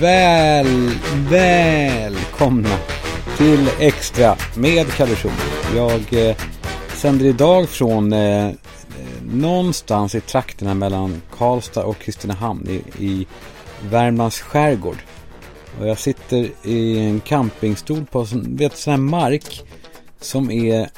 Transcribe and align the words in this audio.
Väl, 0.00 0.90
välkomna 1.30 2.78
till 3.36 3.68
Extra 3.80 4.36
med 4.56 4.86
Kalle 4.86 5.16
Schulman. 5.16 5.38
Jag 5.76 6.28
eh, 6.28 6.36
sänder 6.96 7.26
idag 7.26 7.68
från 7.68 8.12
eh, 8.12 8.46
eh, 8.48 8.54
någonstans 9.22 10.14
i 10.14 10.20
trakterna 10.20 10.74
mellan 10.74 11.22
Karlstad 11.38 11.84
och 11.84 11.98
Kristinehamn 11.98 12.68
i, 12.68 13.04
i 13.04 13.26
Värmlands 13.90 14.40
skärgård. 14.40 14.98
Och 15.80 15.88
jag 15.88 15.98
sitter 15.98 16.50
i 16.62 16.98
en 16.98 17.20
campingstol 17.20 18.04
på 18.10 18.26
vet, 18.32 18.76
sån 18.76 18.90
här 18.90 18.98
mark 18.98 19.62
som 20.20 20.50
är 20.50 20.90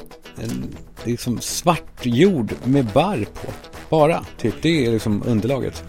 en, 0.43 0.75
liksom 1.03 1.41
svart 1.41 2.05
jord 2.05 2.53
med 2.63 2.85
barr 2.85 3.25
på. 3.33 3.47
Bara, 3.89 4.25
typ. 4.37 4.55
Det 4.61 4.85
är 4.85 4.91
liksom 4.91 5.23
underlaget. 5.25 5.83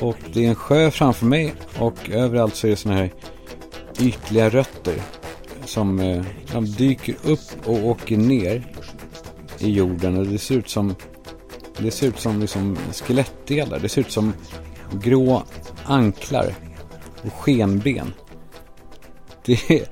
Och 0.00 0.16
det 0.32 0.44
är 0.44 0.48
en 0.48 0.54
sjö 0.54 0.90
framför 0.90 1.26
mig 1.26 1.54
och 1.78 2.10
överallt 2.10 2.56
så 2.56 2.66
är 2.66 2.70
det 2.70 2.76
såna 2.76 2.94
här 2.94 3.10
ytliga 4.00 4.48
rötter 4.48 5.02
som 5.64 6.00
eh, 6.00 6.24
de 6.52 6.64
dyker 6.64 7.14
upp 7.24 7.68
och 7.68 7.86
åker 7.86 8.16
ner 8.16 8.66
i 9.58 9.70
jorden 9.70 10.18
och 10.18 10.26
det 10.26 10.38
ser 10.38 10.54
ut 10.54 10.68
som 10.68 10.94
det 11.78 11.90
ser 11.90 12.06
ut 12.06 12.20
som 12.20 12.40
liksom 12.40 12.76
skelettdelar. 12.92 13.78
Det 13.78 13.88
ser 13.88 14.00
ut 14.00 14.10
som 14.10 14.32
grå 14.92 15.42
anklar 15.84 16.54
och 17.22 17.32
skenben. 17.32 18.12
Det 19.44 19.70
är, 19.70 19.86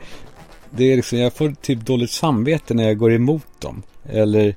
det 0.71 0.93
är 0.93 0.96
liksom, 0.96 1.19
jag 1.19 1.33
får 1.33 1.51
typ 1.51 1.80
dåligt 1.80 2.10
samvete 2.10 2.74
när 2.74 2.85
jag 2.85 2.99
går 2.99 3.12
emot 3.12 3.46
dem. 3.59 3.83
Eller, 4.05 4.57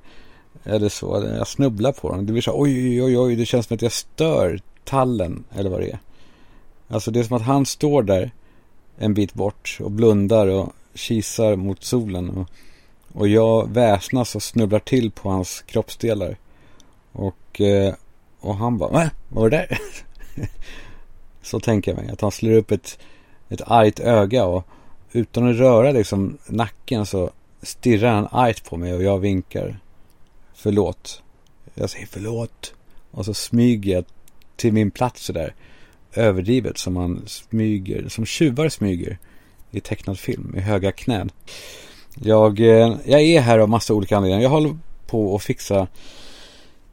eller 0.63 0.89
så, 0.89 1.31
jag 1.37 1.47
snubblar 1.47 1.91
på 1.91 2.09
dem. 2.09 2.25
Det 2.25 2.31
blir 2.31 2.41
så 2.41 2.51
här 2.51 2.61
oj, 2.61 3.03
oj, 3.03 3.17
oj, 3.17 3.35
det 3.35 3.45
känns 3.45 3.67
som 3.67 3.75
att 3.75 3.81
jag 3.81 3.91
stör 3.91 4.59
tallen 4.83 5.43
eller 5.55 5.69
vad 5.69 5.79
det 5.79 5.89
är. 5.91 5.99
Alltså 6.87 7.11
det 7.11 7.19
är 7.19 7.23
som 7.23 7.37
att 7.37 7.41
han 7.41 7.65
står 7.65 8.03
där 8.03 8.31
en 8.97 9.13
bit 9.13 9.33
bort 9.33 9.77
och 9.81 9.91
blundar 9.91 10.47
och 10.47 10.73
kisar 10.93 11.55
mot 11.55 11.83
solen. 11.83 12.29
Och, 12.29 12.49
och 13.13 13.27
jag 13.27 13.69
väsnas 13.69 14.35
och 14.35 14.43
snubblar 14.43 14.79
till 14.79 15.11
på 15.11 15.29
hans 15.29 15.61
kroppsdelar. 15.61 16.37
Och, 17.11 17.61
eh, 17.61 17.93
och 18.39 18.55
han 18.55 18.77
bara, 18.77 18.91
vad 18.91 19.09
var 19.29 19.49
det 19.49 19.57
där? 19.57 19.77
Så 21.41 21.59
tänker 21.59 21.91
jag 21.91 22.03
mig, 22.03 22.11
att 22.11 22.21
han 22.21 22.31
slår 22.31 22.51
upp 22.51 22.71
ett, 22.71 22.99
ett 23.49 23.61
argt 23.65 23.99
öga 23.99 24.45
och 24.45 24.67
utan 25.11 25.49
att 25.49 25.57
röra 25.57 25.91
liksom 25.91 26.37
nacken 26.47 27.05
så 27.05 27.29
stirrar 27.61 28.13
han 28.13 28.27
argt 28.31 28.69
på 28.69 28.77
mig 28.77 28.93
och 28.93 29.03
jag 29.03 29.19
vinkar. 29.19 29.79
Förlåt. 30.53 31.23
Jag 31.73 31.89
säger 31.89 32.07
förlåt. 32.11 32.73
Och 33.11 33.25
så 33.25 33.33
smyger 33.33 33.93
jag 33.93 34.05
till 34.61 34.73
min 34.73 34.91
plats 34.91 35.25
sådär 35.25 35.53
överdrivet 36.13 36.77
som 36.77 36.93
man 36.93 37.23
smyger, 37.27 38.09
som 38.09 38.25
tjuvar 38.25 38.69
smyger 38.69 39.17
i 39.71 39.79
tecknad 39.79 40.19
film 40.19 40.53
i 40.57 40.59
höga 40.59 40.91
knän. 40.91 41.31
Jag, 42.15 42.59
eh, 42.59 42.95
jag 43.05 43.21
är 43.21 43.41
här 43.41 43.59
av 43.59 43.69
massa 43.69 43.93
olika 43.93 44.17
anledningar. 44.17 44.43
Jag 44.43 44.49
håller 44.49 44.77
på 45.07 45.35
att 45.35 45.43
fixa 45.43 45.87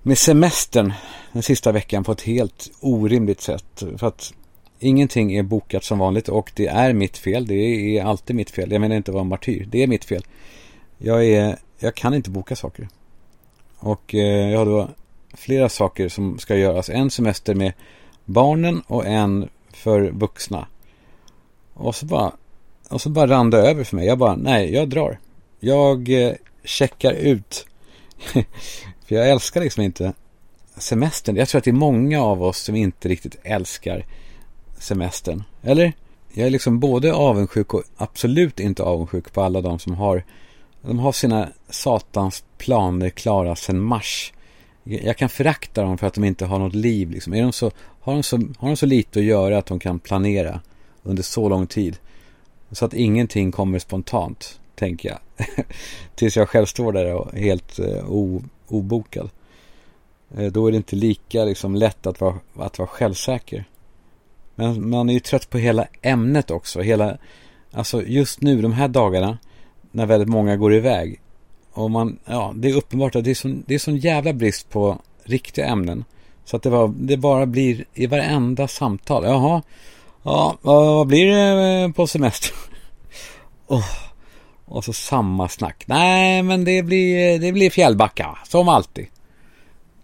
med 0.03 0.19
semestern 0.19 0.93
den 1.33 1.43
sista 1.43 1.73
veckan 1.73 2.05
på 2.05 2.13
ett 2.13 2.23
helt 2.23 2.71
orimligt 2.81 3.41
sätt. 3.41 3.83
För 3.97 4.07
att 4.07 4.35
ingenting 4.79 5.37
är 5.37 5.43
bokat 5.43 5.85
som 5.85 5.99
vanligt 5.99 6.29
och 6.29 6.53
det 6.55 6.67
är 6.67 6.93
mitt 6.93 7.19
fel. 7.19 7.47
Det 7.47 7.55
är 7.55 8.05
alltid 8.05 8.37
mitt 8.37 8.51
fel. 8.51 8.73
Jag 8.73 8.81
menar 8.81 8.97
inte 8.97 9.11
att 9.11 9.15
vara 9.15 9.25
martyr. 9.25 9.69
Det 9.71 9.83
är 9.83 9.87
mitt 9.87 10.05
fel. 10.05 10.25
Jag, 10.99 11.27
är, 11.27 11.57
jag 11.79 11.95
kan 11.95 12.15
inte 12.15 12.31
boka 12.31 12.57
saker. 12.57 12.89
Och 13.79 14.15
eh, 14.15 14.51
jag 14.51 14.59
har 14.59 14.67
då 14.67 14.89
flera 15.39 15.69
saker 15.69 16.09
som 16.09 16.39
ska 16.39 16.57
göras. 16.57 16.91
En 16.91 17.11
semester 17.11 17.55
med 17.55 17.73
barnen 18.25 18.83
och 18.87 19.07
en 19.07 19.49
för 19.73 20.11
vuxna. 20.11 20.67
Och 21.75 21.95
så 21.95 22.07
bara, 22.07 22.33
och 22.89 23.01
så 23.01 23.11
bara 23.11 23.27
rann 23.27 23.51
det 23.51 23.59
över 23.59 23.85
för 23.85 23.97
mig. 23.97 24.07
Jag 24.07 24.19
bara, 24.19 24.37
nej, 24.37 24.75
jag 24.75 24.89
drar. 24.89 25.19
Jag 25.61 26.09
eh, 26.09 26.33
checkar 26.65 27.13
ut. 27.13 27.67
för 29.07 29.15
jag 29.15 29.31
älskar 29.31 29.61
liksom 29.61 29.83
inte 29.83 30.13
semestern. 30.77 31.37
Jag 31.37 31.49
tror 31.49 31.59
att 31.59 31.65
det 31.65 31.71
är 31.71 31.73
många 31.73 32.23
av 32.23 32.43
oss 32.43 32.59
som 32.59 32.77
inte 32.77 33.09
riktigt 33.09 33.37
älskar 33.43 34.07
semestern. 34.79 35.43
Eller? 35.63 35.93
Jag 36.33 36.47
är 36.47 36.51
liksom 36.51 36.79
både 36.81 37.15
avundsjuk 37.15 37.75
och 37.75 37.83
absolut 37.97 38.61
inte 38.61 38.83
avundsjuk 38.83 39.33
på 39.33 39.43
alla 39.43 39.61
de 39.61 39.79
som 39.79 39.95
har 39.95 40.25
de 40.83 40.99
har 40.99 41.13
sina 41.13 41.49
satans 41.71 42.45
planer 42.59 43.11
klara 43.11 43.57
sedan 43.57 43.81
mars. 43.81 44.33
Jag 44.89 45.17
kan 45.17 45.29
förakta 45.29 45.83
dem 45.83 45.99
för 45.99 46.07
att 46.07 46.15
de 46.15 46.25
inte 46.25 46.47
har 46.47 46.59
något 46.59 46.75
liv. 46.75 47.11
Liksom. 47.11 47.35
Är 47.35 47.43
de 47.43 47.53
så, 47.53 47.71
har, 48.01 48.15
de 48.15 48.23
så, 48.23 48.37
har 48.37 48.69
de 48.69 48.77
så 48.77 48.87
lite 48.87 49.19
att 49.19 49.25
göra 49.25 49.59
att 49.59 49.67
de 49.67 49.79
kan 49.79 49.99
planera 49.99 50.61
under 51.03 51.23
så 51.23 51.49
lång 51.49 51.67
tid? 51.67 51.99
Så 52.73 52.85
att 52.85 52.95
ingenting 52.95 53.53
kommer 53.53 53.79
spontant, 53.79 54.61
tänker 54.75 55.09
jag. 55.09 55.47
Tills 56.15 56.37
jag 56.37 56.49
själv 56.49 56.67
står 56.67 56.93
där 56.93 57.15
och 57.15 57.35
är 57.35 57.41
helt 57.41 57.79
eh, 57.79 58.05
obokad. 58.69 59.31
Eh, 60.37 60.53
då 60.53 60.67
är 60.67 60.71
det 60.71 60.77
inte 60.77 60.97
lika 60.97 61.45
liksom, 61.45 61.75
lätt 61.75 62.07
att 62.07 62.21
vara, 62.21 62.35
att 62.57 62.79
vara 62.79 62.89
självsäker. 62.89 63.65
Men 64.55 64.91
man 64.91 65.09
är 65.09 65.13
ju 65.13 65.21
trött 65.21 65.51
på 65.51 65.59
hela 65.59 65.87
ämnet 66.03 66.51
också. 66.51 66.81
Hela, 66.81 67.19
alltså 67.73 68.03
just 68.03 68.41
nu, 68.41 68.63
de 68.63 68.73
här 68.73 68.89
dagarna, 68.89 69.39
när 69.91 70.07
väldigt 70.07 70.29
många 70.29 70.57
går 70.57 70.75
iväg. 70.75 71.21
Och 71.79 71.91
man, 71.91 72.19
ja, 72.25 72.53
det 72.57 72.71
är 72.71 72.77
uppenbart 72.77 73.17
att 73.17 73.25
det 73.25 73.31
är 73.31 73.35
sån, 73.35 73.65
det 73.67 73.75
är 73.75 73.79
sån 73.79 73.97
jävla 73.97 74.33
brist 74.33 74.71
på 74.71 74.99
riktiga 75.25 75.67
ämnen. 75.67 76.05
Så 76.45 76.57
att 76.57 76.63
det, 76.63 76.71
var, 76.71 76.95
det 76.97 77.17
bara 77.17 77.47
blir 77.47 77.85
i 77.95 78.07
varenda 78.07 78.69
samtal. 78.69 79.25
Jaha, 79.25 79.63
ja, 80.23 80.57
vad 80.63 81.07
blir 81.07 81.27
det 81.27 81.83
eh, 81.83 81.93
på 81.93 82.07
semester? 82.07 82.51
oh, 83.67 83.85
och 84.65 84.85
så 84.85 84.93
samma 84.93 85.49
snack. 85.49 85.85
Nej, 85.87 86.43
men 86.43 86.65
det 86.65 86.83
blir, 86.83 87.39
det 87.39 87.53
blir 87.53 87.71
fjällbacka, 87.71 88.39
som 88.45 88.69
alltid. 88.69 89.07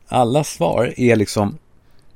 Alla 0.09 0.45
svar 0.45 0.95
är 0.97 1.17
liksom, 1.17 1.59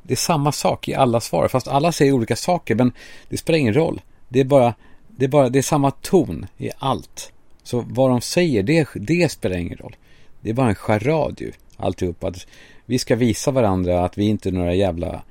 det 0.02 0.14
är 0.14 0.16
samma 0.16 0.52
sak 0.52 0.88
i 0.88 0.94
alla 0.94 1.20
svar. 1.20 1.48
Fast 1.48 1.69
alla 1.69 1.92
säger 1.92 2.12
olika 2.12 2.36
saker, 2.36 2.75
men 2.75 2.92
det 3.28 3.36
spelar 3.36 3.58
ingen 3.58 3.75
roll. 3.75 4.00
Det 4.28 4.40
är 4.40 4.44
bara, 4.44 4.75
det 5.08 5.25
är 5.25 5.28
bara, 5.28 5.48
det 5.48 5.58
är 5.58 5.62
samma 5.62 5.90
ton 5.90 6.46
i 6.58 6.70
allt. 6.78 7.32
Så 7.68 7.84
vad 7.88 8.10
de 8.10 8.20
säger, 8.20 8.62
det, 8.62 8.88
det 8.94 9.32
spelar 9.32 9.56
ingen 9.56 9.78
roll. 9.78 9.96
Det 10.40 10.50
är 10.50 10.54
bara 10.54 10.68
en 10.68 10.74
charad 10.74 11.40
ju, 11.40 11.52
alltihop. 11.76 12.24
Att 12.24 12.46
vi 12.86 12.98
ska 12.98 13.16
visa 13.16 13.50
varandra 13.50 14.04
att 14.04 14.18
vi 14.18 14.24
inte 14.24 14.48
är 14.48 14.52
några 14.52 14.74
jävla 14.74 15.22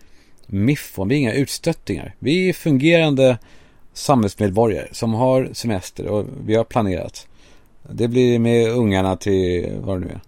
miffon. 0.45 1.07
Vi 1.07 1.15
är 1.15 1.19
inga 1.19 1.33
utstöttingar. 1.33 2.15
Vi 2.19 2.49
är 2.49 2.53
fungerande 2.53 3.37
samhällsmedborgare 3.93 4.87
som 4.91 5.13
har 5.13 5.49
semester 5.53 6.07
och 6.07 6.25
vi 6.45 6.55
har 6.55 6.63
planerat. 6.63 7.27
Det 7.91 8.07
blir 8.07 8.39
med 8.39 8.69
ungarna 8.69 9.17
till, 9.17 9.73
vad 9.79 10.01
det 10.01 10.05
nu 10.05 10.11
är. 10.11 10.21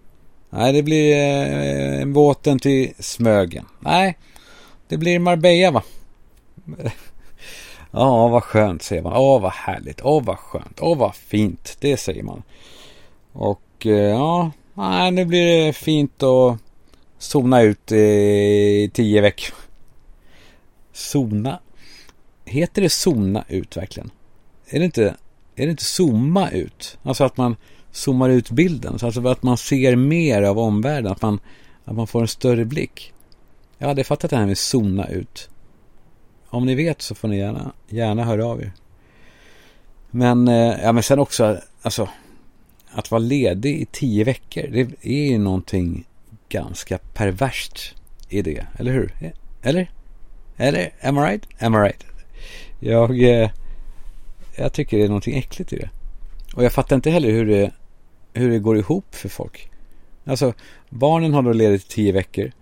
Nej, 0.50 0.72
det 0.72 0.82
blir 0.82 1.16
eh, 2.00 2.06
båten 2.06 2.58
till 2.58 2.92
Smögen. 2.98 3.64
Nej, 3.80 4.18
det 4.88 4.96
blir 4.96 5.18
Marbella 5.18 5.70
va? 5.70 5.82
Ja, 7.90 8.28
vad 8.28 8.44
skönt 8.44 8.82
säger 8.82 9.02
man. 9.02 9.16
Åh, 9.16 9.40
vad 9.40 9.52
härligt. 9.52 10.00
Åh, 10.02 10.24
vad 10.24 10.38
skönt. 10.38 10.78
Åh, 10.80 10.98
vad 10.98 11.14
fint. 11.14 11.76
Det 11.80 11.96
säger 11.96 12.22
man. 12.22 12.42
Och 13.32 13.86
eh, 13.86 13.92
ja, 13.92 14.50
nej, 14.74 15.10
nu 15.10 15.24
blir 15.24 15.66
det 15.66 15.72
fint 15.72 16.22
att 16.22 16.58
zona 17.18 17.62
ut 17.62 17.92
i 17.92 18.90
tio 18.94 19.20
veckor. 19.20 19.54
Zona. 20.92 21.60
Heter 22.44 22.82
det 22.82 22.90
zona 22.90 23.44
ut 23.48 23.76
verkligen? 23.76 24.10
Är 24.66 24.78
det 24.78 24.84
inte, 24.84 25.16
är 25.56 25.66
det 25.66 25.70
inte 25.70 25.84
zooma 25.84 26.50
ut? 26.50 26.98
Alltså 27.02 27.24
att 27.24 27.36
man 27.36 27.56
zoomar 27.90 28.28
ut 28.28 28.50
bilden. 28.50 28.98
Alltså 29.02 29.28
att 29.28 29.42
man 29.42 29.56
ser 29.56 29.96
mer 29.96 30.42
av 30.42 30.58
omvärlden. 30.58 31.12
Att 31.12 31.22
man, 31.22 31.40
att 31.84 31.96
man 31.96 32.06
får 32.06 32.20
en 32.20 32.28
större 32.28 32.64
blick. 32.64 33.12
Jag 33.78 33.88
hade 33.88 34.04
fattat 34.04 34.30
det 34.30 34.36
här 34.36 34.46
med 34.46 34.58
zona 34.58 35.08
ut. 35.08 35.48
Om 36.50 36.66
ni 36.66 36.74
vet 36.74 37.02
så 37.02 37.14
får 37.14 37.28
ni 37.28 37.38
gärna, 37.38 37.72
gärna 37.88 38.24
höra 38.24 38.46
av 38.46 38.62
er. 38.62 38.72
Men, 40.10 40.48
eh, 40.48 40.82
ja 40.82 40.92
men 40.92 41.02
sen 41.02 41.18
också, 41.18 41.60
alltså, 41.82 42.08
att 42.90 43.10
vara 43.10 43.18
ledig 43.18 43.80
i 43.80 43.86
tio 43.86 44.24
veckor, 44.24 44.66
det 44.70 44.80
är 45.02 45.30
ju 45.30 45.38
någonting 45.38 46.04
ganska 46.48 46.98
perverst 46.98 47.94
i 48.28 48.42
det, 48.42 48.66
eller 48.78 48.92
hur? 48.92 49.14
Eller? 49.62 49.90
Eller? 50.56 50.92
Am 51.02 51.18
I 51.18 51.20
right? 51.20 51.46
Am 51.58 51.74
I 51.74 51.78
right? 51.78 52.04
Jag, 52.80 53.22
eh, 53.22 53.50
jag 54.56 54.72
tycker 54.72 54.98
det 54.98 55.04
är 55.04 55.08
någonting 55.08 55.38
äckligt 55.38 55.72
i 55.72 55.76
det. 55.76 55.90
Och 56.54 56.64
jag 56.64 56.72
fattar 56.72 56.96
inte 56.96 57.10
heller 57.10 57.30
hur 57.30 57.46
det, 57.46 57.70
hur 58.32 58.50
det 58.50 58.58
går 58.58 58.78
ihop 58.78 59.14
för 59.14 59.28
folk. 59.28 59.70
Alltså, 60.24 60.52
barnen 60.88 61.34
har 61.34 61.42
då 61.42 61.52
ledigt 61.52 61.84
i 61.84 61.88
tio 61.88 62.12
veckor. 62.12 62.52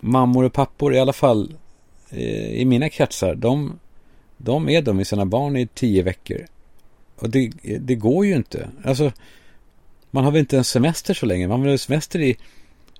Mammor 0.00 0.44
och 0.44 0.52
pappor, 0.52 0.94
i 0.94 0.98
alla 0.98 1.12
fall 1.12 1.56
Eh, 2.12 2.60
i 2.60 2.64
mina 2.64 2.88
kretsar, 2.88 3.34
de, 3.34 3.78
de 4.36 4.68
är 4.68 4.82
de 4.82 4.96
med 4.96 5.06
sina 5.06 5.26
barn 5.26 5.56
i 5.56 5.66
tio 5.66 6.02
veckor. 6.02 6.46
Och 7.16 7.30
det, 7.30 7.52
det 7.80 7.94
går 7.94 8.26
ju 8.26 8.34
inte. 8.34 8.68
Alltså, 8.84 9.12
man 10.10 10.24
har 10.24 10.30
väl 10.30 10.40
inte 10.40 10.58
en 10.58 10.64
semester 10.64 11.14
så 11.14 11.26
länge. 11.26 11.48
Man 11.48 11.58
har 11.58 11.64
väl 11.64 11.72
en 11.72 11.78
semester 11.78 12.20
i 12.20 12.36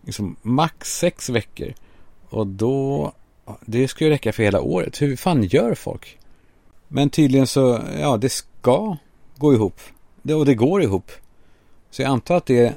liksom, 0.02 0.36
max 0.42 0.98
sex 0.98 1.28
veckor. 1.28 1.74
Och 2.28 2.46
då, 2.46 3.12
det 3.60 3.88
ska 3.88 4.04
ju 4.04 4.10
räcka 4.10 4.32
för 4.32 4.42
hela 4.42 4.60
året. 4.60 5.02
Hur 5.02 5.16
fan 5.16 5.42
gör 5.42 5.74
folk? 5.74 6.18
Men 6.88 7.10
tydligen 7.10 7.46
så, 7.46 7.80
ja 8.00 8.16
det 8.16 8.28
ska 8.28 8.96
gå 9.36 9.54
ihop. 9.54 9.80
Det, 10.22 10.34
och 10.34 10.46
det 10.46 10.54
går 10.54 10.82
ihop. 10.82 11.10
Så 11.90 12.02
jag 12.02 12.08
antar 12.08 12.36
att 12.36 12.46
det 12.46 12.74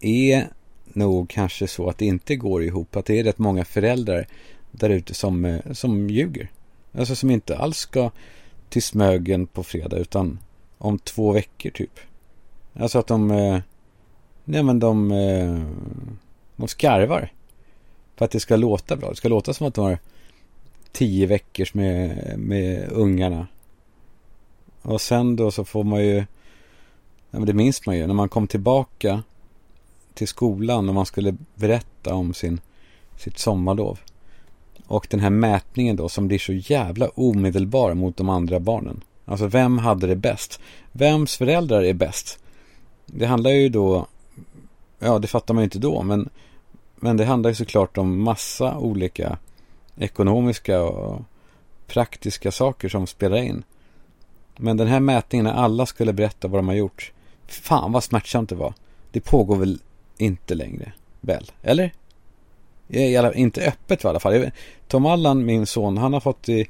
är 0.00 0.48
nog 0.84 1.28
kanske 1.30 1.68
så 1.68 1.88
att 1.88 1.98
det 1.98 2.06
inte 2.06 2.36
går 2.36 2.62
ihop. 2.62 2.96
Att 2.96 3.06
det 3.06 3.18
är 3.18 3.24
rätt 3.24 3.38
många 3.38 3.64
föräldrar 3.64 4.26
där 4.78 4.90
ute 4.90 5.14
som, 5.14 5.44
eh, 5.44 5.72
som 5.72 6.10
ljuger. 6.10 6.50
Alltså 6.92 7.16
som 7.16 7.30
inte 7.30 7.58
alls 7.58 7.78
ska 7.78 8.10
till 8.68 8.82
Smögen 8.82 9.46
på 9.46 9.62
fredag 9.62 9.96
utan 9.96 10.38
om 10.78 10.98
två 10.98 11.32
veckor 11.32 11.70
typ. 11.70 12.00
Alltså 12.74 12.98
att 12.98 13.06
de, 13.06 13.30
eh, 13.30 13.60
nej 14.44 14.62
men 14.62 14.78
de, 14.78 15.12
eh, 15.12 15.62
de 16.56 16.68
skarvar. 16.68 17.32
För 18.16 18.24
att 18.24 18.30
det 18.30 18.40
ska 18.40 18.56
låta 18.56 18.96
bra. 18.96 19.10
Det 19.10 19.16
ska 19.16 19.28
låta 19.28 19.54
som 19.54 19.66
att 19.66 19.74
de 19.74 19.84
har 19.84 19.98
tio 20.92 21.26
veckors 21.26 21.74
med, 21.74 22.34
med 22.38 22.88
ungarna. 22.92 23.46
Och 24.82 25.00
sen 25.00 25.36
då 25.36 25.50
så 25.50 25.64
får 25.64 25.84
man 25.84 26.04
ju, 26.04 26.16
ja 27.30 27.38
men 27.38 27.46
det 27.46 27.52
minns 27.52 27.86
man 27.86 27.96
ju, 27.96 28.06
när 28.06 28.14
man 28.14 28.28
kom 28.28 28.46
tillbaka 28.46 29.22
till 30.14 30.28
skolan 30.28 30.88
och 30.88 30.94
man 30.94 31.06
skulle 31.06 31.36
berätta 31.54 32.14
om 32.14 32.34
sin, 32.34 32.60
sitt 33.16 33.38
sommarlov. 33.38 33.98
Och 34.86 35.06
den 35.10 35.20
här 35.20 35.30
mätningen 35.30 35.96
då 35.96 36.08
som 36.08 36.28
blir 36.28 36.38
så 36.38 36.52
jävla 36.52 37.08
omedelbar 37.08 37.94
mot 37.94 38.16
de 38.16 38.28
andra 38.28 38.60
barnen. 38.60 39.00
Alltså 39.24 39.46
vem 39.46 39.78
hade 39.78 40.06
det 40.06 40.16
bäst? 40.16 40.60
Vems 40.92 41.36
föräldrar 41.36 41.82
är 41.82 41.94
bäst? 41.94 42.38
Det 43.06 43.26
handlar 43.26 43.50
ju 43.50 43.68
då, 43.68 44.06
ja 44.98 45.18
det 45.18 45.26
fattar 45.26 45.54
man 45.54 45.62
ju 45.62 45.64
inte 45.64 45.78
då, 45.78 46.02
men, 46.02 46.28
men 46.96 47.16
det 47.16 47.24
handlar 47.24 47.50
ju 47.50 47.54
såklart 47.54 47.98
om 47.98 48.22
massa 48.22 48.78
olika 48.78 49.38
ekonomiska 49.96 50.82
och 50.82 51.22
praktiska 51.86 52.52
saker 52.52 52.88
som 52.88 53.06
spelar 53.06 53.36
in. 53.36 53.62
Men 54.56 54.76
den 54.76 54.86
här 54.86 55.00
mätningen 55.00 55.44
när 55.44 55.52
alla 55.52 55.86
skulle 55.86 56.12
berätta 56.12 56.48
vad 56.48 56.58
de 56.58 56.68
har 56.68 56.74
gjort. 56.74 57.12
Fan 57.46 57.92
vad 57.92 58.04
smärtsamt 58.04 58.48
det 58.48 58.54
var. 58.54 58.74
Det 59.10 59.20
pågår 59.20 59.56
väl 59.56 59.78
inte 60.18 60.54
längre? 60.54 60.92
Väl? 61.20 61.50
Eller? 61.62 61.92
Inte 63.34 63.66
öppet 63.66 64.04
i 64.04 64.08
alla 64.08 64.20
fall. 64.20 64.50
Tom 64.88 65.06
Allan, 65.06 65.44
min 65.44 65.66
son, 65.66 65.98
han 65.98 66.12
har 66.12 66.20
fått 66.20 66.48
i, 66.48 66.68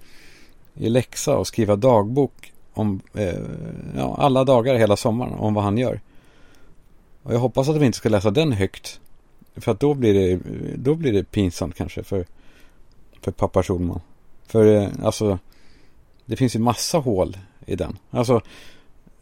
i 0.74 0.88
läxa 0.88 1.38
att 1.38 1.46
skriva 1.46 1.76
dagbok 1.76 2.52
om 2.74 3.00
eh, 3.14 3.38
ja, 3.96 4.16
alla 4.18 4.44
dagar 4.44 4.74
hela 4.74 4.96
sommaren 4.96 5.32
om 5.32 5.54
vad 5.54 5.64
han 5.64 5.78
gör. 5.78 6.00
Och 7.22 7.34
jag 7.34 7.38
hoppas 7.38 7.68
att 7.68 7.76
vi 7.76 7.86
inte 7.86 7.98
ska 7.98 8.08
läsa 8.08 8.30
den 8.30 8.52
högt. 8.52 9.00
För 9.56 9.72
att 9.72 9.80
då 9.80 9.94
blir 9.94 10.14
det, 10.14 10.40
då 10.76 10.94
blir 10.94 11.12
det 11.12 11.24
pinsamt 11.24 11.74
kanske 11.74 12.02
för, 12.02 12.26
för 13.20 13.32
pappa 13.32 13.62
Schulman. 13.62 14.00
För 14.46 14.66
eh, 14.66 14.88
alltså, 15.02 15.38
det 16.24 16.36
finns 16.36 16.56
ju 16.56 16.60
massa 16.60 16.98
hål 16.98 17.36
i 17.66 17.76
den. 17.76 17.98
Alltså, 18.10 18.40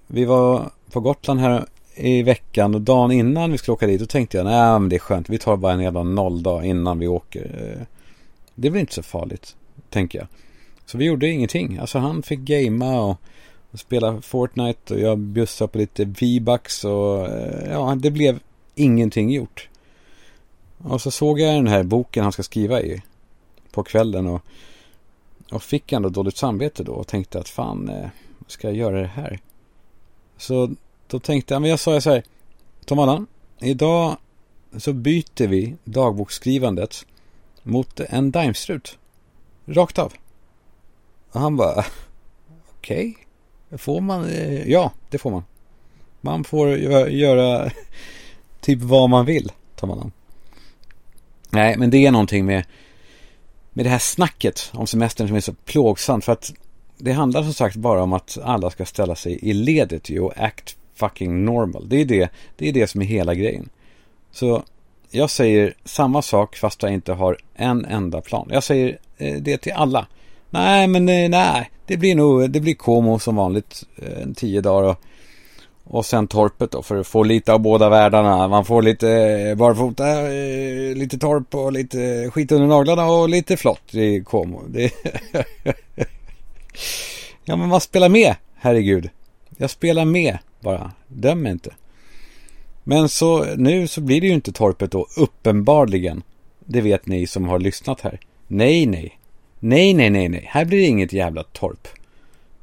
vi 0.06 0.24
var 0.24 0.70
på 0.90 1.00
Gotland 1.00 1.40
här 1.40 1.66
i 1.94 2.22
veckan 2.22 2.74
och 2.74 2.80
dagen 2.80 3.12
innan 3.12 3.52
vi 3.52 3.58
skulle 3.58 3.72
åka 3.72 3.86
dit 3.86 4.00
då 4.00 4.06
tänkte 4.06 4.36
jag 4.36 4.46
nej 4.46 4.80
men 4.80 4.88
det 4.88 4.96
är 4.96 5.00
skönt 5.00 5.28
vi 5.28 5.38
tar 5.38 5.56
bara 5.56 5.72
en 5.72 5.80
jävla 5.80 6.02
nolldag 6.02 6.64
innan 6.64 6.98
vi 6.98 7.08
åker. 7.08 7.74
Eh, 7.76 7.86
det 8.54 8.70
blir 8.70 8.80
inte 8.80 8.94
så 8.94 9.02
farligt 9.02 9.56
tänker 9.90 10.18
jag. 10.18 10.28
Så 10.86 10.98
vi 10.98 11.04
gjorde 11.04 11.28
ingenting. 11.28 11.78
Alltså 11.78 11.98
han 11.98 12.22
fick 12.22 12.40
gamea 12.40 13.00
och, 13.00 13.16
och 13.70 13.78
spela 13.78 14.20
Fortnite 14.20 14.94
och 14.94 15.00
jag 15.00 15.18
bjussade 15.18 15.68
på 15.68 15.78
lite 15.78 16.04
V-bucks 16.04 16.84
och 16.84 17.26
eh, 17.26 17.70
ja 17.70 17.94
det 17.98 18.10
blev 18.10 18.40
ingenting 18.74 19.30
gjort. 19.30 19.68
Och 20.78 21.00
så 21.00 21.10
såg 21.10 21.40
jag 21.40 21.54
den 21.54 21.66
här 21.66 21.82
boken 21.82 22.22
han 22.22 22.32
ska 22.32 22.42
skriva 22.42 22.80
i 22.80 23.02
på 23.70 23.82
kvällen 23.82 24.26
och, 24.26 24.42
och 25.52 25.62
fick 25.62 25.92
ändå 25.92 26.08
dåligt 26.08 26.36
samvete 26.36 26.82
då 26.84 26.92
och 26.92 27.06
tänkte 27.06 27.38
att 27.38 27.48
fan 27.48 27.88
eh, 27.88 28.08
ska 28.46 28.68
jag 28.68 28.76
göra 28.76 29.00
det 29.00 29.06
här? 29.06 29.38
Så 30.36 30.74
då 31.14 31.20
tänkte 31.20 31.54
jag, 31.54 31.60
men 31.60 31.70
jag 31.70 31.80
sa 31.80 32.00
så 32.00 32.10
här, 32.10 32.22
Tom 32.84 32.98
Allan, 32.98 33.26
idag 33.60 34.16
så 34.76 34.92
byter 34.92 35.46
vi 35.46 35.74
dagboksskrivandet 35.84 37.06
mot 37.62 38.00
en 38.00 38.30
daimstrut. 38.30 38.98
Rakt 39.64 39.98
av. 39.98 40.12
Och 41.32 41.40
han 41.40 41.56
bara, 41.56 41.84
okej, 42.70 43.16
okay. 43.68 43.78
får 43.78 44.00
man? 44.00 44.28
Eh, 44.28 44.70
ja, 44.70 44.92
det 45.10 45.18
får 45.18 45.30
man. 45.30 45.44
Man 46.20 46.44
får 46.44 46.68
göra 47.08 47.70
typ 48.60 48.82
vad 48.82 49.10
man 49.10 49.26
vill, 49.26 49.52
Tom 49.76 49.90
Allan. 49.90 50.12
Nej, 51.50 51.76
men 51.76 51.90
det 51.90 52.06
är 52.06 52.10
någonting 52.10 52.46
med, 52.46 52.64
med 53.70 53.86
det 53.86 53.90
här 53.90 53.98
snacket 53.98 54.70
om 54.72 54.86
semestern 54.86 55.28
som 55.28 55.36
är 55.36 55.40
så 55.40 55.54
plågsamt. 55.64 56.24
För 56.24 56.32
att 56.32 56.52
det 56.98 57.12
handlar 57.12 57.42
som 57.42 57.54
sagt 57.54 57.76
bara 57.76 58.02
om 58.02 58.12
att 58.12 58.38
alla 58.42 58.70
ska 58.70 58.84
ställa 58.84 59.14
sig 59.14 59.38
i 59.42 59.52
ledet 59.52 60.10
ju 60.10 60.20
och 60.20 60.32
act 60.36 60.76
fucking 60.94 61.44
normal. 61.44 61.88
Det 61.88 62.00
är 62.00 62.04
det, 62.04 62.30
det 62.56 62.68
är 62.68 62.72
det 62.72 62.86
som 62.86 63.02
är 63.02 63.06
hela 63.06 63.34
grejen. 63.34 63.68
Så 64.32 64.62
jag 65.10 65.30
säger 65.30 65.74
samma 65.84 66.22
sak 66.22 66.56
fast 66.56 66.82
jag 66.82 66.92
inte 66.92 67.12
har 67.12 67.38
en 67.54 67.84
enda 67.84 68.20
plan. 68.20 68.48
Jag 68.52 68.64
säger 68.64 68.98
eh, 69.18 69.34
det 69.34 69.56
till 69.56 69.72
alla. 69.72 70.06
Nej, 70.50 70.86
men 70.86 71.08
eh, 71.08 71.28
nej, 71.28 71.70
det 71.86 71.96
blir 71.96 72.14
nog, 72.14 72.50
det 72.50 72.60
blir 72.60 72.74
Como 72.74 73.18
som 73.18 73.36
vanligt 73.36 73.82
eh, 73.96 74.22
en 74.22 74.34
tio 74.34 74.60
dagar 74.60 74.88
och, 74.88 74.98
och 75.84 76.06
sen 76.06 76.26
torpet 76.26 76.70
då 76.70 76.82
för 76.82 76.96
att 76.96 77.06
få 77.06 77.22
lite 77.22 77.52
av 77.52 77.60
båda 77.60 77.88
världarna. 77.88 78.48
Man 78.48 78.64
får 78.64 78.82
lite 78.82 79.54
barfota, 79.58 80.04
lite 80.98 81.18
torp 81.18 81.54
och 81.54 81.72
lite 81.72 82.30
skit 82.30 82.52
under 82.52 82.66
naglarna 82.66 83.06
och 83.06 83.28
lite 83.28 83.56
flott 83.56 83.94
i 83.94 84.20
Como. 84.24 84.62
Det... 84.68 84.90
ja, 87.44 87.56
men 87.56 87.68
man 87.68 87.80
spelar 87.80 88.08
med, 88.08 88.34
herregud. 88.54 89.10
Jag 89.56 89.70
spelar 89.70 90.04
med 90.04 90.38
bara. 90.64 90.92
Döm 91.08 91.42
mig 91.42 91.52
inte. 91.52 91.74
Men 92.84 93.08
så 93.08 93.44
nu 93.56 93.86
så 93.88 94.00
blir 94.00 94.20
det 94.20 94.26
ju 94.26 94.32
inte 94.32 94.52
torpet 94.52 94.90
då, 94.90 95.06
uppenbarligen. 95.16 96.22
Det 96.58 96.80
vet 96.80 97.06
ni 97.06 97.26
som 97.26 97.48
har 97.48 97.58
lyssnat 97.58 98.00
här. 98.00 98.20
Nej, 98.46 98.86
nej. 98.86 99.18
Nej, 99.58 99.94
nej, 99.94 100.10
nej, 100.10 100.28
nej. 100.28 100.44
Här 100.48 100.64
blir 100.64 100.78
det 100.78 100.86
inget 100.86 101.12
jävla 101.12 101.42
torp. 101.42 101.88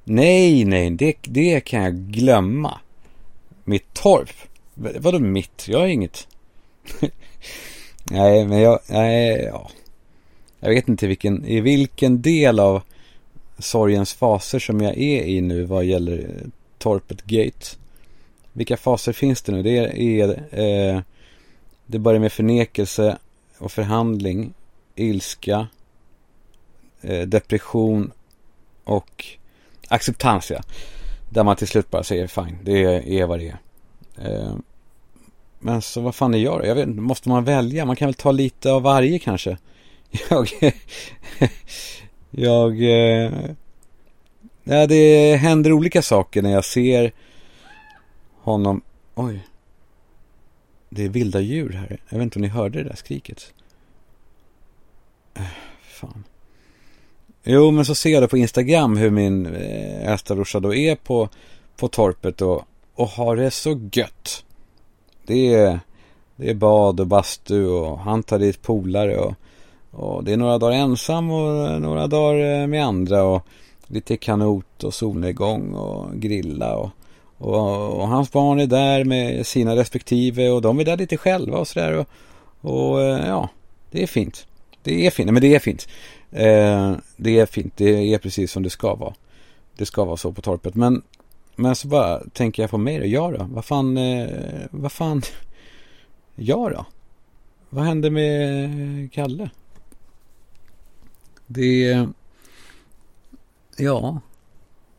Nej, 0.04 0.66
nej, 0.66 0.90
det, 0.90 1.16
det 1.22 1.60
kan 1.60 1.84
jag 1.84 1.96
glömma. 1.96 2.80
Mitt 3.64 3.94
torp? 3.94 4.34
Vadå 4.74 5.20
mitt? 5.20 5.68
Jag 5.68 5.80
har 5.80 5.88
inget. 5.88 6.28
nej, 8.12 8.46
men 8.46 8.60
jag, 8.60 8.80
nej, 8.90 9.44
ja. 9.44 9.70
Jag 10.60 10.70
vet 10.70 10.88
inte 10.88 11.08
vilken, 11.08 11.46
i 11.46 11.62
vilken 11.62 12.22
del 12.22 12.60
av 12.60 12.82
sorgens 13.60 14.14
faser 14.14 14.60
som 14.60 14.82
jag 14.82 14.98
är 14.98 15.24
i 15.24 15.42
nu 15.42 15.64
vad 15.64 15.86
gäller 15.86 16.18
eh, 16.18 16.48
torpet 16.78 17.24
Gate. 17.24 17.81
Vilka 18.54 18.78
faser 18.78 19.14
finns 19.14 19.42
det 19.42 19.52
nu? 19.52 19.64
Det 19.64 19.78
är, 19.78 20.30
eh, 20.52 21.02
det 21.86 22.00
börjar 22.00 22.20
med 22.20 22.32
förnekelse 22.32 23.18
och 23.58 23.72
förhandling, 23.72 24.54
ilska, 24.96 25.68
eh, 27.02 27.28
depression 27.28 28.12
och 28.84 29.26
acceptans 29.88 30.52
ja. 30.52 30.62
Där 31.30 31.44
man 31.44 31.56
till 31.56 31.68
slut 31.68 31.92
bara 31.92 32.04
säger 32.04 32.28
fine, 32.28 32.58
det 32.64 32.84
är 33.20 33.26
vad 33.26 33.40
det 33.40 33.48
är. 33.48 33.58
Eh, 34.26 34.56
men 35.60 35.82
så 35.82 36.02
vad 36.02 36.16
fan 36.16 36.34
är 36.34 36.38
jag 36.38 36.60
då? 36.60 36.66
Jag 36.66 36.76
vet 36.76 36.88
måste 36.88 37.30
man 37.30 37.44
välja? 37.44 37.86
Man 37.86 37.96
kan 37.96 38.08
väl 38.08 38.14
ta 38.14 38.32
lite 38.32 38.72
av 38.72 38.82
varje 38.82 39.20
kanske? 39.20 39.58
Jag, 40.30 40.50
jag, 42.32 42.84
eh, 42.84 43.32
ja 44.64 44.88
det 44.88 45.36
händer 45.36 45.72
olika 45.72 46.02
saker 46.02 46.42
när 46.42 46.52
jag 46.52 46.66
ser 46.66 47.12
honom. 48.42 48.82
Oj. 49.16 49.48
Det 50.90 51.06
är 51.06 51.10
vilda 51.10 51.40
djur 51.40 51.70
här. 51.70 52.02
Jag 52.10 52.18
vet 52.18 52.24
inte 52.24 52.40
om 52.40 52.42
ni 52.42 52.48
hörde 52.48 52.84
det 52.84 52.90
där 52.90 52.96
skriket. 52.96 53.54
Äh, 55.34 55.44
fan. 55.82 56.24
Jo, 57.44 57.72
men 57.72 57.86
så 57.86 57.96
ser 57.96 58.10
jag 58.10 58.24
det 58.24 58.28
på 58.28 58.38
Instagram 58.38 58.98
hur 58.98 59.10
min 59.10 59.46
eh, 59.46 60.12
äldsta 60.12 60.36
brorsa 60.36 60.60
då 60.60 60.74
är 60.74 60.96
på, 60.96 61.30
på 61.76 61.88
torpet 61.88 62.42
och, 62.42 62.64
och 62.96 63.08
har 63.08 63.36
det 63.36 63.52
så 63.52 63.90
gött. 63.94 64.46
Det 65.26 65.54
är, 65.54 65.80
det 66.36 66.50
är 66.50 66.56
bad 66.56 67.00
och 67.00 67.08
bastu 67.08 67.66
och 67.66 68.00
han 68.00 68.24
tar 68.24 68.40
dit 68.40 68.62
polare 68.62 69.18
och, 69.18 69.34
och 69.92 70.24
det 70.24 70.34
är 70.34 70.38
några 70.38 70.58
dagar 70.58 70.78
ensam 70.78 71.32
och 71.32 71.82
några 71.82 72.08
dagar 72.08 72.62
eh, 72.62 72.68
med 72.68 72.86
andra 72.86 73.24
och 73.24 73.48
lite 73.88 74.18
kanot 74.18 74.84
och 74.84 74.94
solnedgång 74.94 75.74
och 75.74 76.16
grilla 76.16 76.76
och 76.76 76.90
och, 77.42 78.00
och, 78.00 78.08
hans 78.08 78.32
barn 78.32 78.60
är 78.60 78.68
där 78.68 79.04
med 79.04 79.48
sina 79.48 79.76
respektive 79.76 80.50
och 80.50 80.62
de 80.62 80.80
är 80.80 80.86
där 80.86 80.98
lite 80.98 81.18
själva 81.18 81.58
och 81.58 81.68
sådär. 81.68 81.94
Och, 81.98 82.08
och, 82.62 83.02
eh, 83.02 83.28
ja, 83.28 83.50
det 83.92 84.04
är 84.04 84.08
fint. 84.08 84.48
Det 84.84 85.08
är 85.08 85.12
fint, 85.12 85.32
men 85.32 85.42
det 85.42 85.56
är 85.56 85.60
fint. 85.60 85.88
Eh, 86.32 86.96
det 87.18 87.40
är 87.40 87.46
fint, 87.46 87.74
det 87.78 88.14
är 88.14 88.18
precis 88.18 88.52
som 88.52 88.64
det 88.64 88.70
ska 88.70 88.96
vara. 88.96 89.14
Det 89.76 89.86
ska 89.86 90.06
vara 90.06 90.18
så 90.18 90.32
på 90.32 90.42
torpet. 90.42 90.76
Men, 90.76 91.02
men 91.56 91.76
så 91.76 91.88
bara 91.88 92.20
tänker 92.34 92.64
jag 92.64 92.70
på 92.70 92.78
mig 92.78 93.00
då. 93.00 93.06
Jag 93.06 93.34
då? 93.34 93.48
Vad 93.52 93.66
fan, 93.66 93.98
eh, 93.98 94.28
vad 94.72 94.92
fan, 94.92 95.22
jag 96.36 96.72
då? 96.72 96.86
Vad 97.70 97.86
hände 97.86 98.10
med 98.10 99.14
Kalle? 99.14 99.50
Det, 101.48 102.08
ja, 103.78 104.20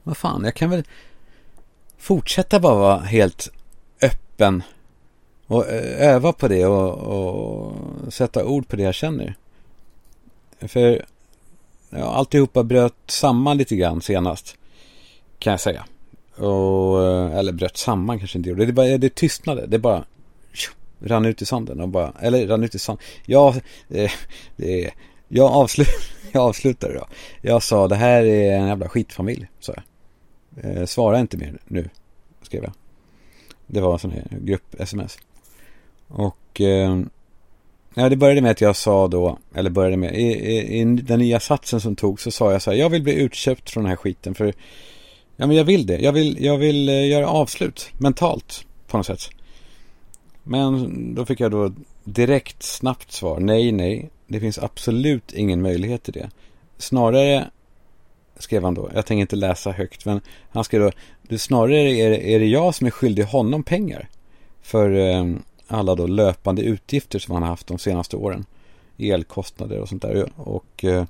vad 0.02 0.16
fan, 0.16 0.44
jag 0.44 0.54
kan 0.54 0.70
väl 0.70 0.84
fortsätta 2.02 2.60
bara 2.60 2.74
vara 2.74 2.98
helt 2.98 3.48
öppen 4.02 4.62
och 5.46 5.68
eh, 5.68 6.08
öva 6.08 6.32
på 6.32 6.48
det 6.48 6.66
och, 6.66 6.92
och 6.92 8.12
sätta 8.12 8.44
ord 8.44 8.68
på 8.68 8.76
det 8.76 8.82
jag 8.82 8.94
känner. 8.94 9.34
För 10.60 11.04
ja, 11.90 12.04
alltihopa 12.04 12.62
bröt 12.62 12.94
samman 13.06 13.56
lite 13.56 13.76
grann 13.76 14.02
senast. 14.02 14.56
Kan 15.38 15.50
jag 15.50 15.60
säga. 15.60 15.84
Och, 16.36 17.04
eh, 17.04 17.36
eller 17.36 17.52
bröt 17.52 17.76
samman 17.76 18.18
kanske 18.18 18.38
inte 18.38 18.50
gjorde. 18.50 18.66
Det, 18.66 18.72
bara, 18.72 18.98
det 18.98 19.14
tystnade. 19.14 19.66
Det 19.66 19.78
bara 19.78 20.04
rann 21.00 21.24
ut 21.24 21.42
i 21.42 21.46
sanden 21.46 21.80
och 21.80 21.88
bara, 21.88 22.12
eller 22.20 22.46
rann 22.46 22.64
ut 22.64 22.74
i 22.74 22.78
sanden. 22.78 23.04
Jag, 23.26 23.56
eh, 23.56 23.60
det, 23.88 24.12
det, 24.56 24.90
jag, 25.28 25.52
avslut, 25.52 25.88
jag 26.32 26.42
avslutade 26.42 26.94
då. 26.94 27.06
Jag 27.42 27.62
sa 27.62 27.88
det 27.88 27.96
här 27.96 28.22
är 28.22 28.52
en 28.52 28.66
jävla 28.66 28.88
skitfamilj, 28.88 29.46
sa 29.60 29.72
jag. 29.76 29.82
Eh, 30.56 30.84
svara 30.84 31.20
inte 31.20 31.36
mer 31.36 31.58
nu, 31.64 31.88
skrev 32.42 32.62
jag. 32.62 32.72
Det 33.66 33.80
var 33.80 33.92
en 33.92 33.98
sån 33.98 34.10
här 34.10 34.26
grupp-sms. 34.30 35.18
Och 36.08 36.60
eh, 36.60 37.00
ja, 37.94 38.08
det 38.08 38.16
började 38.16 38.40
med 38.40 38.50
att 38.50 38.60
jag 38.60 38.76
sa 38.76 39.08
då, 39.08 39.38
eller 39.54 39.70
började 39.70 39.96
med, 39.96 40.14
i, 40.14 40.22
i, 40.22 40.80
i 40.80 40.84
den 40.84 41.18
nya 41.18 41.40
satsen 41.40 41.80
som 41.80 41.96
tog 41.96 42.20
så 42.20 42.30
sa 42.30 42.52
jag 42.52 42.62
så 42.62 42.70
här, 42.70 42.78
jag 42.78 42.90
vill 42.90 43.02
bli 43.02 43.14
utköpt 43.14 43.70
från 43.70 43.82
den 43.82 43.90
här 43.90 43.96
skiten 43.96 44.34
för, 44.34 44.54
ja 45.36 45.46
men 45.46 45.56
jag 45.56 45.64
vill 45.64 45.86
det. 45.86 45.98
Jag 45.98 46.12
vill, 46.12 46.44
jag 46.44 46.58
vill 46.58 46.88
eh, 46.88 47.08
göra 47.08 47.28
avslut 47.28 47.90
mentalt 47.98 48.66
på 48.86 48.96
något 48.96 49.06
sätt. 49.06 49.30
Men 50.42 51.14
då 51.14 51.26
fick 51.26 51.40
jag 51.40 51.50
då 51.50 51.72
direkt 52.04 52.62
snabbt 52.62 53.12
svar, 53.12 53.40
nej, 53.40 53.72
nej, 53.72 54.10
det 54.26 54.40
finns 54.40 54.58
absolut 54.58 55.32
ingen 55.32 55.62
möjlighet 55.62 56.02
till 56.02 56.12
det. 56.12 56.30
Snarare 56.78 57.50
skrev 58.42 58.64
han 58.64 58.74
då. 58.74 58.90
Jag 58.94 59.06
tänker 59.06 59.20
inte 59.20 59.36
läsa 59.36 59.70
högt, 59.70 60.04
men 60.04 60.20
han 60.50 60.64
skrev 60.64 60.80
då. 60.82 60.90
Du, 61.22 61.38
snarare 61.38 61.76
är, 61.76 62.10
är 62.10 62.38
det 62.38 62.46
jag 62.46 62.74
som 62.74 62.86
är 62.86 62.90
skyldig 62.90 63.24
honom 63.24 63.62
pengar. 63.62 64.08
För 64.62 64.90
eh, 64.90 65.26
alla 65.66 65.94
då 65.94 66.06
löpande 66.06 66.62
utgifter 66.62 67.18
som 67.18 67.34
han 67.34 67.42
har 67.42 67.50
haft 67.50 67.66
de 67.66 67.78
senaste 67.78 68.16
åren. 68.16 68.44
Elkostnader 68.98 69.78
och 69.78 69.88
sånt 69.88 70.02
där. 70.02 70.28
Och, 70.36 70.84
eh, 70.84 71.04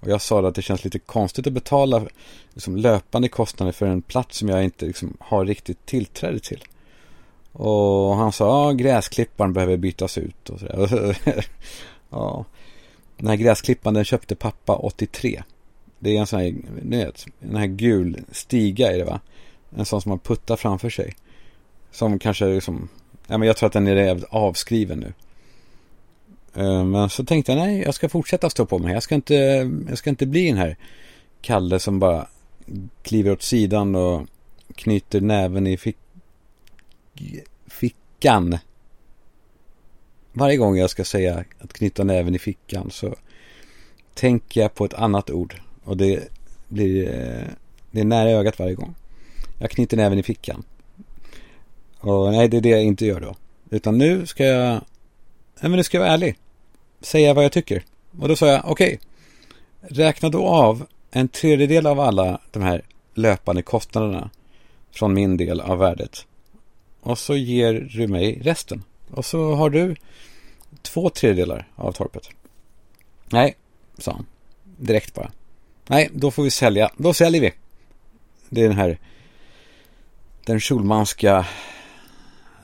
och 0.00 0.08
jag 0.08 0.20
sa 0.20 0.48
att 0.48 0.54
det 0.54 0.62
känns 0.62 0.84
lite 0.84 0.98
konstigt 0.98 1.46
att 1.46 1.52
betala 1.52 2.06
liksom, 2.54 2.76
löpande 2.76 3.28
kostnader 3.28 3.72
för 3.72 3.86
en 3.86 4.02
plats 4.02 4.38
som 4.38 4.48
jag 4.48 4.64
inte 4.64 4.86
liksom, 4.86 5.16
har 5.20 5.44
riktigt 5.44 5.86
tillträde 5.86 6.38
till. 6.38 6.64
Och 7.52 8.16
han 8.16 8.32
sa, 8.32 8.44
ja, 8.44 8.72
gräsklipparen 8.72 9.52
behöver 9.52 9.76
bytas 9.76 10.18
ut 10.18 10.50
och 10.50 10.60
sådär. 10.60 11.18
ja. 12.10 12.44
Den 13.16 13.28
här 13.28 13.36
gräsklipparen 13.36 13.94
den 13.94 14.04
köpte 14.04 14.34
pappa 14.34 14.76
83. 14.76 15.42
Det 16.02 16.16
är 16.16 16.20
en 16.20 16.26
sån 16.26 16.40
här, 16.40 16.54
ni 16.82 16.96
vet, 16.96 17.26
en 17.40 17.56
här 17.56 17.66
gul 17.66 18.20
stiga 18.32 18.92
är 18.92 18.98
det 18.98 19.04
va? 19.04 19.20
En 19.76 19.84
sån 19.84 20.02
som 20.02 20.10
man 20.10 20.18
puttar 20.18 20.56
framför 20.56 20.90
sig. 20.90 21.14
Som 21.90 22.18
kanske 22.18 22.46
liksom, 22.46 22.88
ja 23.26 23.38
men 23.38 23.46
jag 23.46 23.56
tror 23.56 23.66
att 23.66 23.72
den 23.72 23.86
är 23.86 24.24
avskriven 24.30 24.98
nu. 24.98 25.12
Eh, 26.62 26.84
men 26.84 27.10
så 27.10 27.24
tänkte 27.24 27.52
jag, 27.52 27.58
nej, 27.58 27.82
jag 27.82 27.94
ska 27.94 28.08
fortsätta 28.08 28.50
stå 28.50 28.66
på 28.66 28.78
mig. 28.78 28.94
Jag 28.94 29.02
ska 29.02 29.14
inte, 29.14 29.34
jag 29.88 29.98
ska 29.98 30.10
inte 30.10 30.26
bli 30.26 30.48
den 30.48 30.56
här 30.56 30.76
Kalle 31.40 31.78
som 31.78 31.98
bara 31.98 32.26
kliver 33.02 33.32
åt 33.32 33.42
sidan 33.42 33.94
och 33.94 34.26
knyter 34.74 35.20
näven 35.20 35.66
i 35.66 35.76
fick, 35.76 35.96
fickan. 37.66 38.58
Varje 40.32 40.56
gång 40.56 40.76
jag 40.76 40.90
ska 40.90 41.04
säga 41.04 41.44
att 41.58 41.72
knyta 41.72 42.04
näven 42.04 42.34
i 42.34 42.38
fickan 42.38 42.90
så 42.90 43.14
tänker 44.14 44.60
jag 44.60 44.74
på 44.74 44.84
ett 44.84 44.94
annat 44.94 45.30
ord. 45.30 45.60
Och 45.84 45.96
det 45.96 46.28
blir 46.68 47.08
eh, 47.08 47.48
det 47.92 48.00
är 48.00 48.04
nära 48.04 48.30
ögat 48.30 48.58
varje 48.58 48.74
gång. 48.74 48.94
Jag 49.58 49.70
knyter 49.70 49.96
näven 49.96 50.18
i 50.18 50.22
fickan. 50.22 50.64
Och 52.00 52.32
nej, 52.32 52.48
det 52.48 52.56
är 52.56 52.60
det 52.60 52.68
jag 52.68 52.82
inte 52.82 53.06
gör 53.06 53.20
då. 53.20 53.36
Utan 53.70 53.98
nu 53.98 54.26
ska 54.26 54.44
jag, 54.44 54.70
nej 54.70 54.82
men 55.60 55.72
nu 55.72 55.82
ska 55.82 55.96
jag 55.96 56.02
vara 56.02 56.12
ärlig. 56.12 56.38
Säga 57.00 57.34
vad 57.34 57.44
jag 57.44 57.52
tycker. 57.52 57.84
Och 58.20 58.28
då 58.28 58.36
sa 58.36 58.46
jag, 58.46 58.62
okej. 58.64 58.98
Okay, 59.82 60.04
räkna 60.04 60.28
då 60.28 60.46
av 60.46 60.86
en 61.10 61.28
tredjedel 61.28 61.86
av 61.86 62.00
alla 62.00 62.40
de 62.50 62.62
här 62.62 62.82
löpande 63.14 63.62
kostnaderna 63.62 64.30
från 64.90 65.14
min 65.14 65.36
del 65.36 65.60
av 65.60 65.78
värdet. 65.78 66.26
Och 67.00 67.18
så 67.18 67.36
ger 67.36 67.90
du 67.92 68.08
mig 68.08 68.40
resten. 68.42 68.84
Och 69.10 69.24
så 69.24 69.54
har 69.54 69.70
du 69.70 69.96
två 70.82 71.10
tredjedelar 71.10 71.68
av 71.76 71.92
torpet. 71.92 72.28
Nej, 73.30 73.56
sa 73.98 74.12
han. 74.12 74.26
Direkt 74.76 75.14
bara. 75.14 75.30
Nej, 75.88 76.10
då 76.12 76.30
får 76.30 76.42
vi 76.42 76.50
sälja. 76.50 76.90
Då 76.96 77.14
säljer 77.14 77.40
vi. 77.40 77.52
Det 78.48 78.60
är 78.60 78.68
den 78.68 78.78
här 78.78 78.98
den 80.44 80.60
Schulmanska 80.60 81.46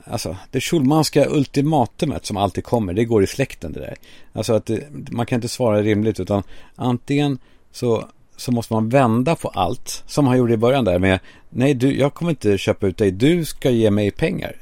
Alltså 0.09 0.37
det 0.51 0.61
Schulmanska 0.61 1.25
ultimatumet 1.29 2.25
som 2.25 2.37
alltid 2.37 2.63
kommer, 2.63 2.93
det 2.93 3.05
går 3.05 3.23
i 3.23 3.27
släkten 3.27 3.73
det 3.73 3.79
där. 3.79 3.95
Alltså 4.33 4.53
att 4.53 4.65
det, 4.65 4.87
man 4.91 5.25
kan 5.25 5.35
inte 5.35 5.47
svara 5.47 5.81
rimligt 5.81 6.19
utan 6.19 6.43
antingen 6.75 7.39
så, 7.71 8.09
så 8.37 8.51
måste 8.51 8.73
man 8.73 8.89
vända 8.89 9.35
på 9.35 9.47
allt 9.47 10.03
som 10.07 10.27
han 10.27 10.37
gjorde 10.37 10.53
i 10.53 10.57
början 10.57 10.85
där 10.85 10.99
med 10.99 11.19
Nej, 11.49 11.73
du, 11.73 11.97
jag 11.99 12.13
kommer 12.13 12.31
inte 12.31 12.57
köpa 12.57 12.87
ut 12.87 12.97
dig, 12.97 13.11
du 13.11 13.45
ska 13.45 13.69
ge 13.69 13.91
mig 13.91 14.11
pengar 14.11 14.55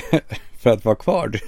för 0.58 0.70
att 0.70 0.84
vara 0.84 0.96
kvar. 0.96 1.30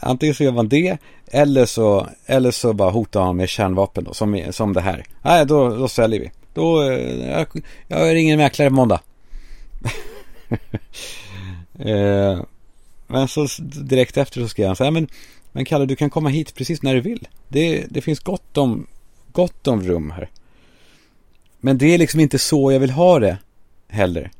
Antingen 0.00 0.34
så 0.34 0.44
gör 0.44 0.52
man 0.52 0.68
det 0.68 0.98
eller 1.26 1.66
så, 1.66 2.08
eller 2.26 2.50
så 2.50 2.72
bara 2.72 2.90
hotar 2.90 3.20
man 3.20 3.36
med 3.36 3.48
kärnvapen 3.48 4.04
då, 4.04 4.14
som, 4.14 4.42
som 4.50 4.72
det 4.72 4.80
här. 4.80 5.04
Nej, 5.22 5.46
då, 5.46 5.76
då 5.76 5.88
säljer 5.88 6.20
vi. 6.20 6.30
Då, 6.54 6.82
eh, 6.82 7.30
jag, 7.30 7.46
jag 7.88 8.14
ringer 8.14 8.32
en 8.32 8.38
mäklare 8.38 8.68
på 8.68 8.74
måndag. 8.74 9.00
eh, 11.78 12.42
men 13.06 13.28
så 13.28 13.46
direkt 13.60 14.16
efter 14.16 14.40
så 14.40 14.48
skrev 14.48 14.66
han 14.66 14.76
så 14.76 14.84
här, 14.84 14.90
men, 14.90 15.08
men 15.52 15.64
Kalle 15.64 15.86
du 15.86 15.96
kan 15.96 16.10
komma 16.10 16.28
hit 16.28 16.54
precis 16.54 16.82
när 16.82 16.94
du 16.94 17.00
vill. 17.00 17.28
Det, 17.48 17.84
det 17.90 18.00
finns 18.00 18.20
gott 18.20 18.56
om, 18.56 18.86
gott 19.32 19.66
om 19.66 19.82
rum 19.82 20.10
här. 20.10 20.30
Men 21.60 21.78
det 21.78 21.94
är 21.94 21.98
liksom 21.98 22.20
inte 22.20 22.38
så 22.38 22.72
jag 22.72 22.80
vill 22.80 22.90
ha 22.90 23.18
det 23.18 23.38
heller. 23.88 24.30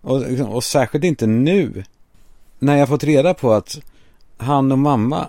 Och, 0.00 0.20
liksom, 0.20 0.48
och 0.48 0.64
särskilt 0.64 1.04
inte 1.04 1.26
nu. 1.26 1.84
När 2.58 2.76
jag 2.76 2.88
fått 2.88 3.04
reda 3.04 3.34
på 3.34 3.52
att 3.52 3.80
han 4.38 4.72
och 4.72 4.78
mamma 4.78 5.28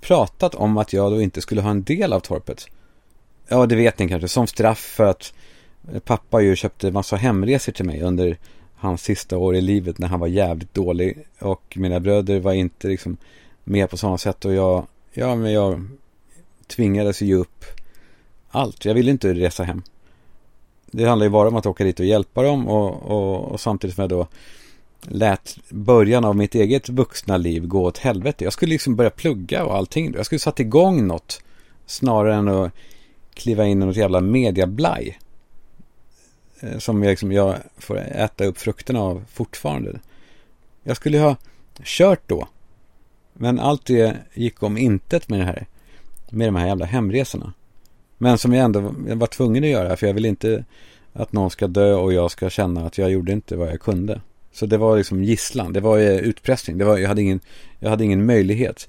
pratat 0.00 0.54
om 0.54 0.78
att 0.78 0.92
jag 0.92 1.12
då 1.12 1.22
inte 1.22 1.40
skulle 1.40 1.60
ha 1.60 1.70
en 1.70 1.82
del 1.82 2.12
av 2.12 2.20
torpet. 2.20 2.66
Ja, 3.48 3.66
det 3.66 3.76
vet 3.76 3.98
ni 3.98 4.08
kanske. 4.08 4.28
Som 4.28 4.46
straff 4.46 4.78
för 4.78 5.04
att 5.04 5.32
pappa 6.04 6.40
ju 6.40 6.56
köpte 6.56 6.90
massa 6.90 7.16
hemresor 7.16 7.72
till 7.72 7.84
mig 7.84 8.02
under 8.02 8.38
hans 8.74 9.02
sista 9.02 9.36
år 9.38 9.56
i 9.56 9.60
livet 9.60 9.98
när 9.98 10.08
han 10.08 10.20
var 10.20 10.26
jävligt 10.26 10.74
dålig. 10.74 11.26
Och 11.38 11.74
mina 11.76 12.00
bröder 12.00 12.40
var 12.40 12.52
inte 12.52 12.88
liksom 12.88 13.16
med 13.64 13.90
på 13.90 13.96
sådana 13.96 14.18
sätt. 14.18 14.44
Och 14.44 14.54
jag, 14.54 14.86
ja 15.12 15.34
men 15.34 15.52
jag 15.52 15.88
tvingades 16.66 17.22
ge 17.22 17.34
upp 17.34 17.64
allt. 18.50 18.84
Jag 18.84 18.94
ville 18.94 19.10
inte 19.10 19.34
resa 19.34 19.64
hem. 19.64 19.82
Det 20.86 21.04
handlar 21.04 21.26
ju 21.26 21.30
bara 21.30 21.48
om 21.48 21.56
att 21.56 21.66
åka 21.66 21.84
dit 21.84 22.00
och 22.00 22.06
hjälpa 22.06 22.42
dem 22.42 22.68
och, 22.68 23.02
och, 23.02 23.52
och 23.52 23.60
samtidigt 23.60 23.96
som 23.96 24.02
jag 24.02 24.10
då 24.10 24.26
lät 25.08 25.58
början 25.68 26.24
av 26.24 26.36
mitt 26.36 26.54
eget 26.54 26.88
vuxna 26.88 27.36
liv 27.36 27.66
gå 27.66 27.84
åt 27.84 27.98
helvete. 27.98 28.44
Jag 28.44 28.52
skulle 28.52 28.70
liksom 28.70 28.96
börja 28.96 29.10
plugga 29.10 29.64
och 29.64 29.76
allting. 29.76 30.14
Jag 30.16 30.26
skulle 30.26 30.38
satt 30.38 30.60
igång 30.60 31.06
något 31.06 31.42
snarare 31.86 32.34
än 32.34 32.48
att 32.48 32.72
kliva 33.34 33.66
in 33.66 33.82
i 33.82 33.86
något 33.86 33.96
jävla 33.96 34.20
mediablaj. 34.20 35.18
Eh, 36.60 36.78
som 36.78 37.02
jag, 37.02 37.10
liksom, 37.10 37.32
jag 37.32 37.56
får 37.78 37.98
äta 37.98 38.44
upp 38.44 38.58
frukterna 38.58 39.00
av 39.00 39.24
fortfarande. 39.32 40.00
Jag 40.82 40.96
skulle 40.96 41.18
ha 41.18 41.36
kört 41.82 42.28
då. 42.28 42.48
Men 43.32 43.60
allt 43.60 43.86
det 43.86 44.16
gick 44.34 44.62
om 44.62 44.78
intet 44.78 45.28
med 45.28 45.40
det 45.40 45.44
här. 45.44 45.66
Med 46.30 46.48
de 46.48 46.56
här 46.56 46.66
jävla 46.66 46.86
hemresorna. 46.86 47.52
Men 48.18 48.38
som 48.38 48.52
jag 48.52 48.64
ändå 48.64 48.94
var 48.98 49.26
tvungen 49.26 49.64
att 49.64 49.70
göra. 49.70 49.96
För 49.96 50.06
jag 50.06 50.14
vill 50.14 50.24
inte 50.24 50.64
att 51.12 51.32
någon 51.32 51.50
ska 51.50 51.66
dö 51.66 51.94
och 51.94 52.12
jag 52.12 52.30
ska 52.30 52.50
känna 52.50 52.86
att 52.86 52.98
jag 52.98 53.10
gjorde 53.10 53.32
inte 53.32 53.56
vad 53.56 53.68
jag 53.68 53.80
kunde. 53.80 54.20
Så 54.54 54.66
det 54.66 54.78
var 54.78 54.96
liksom 54.96 55.24
gisslan, 55.24 55.72
det 55.72 55.80
var 55.80 55.98
utpressning, 55.98 56.78
det 56.78 56.84
var, 56.84 56.98
jag, 56.98 57.08
hade 57.08 57.22
ingen, 57.22 57.40
jag 57.78 57.90
hade 57.90 58.04
ingen 58.04 58.26
möjlighet. 58.26 58.86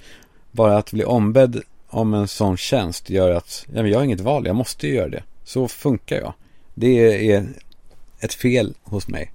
Bara 0.52 0.78
att 0.78 0.92
bli 0.92 1.06
ombedd 1.06 1.62
om 1.90 2.14
en 2.14 2.28
sån 2.28 2.58
tjänst 2.58 3.10
gör 3.10 3.32
att, 3.32 3.66
ja, 3.74 3.82
men 3.82 3.92
jag 3.92 4.00
har 4.00 4.04
inget 4.04 4.20
val, 4.20 4.46
jag 4.46 4.56
måste 4.56 4.88
ju 4.88 4.94
göra 4.94 5.10
det. 5.10 5.24
Så 5.44 5.68
funkar 5.68 6.16
jag. 6.16 6.34
Det 6.74 7.32
är 7.32 7.48
ett 8.20 8.34
fel 8.34 8.74
hos 8.84 9.08
mig. 9.08 9.32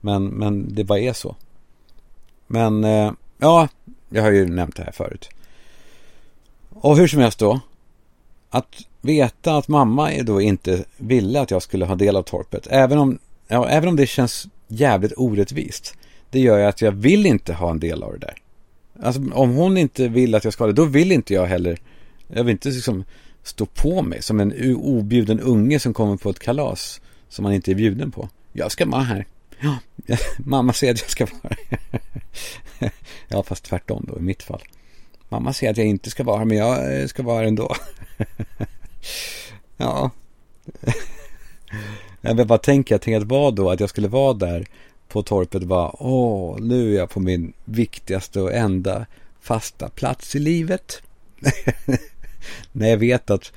Men, 0.00 0.26
men 0.26 0.74
det 0.74 0.84
bara 0.84 0.98
är 0.98 1.12
så. 1.12 1.36
Men, 2.46 2.84
eh, 2.84 3.12
ja, 3.38 3.68
jag 4.08 4.22
har 4.22 4.30
ju 4.30 4.46
nämnt 4.46 4.76
det 4.76 4.82
här 4.82 4.92
förut. 4.92 5.28
Och 6.70 6.96
hur 6.96 7.06
som 7.06 7.20
helst 7.20 7.38
då. 7.38 7.60
Att 8.50 8.76
veta 9.00 9.56
att 9.56 9.68
mamma 9.68 10.10
då 10.22 10.40
inte 10.40 10.84
ville 10.96 11.40
att 11.40 11.50
jag 11.50 11.62
skulle 11.62 11.84
ha 11.84 11.94
del 11.94 12.16
av 12.16 12.22
torpet. 12.22 12.66
Även 12.70 12.98
om, 12.98 13.18
ja, 13.48 13.68
även 13.68 13.88
om 13.88 13.96
det 13.96 14.06
känns 14.06 14.48
jävligt 14.70 15.12
orättvist. 15.16 15.94
Det 16.30 16.40
gör 16.40 16.58
ju 16.58 16.64
att 16.64 16.80
jag 16.80 16.92
vill 16.92 17.26
inte 17.26 17.52
ha 17.52 17.70
en 17.70 17.80
del 17.80 18.02
av 18.02 18.12
det 18.12 18.18
där. 18.18 18.34
Alltså 19.02 19.20
om 19.32 19.50
hon 19.50 19.76
inte 19.76 20.08
vill 20.08 20.34
att 20.34 20.44
jag 20.44 20.52
ska 20.52 20.64
ha 20.64 20.66
det, 20.66 20.72
då 20.72 20.84
vill 20.84 21.12
inte 21.12 21.34
jag 21.34 21.46
heller. 21.46 21.78
Jag 22.28 22.44
vill 22.44 22.52
inte 22.52 22.68
liksom 22.68 23.04
stå 23.42 23.66
på 23.66 24.02
mig 24.02 24.22
som 24.22 24.40
en 24.40 24.76
objuden 24.76 25.40
unge 25.40 25.78
som 25.78 25.94
kommer 25.94 26.16
på 26.16 26.30
ett 26.30 26.38
kalas. 26.38 27.00
som 27.28 27.42
man 27.42 27.52
inte 27.52 27.70
är 27.70 27.74
bjuden 27.74 28.10
på. 28.10 28.28
Jag 28.52 28.72
ska 28.72 28.86
vara 28.86 29.02
här. 29.02 29.26
Ja, 29.60 29.78
mamma 30.38 30.72
säger 30.72 30.94
att 30.94 31.00
jag 31.00 31.10
ska 31.10 31.26
vara 31.26 31.54
här. 31.68 32.00
ja, 33.28 33.42
fast 33.42 33.64
tvärtom 33.64 34.04
då 34.08 34.18
i 34.18 34.22
mitt 34.22 34.42
fall. 34.42 34.62
Mamma 35.28 35.52
säger 35.52 35.70
att 35.70 35.76
jag 35.76 35.86
inte 35.86 36.10
ska 36.10 36.24
vara 36.24 36.38
här, 36.38 36.44
men 36.44 36.56
jag 36.56 37.00
eh, 37.00 37.06
ska 37.06 37.22
vara 37.22 37.36
här 37.36 37.44
ändå. 37.44 37.76
ja 39.76 40.10
jag 42.20 42.46
bara 42.46 42.58
tänker, 42.58 42.94
jag 42.94 43.02
tänkte 43.02 43.22
att 43.22 43.30
vad 43.30 43.54
då, 43.54 43.70
att 43.70 43.80
jag 43.80 43.88
skulle 43.88 44.08
vara 44.08 44.34
där 44.34 44.66
på 45.08 45.22
torpet 45.22 45.62
och 45.62 45.68
bara, 45.68 46.02
åh, 46.02 46.60
nu 46.60 46.94
är 46.94 46.98
jag 46.98 47.10
på 47.10 47.20
min 47.20 47.52
viktigaste 47.64 48.40
och 48.40 48.52
enda 48.52 49.06
fasta 49.40 49.88
plats 49.88 50.36
i 50.36 50.38
livet. 50.38 51.02
När 52.72 52.88
jag 52.88 52.96
vet 52.96 53.30
att 53.30 53.52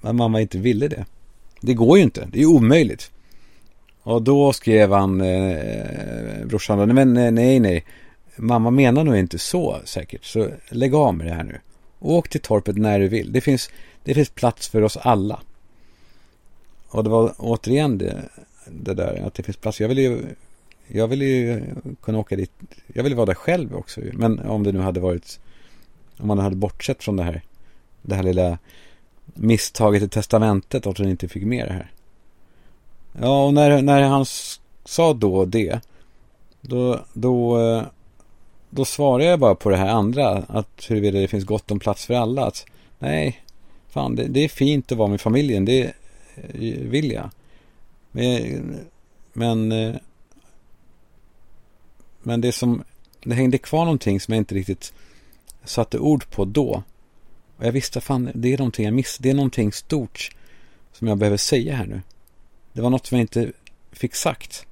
mamma 0.00 0.40
inte 0.40 0.58
ville 0.58 0.88
det. 0.88 1.04
Det 1.60 1.74
går 1.74 1.98
ju 1.98 2.04
inte, 2.04 2.28
det 2.32 2.42
är 2.42 2.46
omöjligt. 2.46 3.10
Och 4.02 4.22
då 4.22 4.52
skrev 4.52 4.92
han, 4.92 5.20
eh, 5.20 6.46
brorsan, 6.46 6.94
men 6.94 7.16
eh, 7.16 7.30
nej, 7.30 7.60
nej, 7.60 7.84
mamma 8.36 8.70
menar 8.70 9.04
nog 9.04 9.16
inte 9.16 9.38
så 9.38 9.80
säkert, 9.84 10.24
så 10.24 10.48
lägg 10.68 10.94
av 10.94 11.14
med 11.14 11.26
det 11.26 11.32
här 11.32 11.44
nu. 11.44 11.60
Åk 11.98 12.28
till 12.28 12.40
torpet 12.40 12.76
när 12.76 13.00
du 13.00 13.08
vill. 13.08 13.32
Det 13.32 13.40
finns, 13.40 13.70
det 14.04 14.14
finns 14.14 14.30
plats 14.30 14.68
för 14.68 14.82
oss 14.82 14.96
alla. 14.96 15.40
Och 16.88 17.04
det 17.04 17.10
var 17.10 17.34
återigen 17.38 17.98
det, 17.98 18.28
det 18.66 18.94
där 18.94 19.22
att 19.26 19.34
det 19.34 19.42
finns 19.42 19.56
plats. 19.56 19.80
Jag 19.80 19.88
ville 19.88 20.02
ju, 20.02 20.22
jag 20.86 21.08
ville 21.08 21.24
ju 21.24 21.62
kunna 22.02 22.18
åka 22.18 22.36
dit. 22.36 22.50
Jag 22.86 23.02
ville 23.02 23.16
vara 23.16 23.26
där 23.26 23.34
själv 23.34 23.76
också. 23.76 24.00
Men 24.12 24.40
om 24.40 24.62
det 24.62 24.72
nu 24.72 24.78
hade 24.78 25.00
varit, 25.00 25.40
om 26.16 26.28
man 26.28 26.38
hade 26.38 26.56
bortsett 26.56 27.04
från 27.04 27.16
det 27.16 27.22
här, 27.22 27.42
det 28.02 28.14
här 28.14 28.22
lilla 28.22 28.58
misstaget 29.34 30.02
i 30.02 30.08
testamentet 30.08 30.86
att 30.86 30.98
hon 30.98 31.08
inte 31.08 31.28
fick 31.28 31.44
med 31.44 31.68
det 31.68 31.72
här. 31.72 31.90
Ja, 33.20 33.44
och 33.44 33.54
när, 33.54 33.82
när 33.82 34.02
han 34.02 34.24
sa 34.84 35.14
då 35.14 35.44
det, 35.44 35.80
då, 36.60 37.00
då, 37.12 37.60
eh, 37.60 37.82
då 38.70 38.84
svarade 38.84 39.24
jag 39.24 39.38
bara 39.38 39.54
på 39.54 39.70
det 39.70 39.76
här 39.76 39.88
andra, 39.88 40.28
att 40.28 40.86
huruvida 40.88 41.18
det 41.18 41.28
finns 41.28 41.44
gott 41.44 41.70
om 41.70 41.78
plats 41.78 42.06
för 42.06 42.14
alla. 42.14 42.44
Att, 42.44 42.66
nej, 42.98 43.42
fan, 43.88 44.16
det, 44.16 44.24
det 44.24 44.40
är 44.40 44.48
fint 44.48 44.92
att 44.92 44.98
vara 44.98 45.08
med 45.08 45.20
familjen, 45.20 45.64
det 45.64 45.92
Eh, 46.36 46.78
vilja. 46.80 47.30
Men, 48.12 48.80
men, 49.32 49.72
eh, 49.72 49.96
men 52.22 52.40
det 52.40 52.52
som, 52.52 52.84
det 53.20 53.34
hängde 53.34 53.58
kvar 53.58 53.84
någonting 53.84 54.20
som 54.20 54.34
jag 54.34 54.40
inte 54.40 54.54
riktigt 54.54 54.92
satte 55.64 55.98
ord 55.98 56.30
på 56.30 56.44
då. 56.44 56.82
Och 57.56 57.66
jag 57.66 57.72
visste, 57.72 58.00
fan, 58.00 58.30
det 58.34 58.52
är 58.52 58.58
någonting 58.58 58.84
jag 58.84 58.94
missade. 58.94 59.28
Det 59.28 59.30
är 59.30 59.34
någonting 59.34 59.72
stort 59.72 60.36
som 60.92 61.08
jag 61.08 61.18
behöver 61.18 61.36
säga 61.36 61.76
här 61.76 61.86
nu. 61.86 62.02
Det 62.72 62.82
var 62.82 62.90
något 62.90 63.06
som 63.06 63.18
jag 63.18 63.22
inte 63.22 63.52
fick 63.92 64.14
sagt. 64.14 64.66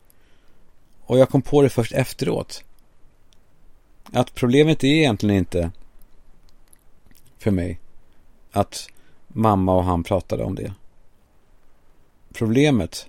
Och 1.01 1.19
jag 1.19 1.29
kom 1.29 1.43
på 1.43 1.63
det 1.63 1.69
först 1.69 1.93
efteråt. 1.93 2.65
Att 4.13 4.35
problemet 4.35 4.85
är 4.85 4.89
egentligen 4.89 5.37
inte 5.37 5.71
för 7.39 7.51
mig 7.51 7.81
att 8.53 8.89
mamma 9.29 9.75
och 9.75 9.85
han 9.85 10.05
pratade 10.05 10.45
om 10.45 10.55
det. 10.55 10.75
Problemet 12.35 13.09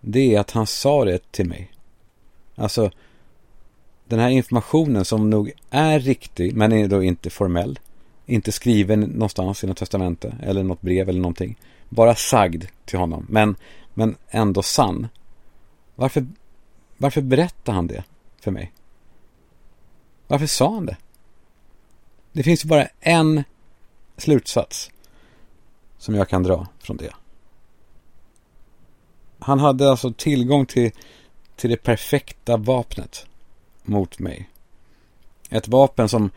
det 0.00 0.34
är 0.34 0.40
att 0.40 0.50
han 0.50 0.66
sa 0.66 1.04
det 1.04 1.32
till 1.32 1.48
mig. 1.48 1.72
Alltså 2.54 2.90
den 4.04 4.18
här 4.18 4.28
informationen 4.28 5.04
som 5.04 5.30
nog 5.30 5.52
är 5.70 6.00
riktig 6.00 6.56
men 6.56 6.72
är 6.72 6.88
då 6.88 7.02
inte 7.02 7.30
formell. 7.30 7.78
Inte 8.26 8.52
skriven 8.52 9.00
någonstans 9.00 9.64
i 9.64 9.66
något 9.66 9.76
testamente 9.76 10.36
eller 10.42 10.62
något 10.62 10.80
brev 10.80 11.08
eller 11.08 11.20
någonting. 11.20 11.58
Bara 11.88 12.14
sagd 12.14 12.64
till 12.84 12.98
honom. 12.98 13.26
Men, 13.28 13.56
men 13.94 14.16
ändå 14.28 14.62
sann. 14.62 15.08
Varför, 15.94 16.26
varför 16.96 17.22
berättade 17.22 17.76
han 17.76 17.86
det 17.86 18.04
för 18.40 18.50
mig? 18.50 18.72
Varför 20.26 20.46
sa 20.46 20.74
han 20.74 20.86
det? 20.86 20.96
Det 22.32 22.42
finns 22.42 22.64
ju 22.64 22.68
bara 22.68 22.88
en 23.00 23.44
slutsats 24.16 24.90
som 25.98 26.14
jag 26.14 26.28
kan 26.28 26.42
dra 26.42 26.66
från 26.78 26.96
det. 26.96 27.12
Han 29.38 29.58
hade 29.58 29.90
alltså 29.90 30.12
tillgång 30.12 30.66
till, 30.66 30.90
till 31.56 31.70
det 31.70 31.76
perfekta 31.76 32.56
vapnet 32.56 33.26
mot 33.82 34.18
mig. 34.18 34.48
Ett 35.50 35.68
vapen 35.68 36.08
som 36.08 36.30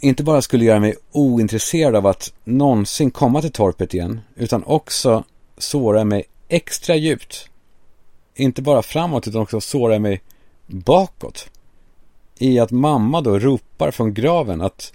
inte 0.00 0.24
bara 0.24 0.42
skulle 0.42 0.64
göra 0.64 0.80
mig 0.80 0.94
ointresserad 1.12 1.96
av 1.96 2.06
att 2.06 2.32
någonsin 2.44 3.10
komma 3.10 3.40
till 3.40 3.52
torpet 3.52 3.94
igen, 3.94 4.20
utan 4.34 4.64
också 4.64 5.24
såra 5.58 6.04
mig 6.04 6.24
extra 6.48 6.96
djupt. 6.96 7.48
Inte 8.34 8.62
bara 8.62 8.82
framåt, 8.82 9.28
utan 9.28 9.42
också 9.42 9.60
såra 9.60 9.98
mig 9.98 10.22
bakåt. 10.66 11.50
I 12.38 12.58
att 12.58 12.70
mamma 12.70 13.20
då 13.20 13.38
ropar 13.38 13.90
från 13.90 14.14
graven 14.14 14.60
att 14.60 14.92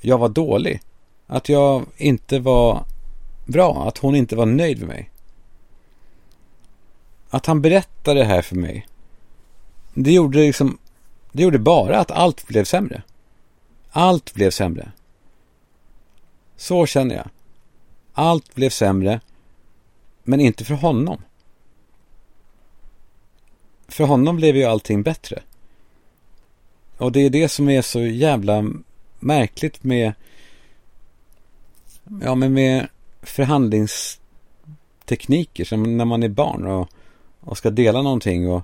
jag 0.00 0.18
var 0.18 0.28
dålig. 0.28 0.80
Att 1.26 1.48
jag 1.48 1.86
inte 1.96 2.38
var 2.38 2.84
bra, 3.46 3.88
att 3.88 3.98
hon 3.98 4.14
inte 4.14 4.36
var 4.36 4.46
nöjd 4.46 4.78
med 4.78 4.88
mig. 4.88 5.10
Att 7.34 7.46
han 7.46 7.62
berättade 7.62 8.20
det 8.20 8.26
här 8.26 8.42
för 8.42 8.56
mig, 8.56 8.86
det 9.94 10.12
gjorde 10.12 10.38
liksom, 10.38 10.78
det 11.32 11.42
gjorde 11.42 11.58
bara 11.58 11.98
att 11.98 12.10
allt 12.10 12.46
blev 12.46 12.64
sämre. 12.64 13.02
Allt 13.90 14.34
blev 14.34 14.50
sämre. 14.50 14.92
Så 16.56 16.86
känner 16.86 17.14
jag. 17.14 17.28
Allt 18.12 18.54
blev 18.54 18.70
sämre, 18.70 19.20
men 20.22 20.40
inte 20.40 20.64
för 20.64 20.74
honom. 20.74 21.22
För 23.88 24.04
honom 24.04 24.36
blev 24.36 24.56
ju 24.56 24.64
allting 24.64 25.02
bättre. 25.02 25.42
Och 26.96 27.12
det 27.12 27.20
är 27.20 27.30
det 27.30 27.48
som 27.48 27.68
är 27.68 27.82
så 27.82 28.00
jävla 28.00 28.64
märkligt 29.20 29.84
med 29.84 30.12
ja, 32.22 32.34
men 32.34 32.52
med 32.52 32.88
förhandlingstekniker 33.22 35.64
som 35.64 35.96
när 35.96 36.04
man 36.04 36.22
är 36.22 36.28
barn 36.28 36.66
och, 36.66 36.88
och 37.44 37.58
ska 37.58 37.70
dela 37.70 38.02
någonting 38.02 38.50
och, 38.50 38.62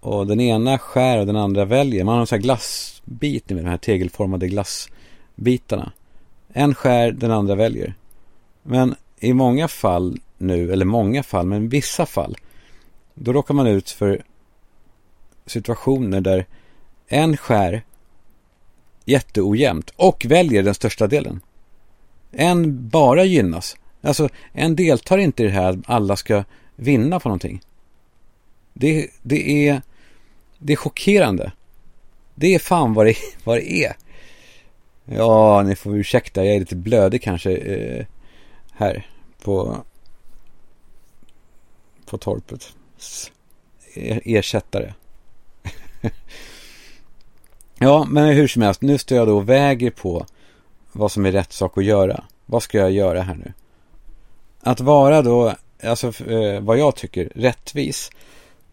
och 0.00 0.26
den 0.26 0.40
ena 0.40 0.78
skär 0.78 1.18
och 1.18 1.26
den 1.26 1.36
andra 1.36 1.64
väljer. 1.64 2.04
Man 2.04 2.14
har 2.14 2.20
en 2.20 2.26
sån 2.26 2.36
här 2.36 2.42
glassbit 2.42 3.48
med 3.50 3.64
de 3.64 3.70
här 3.70 3.78
tegelformade 3.78 4.48
glassbitarna. 4.48 5.92
En 6.52 6.74
skär, 6.74 7.12
den 7.12 7.30
andra 7.30 7.54
väljer. 7.54 7.94
Men 8.62 8.94
i 9.20 9.32
många 9.32 9.68
fall 9.68 10.18
nu, 10.38 10.72
eller 10.72 10.84
många 10.84 11.22
fall, 11.22 11.46
men 11.46 11.68
vissa 11.68 12.06
fall, 12.06 12.36
då 13.14 13.32
råkar 13.32 13.54
man 13.54 13.66
ut 13.66 13.90
för 13.90 14.22
situationer 15.46 16.20
där 16.20 16.46
en 17.06 17.36
skär 17.36 17.82
jätteojämnt 19.04 19.90
och 19.96 20.26
väljer 20.28 20.62
den 20.62 20.74
största 20.74 21.06
delen. 21.06 21.40
En 22.32 22.88
bara 22.88 23.24
gynnas. 23.24 23.76
Alltså, 24.02 24.28
en 24.52 24.76
deltar 24.76 25.18
inte 25.18 25.42
i 25.42 25.46
det 25.46 25.52
här 25.52 25.70
att 25.70 25.78
alla 25.86 26.16
ska 26.16 26.44
vinna 26.76 27.20
på 27.20 27.28
någonting. 27.28 27.60
Det, 28.72 29.10
det 29.22 29.68
är 29.68 29.82
det 30.64 30.72
är 30.72 30.76
chockerande. 30.76 31.52
Det 32.34 32.54
är 32.54 32.58
fan 32.58 32.94
vad 32.94 33.06
det, 33.06 33.16
vad 33.44 33.58
det 33.58 33.84
är. 33.84 33.96
Ja, 35.04 35.62
ni 35.62 35.76
får 35.76 35.96
ursäkta. 35.96 36.44
Jag 36.44 36.54
är 36.54 36.60
lite 36.60 36.76
blödig 36.76 37.22
kanske 37.22 37.56
eh, 37.56 38.06
här 38.72 39.06
på, 39.42 39.76
på 42.06 42.18
torpet. 42.18 42.72
Er, 43.94 44.20
ersättare. 44.24 44.94
ja, 47.78 48.06
men 48.08 48.28
hur 48.28 48.48
som 48.48 48.62
helst. 48.62 48.82
Nu 48.82 48.98
står 48.98 49.18
jag 49.18 49.26
då 49.26 49.36
och 49.36 49.48
väger 49.48 49.90
på 49.90 50.26
vad 50.92 51.12
som 51.12 51.26
är 51.26 51.32
rätt 51.32 51.52
sak 51.52 51.78
att 51.78 51.84
göra. 51.84 52.24
Vad 52.46 52.62
ska 52.62 52.78
jag 52.78 52.90
göra 52.90 53.22
här 53.22 53.34
nu? 53.34 53.52
Att 54.60 54.80
vara 54.80 55.22
då, 55.22 55.54
alltså 55.82 56.30
eh, 56.30 56.60
vad 56.60 56.78
jag 56.78 56.96
tycker, 56.96 57.32
rättvis 57.34 58.10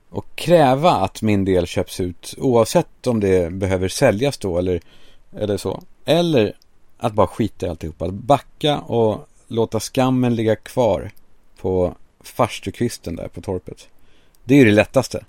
och 0.10 0.26
kräva 0.36 0.92
att 0.92 1.22
min 1.22 1.46
del 1.46 1.66
köps 1.68 2.00
ut 2.00 2.36
oavsett 2.38 3.08
om 3.08 3.20
det 3.20 3.54
behöver 3.54 3.88
säljas 3.88 4.38
då 4.38 4.58
eller, 4.58 4.82
eller 5.38 5.58
så. 5.58 5.84
Eller 6.06 6.54
att 6.98 7.14
bara 7.14 7.28
skita 7.28 7.66
i 7.66 7.70
alltihopa. 7.70 8.06
Att 8.06 8.14
backa 8.14 8.80
och 8.80 9.28
låta 9.48 9.80
skammen 9.80 10.36
ligga 10.36 10.56
kvar 10.56 11.12
på 11.62 11.96
farstukvisten 12.22 13.16
där 13.16 13.28
på 13.28 13.42
torpet. 13.42 13.88
Det 14.44 14.54
är 14.54 14.58
ju 14.58 14.66
det 14.66 14.72
lättaste. 14.72 15.26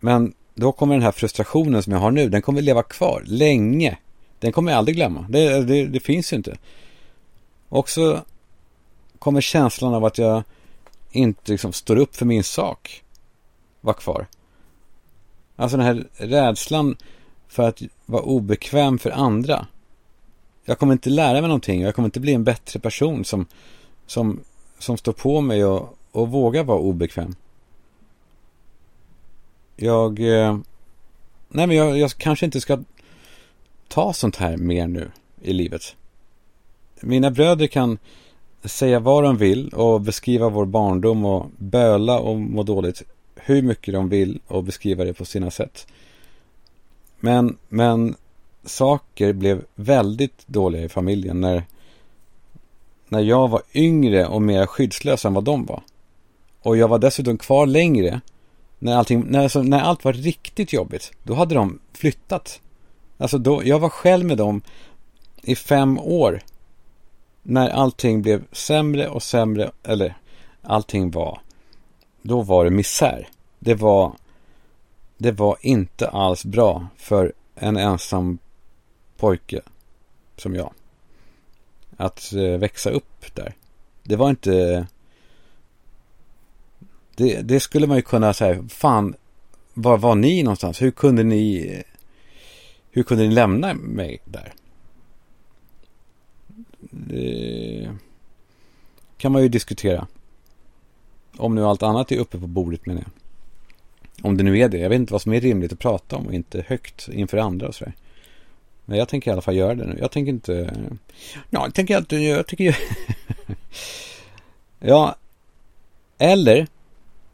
Men 0.00 0.34
då 0.54 0.72
kommer 0.72 0.94
den 0.94 1.02
här 1.02 1.12
frustrationen 1.12 1.82
som 1.82 1.92
jag 1.92 2.00
har 2.00 2.10
nu, 2.10 2.28
den 2.28 2.42
kommer 2.42 2.62
leva 2.62 2.82
kvar 2.82 3.22
länge. 3.26 3.98
Den 4.38 4.52
kommer 4.52 4.72
jag 4.72 4.78
aldrig 4.78 4.96
glömma. 4.96 5.26
Det, 5.28 5.64
det, 5.64 5.86
det 5.86 6.00
finns 6.00 6.32
ju 6.32 6.36
inte. 6.36 6.56
Också 7.68 8.24
kommer 9.20 9.40
känslan 9.40 9.94
av 9.94 10.04
att 10.04 10.18
jag 10.18 10.42
inte 11.10 11.52
liksom 11.52 11.72
står 11.72 11.96
upp 11.96 12.16
för 12.16 12.26
min 12.26 12.44
sak 12.44 13.04
vara 13.80 13.96
kvar. 13.96 14.26
Alltså 15.56 15.76
den 15.76 15.86
här 15.86 16.06
rädslan 16.16 16.96
för 17.48 17.68
att 17.68 17.82
vara 18.06 18.22
obekväm 18.22 18.98
för 18.98 19.10
andra. 19.10 19.66
Jag 20.64 20.78
kommer 20.78 20.92
inte 20.92 21.10
lära 21.10 21.32
mig 21.32 21.42
någonting. 21.42 21.80
Jag 21.80 21.94
kommer 21.94 22.08
inte 22.08 22.20
bli 22.20 22.34
en 22.34 22.44
bättre 22.44 22.80
person 22.80 23.24
som, 23.24 23.46
som 24.06 24.40
som 24.82 24.96
står 24.96 25.12
på 25.12 25.40
mig 25.40 25.64
och, 25.64 25.98
och 26.12 26.28
vågar 26.28 26.64
vara 26.64 26.78
obekväm. 26.78 27.34
Jag, 29.76 30.20
eh, 30.20 30.58
nej 31.48 31.66
men 31.66 31.76
jag, 31.76 31.98
jag 31.98 32.10
kanske 32.10 32.46
inte 32.46 32.60
ska 32.60 32.78
ta 33.88 34.12
sånt 34.12 34.36
här 34.36 34.56
mer 34.56 34.86
nu 34.86 35.10
i 35.42 35.52
livet. 35.52 35.96
Mina 37.00 37.30
bröder 37.30 37.66
kan 37.66 37.98
säga 38.64 39.00
vad 39.00 39.24
de 39.24 39.36
vill 39.36 39.68
och 39.68 40.00
beskriva 40.00 40.48
vår 40.48 40.66
barndom 40.66 41.24
och 41.24 41.46
böla 41.56 42.18
och 42.18 42.40
må 42.40 42.62
dåligt 42.62 43.02
hur 43.34 43.62
mycket 43.62 43.94
de 43.94 44.08
vill 44.08 44.40
och 44.46 44.64
beskriva 44.64 45.04
det 45.04 45.14
på 45.14 45.24
sina 45.24 45.50
sätt. 45.50 45.86
Men, 47.20 47.56
men 47.68 48.14
saker 48.64 49.32
blev 49.32 49.64
väldigt 49.74 50.48
dåliga 50.48 50.84
i 50.84 50.88
familjen 50.88 51.40
när, 51.40 51.64
när 53.08 53.20
jag 53.20 53.48
var 53.48 53.62
yngre 53.74 54.26
och 54.26 54.42
mer 54.42 54.66
skyddslös 54.66 55.24
än 55.24 55.34
vad 55.34 55.44
de 55.44 55.66
var. 55.66 55.82
Och 56.62 56.76
jag 56.76 56.88
var 56.88 56.98
dessutom 56.98 57.38
kvar 57.38 57.66
längre. 57.66 58.20
När, 58.78 58.96
allting, 58.96 59.24
när, 59.28 59.42
alltså, 59.42 59.62
när 59.62 59.80
allt 59.80 60.04
var 60.04 60.12
riktigt 60.12 60.72
jobbigt, 60.72 61.12
då 61.22 61.34
hade 61.34 61.54
de 61.54 61.78
flyttat. 61.92 62.60
Alltså 63.18 63.38
då, 63.38 63.62
jag 63.64 63.78
var 63.78 63.88
själv 63.88 64.26
med 64.26 64.38
dem 64.38 64.62
i 65.42 65.54
fem 65.54 65.98
år. 65.98 66.40
När 67.42 67.70
allting 67.70 68.22
blev 68.22 68.44
sämre 68.52 69.08
och 69.08 69.22
sämre, 69.22 69.70
eller 69.82 70.16
allting 70.62 71.10
var, 71.10 71.40
då 72.22 72.42
var 72.42 72.64
det 72.64 72.70
misär. 72.70 73.28
Det 73.58 73.74
var, 73.74 74.12
det 75.18 75.32
var 75.32 75.56
inte 75.60 76.08
alls 76.08 76.44
bra 76.44 76.86
för 76.96 77.32
en 77.54 77.76
ensam 77.76 78.38
pojke 79.16 79.60
som 80.36 80.54
jag. 80.54 80.72
Att 81.96 82.32
eh, 82.32 82.58
växa 82.58 82.90
upp 82.90 83.34
där. 83.34 83.54
Det 84.02 84.16
var 84.16 84.30
inte... 84.30 84.86
Det, 87.14 87.40
det 87.42 87.60
skulle 87.60 87.86
man 87.86 87.96
ju 87.96 88.02
kunna 88.02 88.34
säga, 88.34 88.64
fan, 88.68 89.14
var 89.74 89.98
var 89.98 90.14
ni 90.14 90.42
någonstans? 90.42 90.82
Hur 90.82 90.90
kunde 90.90 91.22
ni... 91.22 91.82
Hur 92.90 93.02
kunde 93.02 93.28
ni 93.28 93.34
lämna 93.34 93.74
mig 93.74 94.18
där? 94.24 94.52
Det 96.80 97.90
kan 99.16 99.32
man 99.32 99.42
ju 99.42 99.48
diskutera. 99.48 100.06
Om 101.36 101.54
nu 101.54 101.64
allt 101.64 101.82
annat 101.82 102.12
är 102.12 102.16
uppe 102.16 102.38
på 102.38 102.46
bordet 102.46 102.86
menar 102.86 103.00
jag. 103.00 103.10
Om 104.26 104.36
det 104.36 104.42
nu 104.42 104.58
är 104.58 104.68
det. 104.68 104.78
Jag 104.78 104.88
vet 104.88 104.96
inte 104.96 105.12
vad 105.12 105.22
som 105.22 105.32
är 105.32 105.40
rimligt 105.40 105.72
att 105.72 105.78
prata 105.78 106.16
om 106.16 106.26
och 106.26 106.34
inte 106.34 106.64
högt 106.68 107.08
inför 107.12 107.38
andra 107.38 107.68
och 107.68 107.74
sådär. 107.74 107.94
Men 108.84 108.98
jag 108.98 109.08
tänker 109.08 109.30
i 109.30 109.32
alla 109.32 109.42
fall 109.42 109.56
göra 109.56 109.74
det 109.74 109.86
nu. 109.86 109.96
Jag 110.00 110.10
tänker 110.10 110.32
inte... 110.32 110.74
Ja, 111.50 111.62
jag 111.64 111.74
tänker 111.74 111.96
att 111.96 112.12
jag 112.12 112.46
tycker... 112.46 112.78
ja, 114.80 115.16
eller 116.18 116.66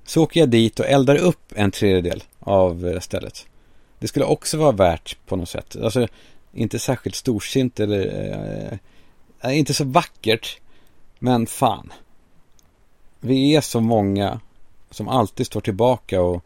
så 0.04 0.22
åker 0.22 0.40
jag 0.40 0.48
dit 0.48 0.80
och 0.80 0.86
eldar 0.86 1.16
upp 1.16 1.52
en 1.54 1.70
tredjedel 1.70 2.22
av 2.38 2.98
stället. 3.00 3.46
Det 3.98 4.08
skulle 4.08 4.24
också 4.24 4.58
vara 4.58 4.72
värt 4.72 5.16
på 5.26 5.36
något 5.36 5.48
sätt. 5.48 5.76
Alltså, 5.82 6.08
inte 6.52 6.78
särskilt 6.78 7.16
storsint 7.16 7.80
eller... 7.80 8.06
Eh, 8.72 8.78
Eh, 9.46 9.58
inte 9.58 9.74
så 9.74 9.84
vackert. 9.84 10.60
Men 11.18 11.46
fan. 11.46 11.92
Vi 13.20 13.56
är 13.56 13.60
så 13.60 13.80
många 13.80 14.40
som 14.90 15.08
alltid 15.08 15.46
står 15.46 15.60
tillbaka 15.60 16.22
och 16.22 16.44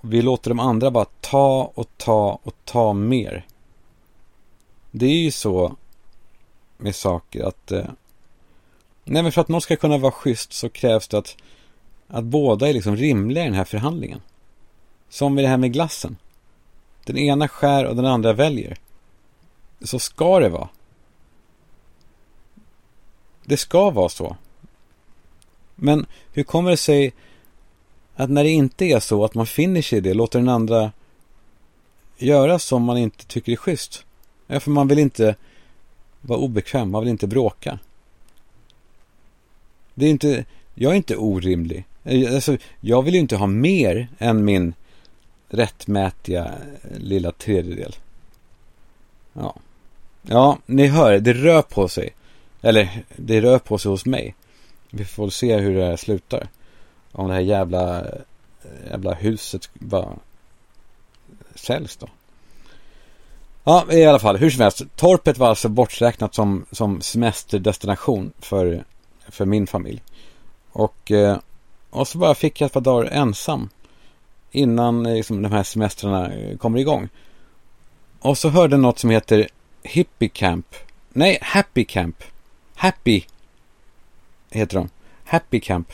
vi 0.00 0.22
låter 0.22 0.50
de 0.50 0.60
andra 0.60 0.90
bara 0.90 1.06
ta 1.20 1.72
och 1.74 1.88
ta 1.96 2.40
och 2.42 2.54
ta 2.64 2.92
mer. 2.92 3.46
Det 4.90 5.06
är 5.06 5.22
ju 5.22 5.30
så 5.30 5.76
med 6.76 6.96
saker 6.96 7.44
att... 7.44 7.72
Eh, 7.72 7.86
nej 9.04 9.22
men 9.22 9.32
för 9.32 9.40
att 9.40 9.48
någon 9.48 9.60
ska 9.60 9.76
kunna 9.76 9.98
vara 9.98 10.12
schysst 10.12 10.52
så 10.52 10.68
krävs 10.68 11.08
det 11.08 11.18
att, 11.18 11.36
att 12.08 12.24
båda 12.24 12.68
är 12.68 12.72
liksom 12.72 12.96
rimliga 12.96 13.42
i 13.42 13.46
den 13.46 13.56
här 13.56 13.64
förhandlingen. 13.64 14.20
Som 15.08 15.34
med 15.34 15.44
det 15.44 15.48
här 15.48 15.56
med 15.56 15.72
glassen. 15.72 16.16
Den 17.04 17.18
ena 17.18 17.48
skär 17.48 17.84
och 17.84 17.96
den 17.96 18.06
andra 18.06 18.32
väljer. 18.32 18.76
Så 19.80 19.98
ska 19.98 20.38
det 20.38 20.48
vara. 20.48 20.68
Det 23.44 23.56
ska 23.56 23.90
vara 23.90 24.08
så. 24.08 24.36
Men 25.74 26.06
hur 26.32 26.42
kommer 26.42 26.70
det 26.70 26.76
sig 26.76 27.12
att 28.14 28.30
när 28.30 28.44
det 28.44 28.50
inte 28.50 28.84
är 28.84 29.00
så 29.00 29.24
att 29.24 29.34
man 29.34 29.46
finner 29.46 29.82
sig 29.82 29.98
i 29.98 30.00
det, 30.00 30.14
låter 30.14 30.38
den 30.38 30.48
andra 30.48 30.92
göra 32.16 32.58
som 32.58 32.82
man 32.82 32.98
inte 32.98 33.26
tycker 33.26 33.52
är 33.52 33.56
schysst. 33.56 34.04
Ja, 34.46 34.60
för 34.60 34.70
man 34.70 34.88
vill 34.88 34.98
inte 34.98 35.34
vara 36.20 36.38
obekväm, 36.38 36.90
man 36.90 37.02
vill 37.02 37.10
inte 37.10 37.26
bråka. 37.26 37.78
Det 39.94 40.06
är 40.06 40.10
inte, 40.10 40.44
jag 40.74 40.92
är 40.92 40.96
inte 40.96 41.16
orimlig. 41.16 41.84
Eh, 42.04 42.34
alltså, 42.34 42.56
jag 42.80 43.02
vill 43.02 43.14
ju 43.14 43.20
inte 43.20 43.36
ha 43.36 43.46
mer 43.46 44.08
än 44.18 44.44
min 44.44 44.74
rättmätiga 45.48 46.44
eh, 46.44 46.98
lilla 46.98 47.32
tredjedel. 47.32 47.96
Ja. 49.32 49.56
Ja, 50.22 50.58
ni 50.66 50.86
hör, 50.86 51.18
det 51.18 51.32
rör 51.32 51.62
på 51.62 51.88
sig. 51.88 52.14
Eller, 52.62 53.04
det 53.16 53.40
rör 53.40 53.58
på 53.58 53.78
sig 53.78 53.90
hos 53.90 54.06
mig. 54.06 54.34
Vi 54.90 55.04
får 55.04 55.30
se 55.30 55.56
hur 55.56 55.74
det 55.74 55.84
här 55.84 55.96
slutar. 55.96 56.48
Om 57.12 57.28
det 57.28 57.34
här 57.34 57.40
jävla, 57.40 58.00
eh, 58.00 58.90
jävla 58.90 59.14
huset 59.14 59.70
bara 59.74 60.08
säljs 61.54 61.96
då. 61.96 62.08
Ja, 63.64 63.86
i 63.92 64.04
alla 64.04 64.18
fall, 64.18 64.36
hur 64.36 64.50
som 64.50 64.60
helst. 64.60 64.82
Torpet 64.96 65.38
var 65.38 65.48
alltså 65.48 65.68
borträknat 65.68 66.34
som, 66.34 66.66
som 66.70 67.00
semesterdestination 67.00 68.32
för, 68.38 68.84
för 69.28 69.44
min 69.44 69.66
familj. 69.66 70.02
Och, 70.72 71.10
eh, 71.10 71.38
och 71.90 72.08
så 72.08 72.18
bara 72.18 72.34
fick 72.34 72.60
jag 72.60 72.66
ett 72.66 72.72
par 72.72 72.80
dagar 72.80 73.10
ensam. 73.10 73.68
Innan 74.50 75.06
eh, 75.06 75.14
liksom, 75.14 75.42
de 75.42 75.52
här 75.52 75.62
semestrarna 75.62 76.32
kommer 76.58 76.78
igång. 76.78 77.08
Och 78.20 78.38
så 78.38 78.48
hörde 78.48 78.76
något 78.76 78.98
som 78.98 79.10
heter 79.10 79.48
Hippie 79.82 80.28
Camp. 80.28 80.66
Nej, 81.12 81.38
Happy 81.42 81.84
Camp. 81.84 82.24
Happy 82.82 83.24
heter 84.50 84.76
de. 84.76 84.88
Happy 85.24 85.60
Camp. 85.60 85.92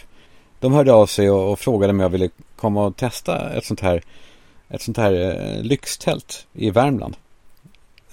De 0.61 0.73
hörde 0.73 0.93
av 0.93 1.07
sig 1.07 1.31
och, 1.31 1.53
och 1.53 1.59
frågade 1.59 1.91
om 1.91 2.01
jag 2.01 2.09
ville 2.09 2.31
komma 2.57 2.87
och 2.87 2.97
testa 2.97 3.51
ett 3.51 3.65
sånt 3.65 3.81
här, 3.81 4.03
ett 4.69 4.83
sånt 4.83 4.97
här 4.97 5.13
eh, 5.13 5.63
lyxtält 5.63 6.47
i 6.53 6.71
Värmland. 6.71 7.17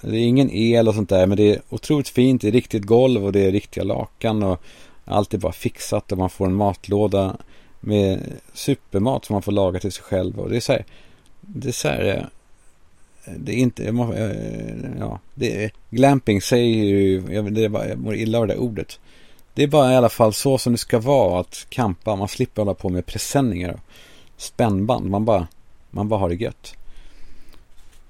Det 0.00 0.16
är 0.16 0.26
ingen 0.26 0.50
el 0.50 0.88
och 0.88 0.94
sånt 0.94 1.08
där 1.08 1.26
men 1.26 1.36
det 1.36 1.54
är 1.54 1.62
otroligt 1.68 2.08
fint. 2.08 2.42
Det 2.42 2.48
är 2.48 2.52
riktigt 2.52 2.84
golv 2.84 3.24
och 3.24 3.32
det 3.32 3.44
är 3.44 3.52
riktiga 3.52 3.84
lakan 3.84 4.42
och 4.42 4.62
allt 5.04 5.34
är 5.34 5.38
bara 5.38 5.52
fixat 5.52 6.12
och 6.12 6.18
man 6.18 6.30
får 6.30 6.46
en 6.46 6.54
matlåda 6.54 7.36
med 7.80 8.32
supermat 8.54 9.24
som 9.24 9.34
man 9.34 9.42
får 9.42 9.52
laga 9.52 9.80
till 9.80 9.92
sig 9.92 10.04
själv 10.04 10.40
och 10.40 10.50
det 10.50 10.56
är 10.56 10.60
så 10.60 10.72
här, 10.72 10.84
det 11.40 11.68
är 11.68 11.72
så 11.72 11.88
här, 11.88 12.04
eh, 12.04 12.24
det 13.36 13.52
är 13.52 13.56
inte, 13.56 13.84
eh, 13.84 14.98
ja, 14.98 15.20
det 15.34 15.64
är, 15.64 15.70
glamping 15.90 16.42
säger 16.42 16.84
ju, 16.84 17.22
jag, 17.30 17.58
jag 17.58 17.98
mår 17.98 18.14
illa 18.14 18.38
av 18.38 18.46
det 18.46 18.54
där 18.54 18.60
ordet. 18.60 19.00
Det 19.54 19.62
är 19.62 19.66
bara 19.66 19.92
i 19.92 19.96
alla 19.96 20.08
fall 20.08 20.32
så 20.32 20.58
som 20.58 20.72
det 20.72 20.78
ska 20.78 20.98
vara 20.98 21.40
att 21.40 21.66
kampa. 21.68 22.16
Man 22.16 22.28
slipper 22.28 22.62
hålla 22.62 22.74
på 22.74 22.88
med 22.88 23.06
presenningar 23.06 23.72
och 23.72 23.80
spännband. 24.36 25.10
Man 25.10 25.24
bara, 25.24 25.46
man 25.90 26.08
bara 26.08 26.20
har 26.20 26.28
det 26.28 26.34
gött. 26.34 26.74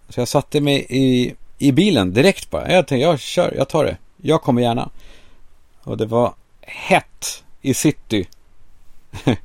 Så 0.09 0.21
jag 0.21 0.29
satte 0.29 0.61
mig 0.61 0.87
i, 0.89 1.35
i 1.59 1.73
bilen 1.73 2.13
direkt 2.13 2.51
bara. 2.51 2.73
Jag 2.73 2.87
tänkte, 2.87 3.03
jag 3.03 3.21
kör, 3.21 3.55
jag 3.57 3.69
tar 3.69 3.85
det. 3.85 3.97
Jag 4.17 4.43
kommer 4.43 4.63
gärna. 4.63 4.91
Och 5.83 5.97
det 5.97 6.07
var 6.07 6.35
hett 6.61 7.45
i 7.63 7.75
city. 7.75 8.29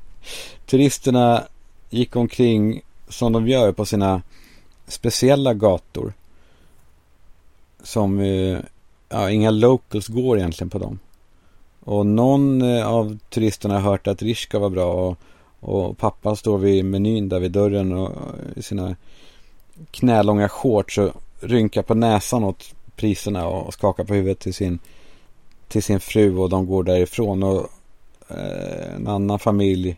Turisterna 0.66 1.44
gick 1.90 2.16
omkring 2.16 2.80
som 3.08 3.32
de 3.32 3.48
gör 3.48 3.72
på 3.72 3.86
sina 3.86 4.22
speciella 4.92 5.54
gator. 5.54 6.12
Som, 7.82 8.20
eh, 8.20 8.58
ja, 9.08 9.30
inga 9.30 9.50
locals 9.50 10.08
går 10.08 10.38
egentligen 10.38 10.70
på 10.70 10.78
dem. 10.78 10.98
Och 11.84 12.06
någon 12.06 12.62
eh, 12.62 12.88
av 12.88 13.18
turisterna 13.28 13.74
har 13.74 13.90
hört 13.90 14.06
att 14.06 14.22
Rishka 14.22 14.58
var 14.58 14.70
bra 14.70 14.92
och, 14.92 15.18
och 15.60 15.98
pappa 15.98 16.36
står 16.36 16.58
vid 16.58 16.84
menyn 16.84 17.28
där 17.28 17.40
vid 17.40 17.52
dörren 17.52 17.92
och 17.92 18.10
eh, 18.10 18.58
i 18.58 18.62
sina 18.62 18.96
knälånga 19.90 20.48
shorts 20.48 20.98
och 20.98 21.10
rynkar 21.40 21.82
på 21.82 21.94
näsan 21.94 22.44
åt 22.44 22.74
priserna 22.96 23.46
och 23.46 23.74
skakar 23.74 24.04
på 24.04 24.14
huvudet 24.14 24.38
till 24.38 24.54
sin, 24.54 24.78
till 25.68 25.82
sin 25.82 26.00
fru 26.00 26.36
och 26.36 26.50
de 26.50 26.66
går 26.66 26.84
därifrån. 26.84 27.42
Och 27.42 27.68
eh, 28.28 28.94
en 28.94 29.08
annan 29.08 29.38
familj, 29.38 29.96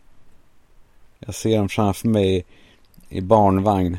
jag 1.19 1.35
ser 1.35 1.57
dem 1.57 1.69
framför 1.69 2.07
mig 2.07 2.45
i 3.09 3.21
barnvagn. 3.21 3.97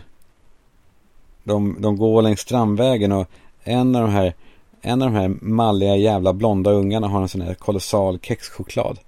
De, 1.47 1.77
de 1.79 1.97
går 1.97 2.23
längs 2.23 2.41
Strandvägen 2.41 3.13
och 3.13 3.29
en 3.63 3.97
av 3.97 4.03
de 4.03 4.11
här 4.11 4.35
en 4.81 5.03
av 5.03 5.13
de 5.13 5.19
här 5.19 5.29
malliga 5.41 5.97
jävla 5.97 6.33
blonda 6.33 6.71
ungarna 6.71 7.09
har 7.09 7.23
en 7.23 7.29
sån 7.29 7.41
här 7.41 7.55
kolossal 7.55 8.19
kexchoklad. 8.23 8.99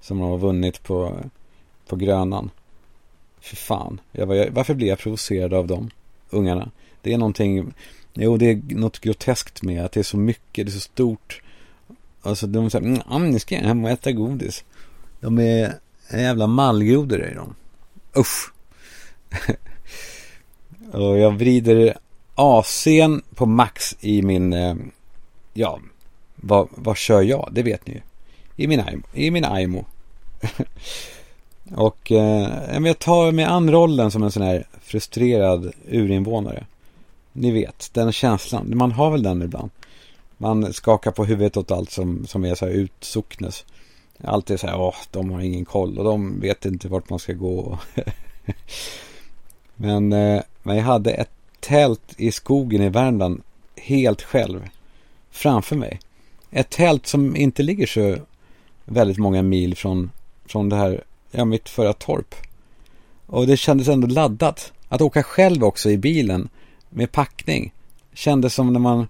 Som 0.00 0.18
de 0.18 0.30
har 0.30 0.38
vunnit 0.38 0.82
på, 0.82 1.12
på 1.86 1.96
Grönan. 1.96 2.50
För 3.40 3.56
fan. 3.56 4.00
Jag 4.12 4.26
var, 4.26 4.48
varför 4.50 4.74
blir 4.74 4.88
jag 4.88 4.98
provocerad 4.98 5.54
av 5.54 5.66
de 5.66 5.90
ungarna? 6.30 6.70
Det 7.02 7.12
är 7.12 7.18
någonting, 7.18 7.74
jo 8.14 8.36
det 8.36 8.50
är 8.50 8.62
något 8.74 8.98
groteskt 8.98 9.62
med 9.62 9.84
att 9.84 9.92
det 9.92 10.00
är 10.00 10.04
så 10.04 10.16
mycket, 10.16 10.66
det 10.66 10.70
är 10.70 10.74
så 10.74 10.80
stort. 10.80 11.42
Alltså 12.22 12.46
de 12.46 12.70
säger, 12.70 13.02
mm, 13.10 13.30
nu 13.30 13.38
ska 13.38 13.54
jag 13.54 13.62
hem 13.62 13.84
och 13.84 13.90
äta 13.90 14.12
godis. 14.12 14.64
De 15.20 15.38
är 15.38 15.74
jävla 16.12 16.46
mallgrodor 16.46 17.24
i 17.24 17.34
dem. 17.34 17.54
Usch. 18.16 18.52
och 20.92 21.18
jag 21.18 21.30
vrider 21.30 21.96
AC'n 22.34 23.22
på 23.34 23.46
max 23.46 23.96
i 24.00 24.22
min, 24.22 24.52
eh, 24.52 24.74
ja, 25.54 25.80
vad, 26.36 26.68
vad 26.70 26.96
kör 26.96 27.22
jag? 27.22 27.48
Det 27.52 27.62
vet 27.62 27.86
ni 27.86 27.94
ju. 27.94 28.00
I 28.56 28.66
min, 28.66 29.02
i 29.12 29.30
min 29.30 29.44
IMO. 29.44 29.84
och 31.76 32.12
eh, 32.12 32.78
jag 32.84 32.98
tar 32.98 33.32
mig 33.32 33.44
an 33.44 33.70
rollen 33.70 34.10
som 34.10 34.22
en 34.22 34.30
sån 34.30 34.42
här 34.42 34.66
frustrerad 34.82 35.72
urinvånare. 35.88 36.66
Ni 37.32 37.50
vet, 37.50 37.90
den 37.92 38.12
känslan. 38.12 38.76
Man 38.76 38.92
har 38.92 39.10
väl 39.10 39.22
den 39.22 39.42
ibland. 39.42 39.70
Man 40.36 40.72
skakar 40.72 41.10
på 41.10 41.24
huvudet 41.24 41.56
åt 41.56 41.70
allt 41.70 41.90
som, 41.90 42.26
som 42.26 42.44
är 42.44 42.54
så 42.54 42.66
här 42.66 42.72
utsocknes. 42.72 43.64
Alltid 44.24 44.60
så 44.60 44.66
här, 44.66 44.80
åh, 44.80 44.94
de 45.10 45.30
har 45.30 45.40
ingen 45.40 45.64
koll 45.64 45.98
och 45.98 46.04
de 46.04 46.40
vet 46.40 46.64
inte 46.64 46.88
vart 46.88 47.10
man 47.10 47.18
ska 47.18 47.32
gå. 47.32 47.78
men, 49.76 50.12
eh, 50.12 50.42
men 50.68 50.76
jag 50.76 50.84
hade 50.84 51.10
ett 51.10 51.30
tält 51.60 52.14
i 52.16 52.32
skogen 52.32 52.82
i 52.82 52.88
Värmland 52.88 53.42
helt 53.76 54.22
själv 54.22 54.68
framför 55.30 55.76
mig. 55.76 56.00
Ett 56.50 56.70
tält 56.70 57.06
som 57.06 57.36
inte 57.36 57.62
ligger 57.62 57.86
så 57.86 58.16
väldigt 58.84 59.18
många 59.18 59.42
mil 59.42 59.76
från, 59.76 60.10
från 60.46 60.68
det 60.68 60.76
här, 60.76 61.04
ja, 61.30 61.44
mitt 61.44 61.68
förra 61.68 61.92
torp. 61.92 62.34
Och 63.26 63.46
det 63.46 63.56
kändes 63.56 63.88
ändå 63.88 64.06
laddat. 64.06 64.72
Att 64.88 65.00
åka 65.00 65.22
själv 65.22 65.64
också 65.64 65.90
i 65.90 65.98
bilen 65.98 66.48
med 66.90 67.12
packning 67.12 67.72
kändes 68.12 68.54
som 68.54 68.72
när 68.72 68.80
man 68.80 69.06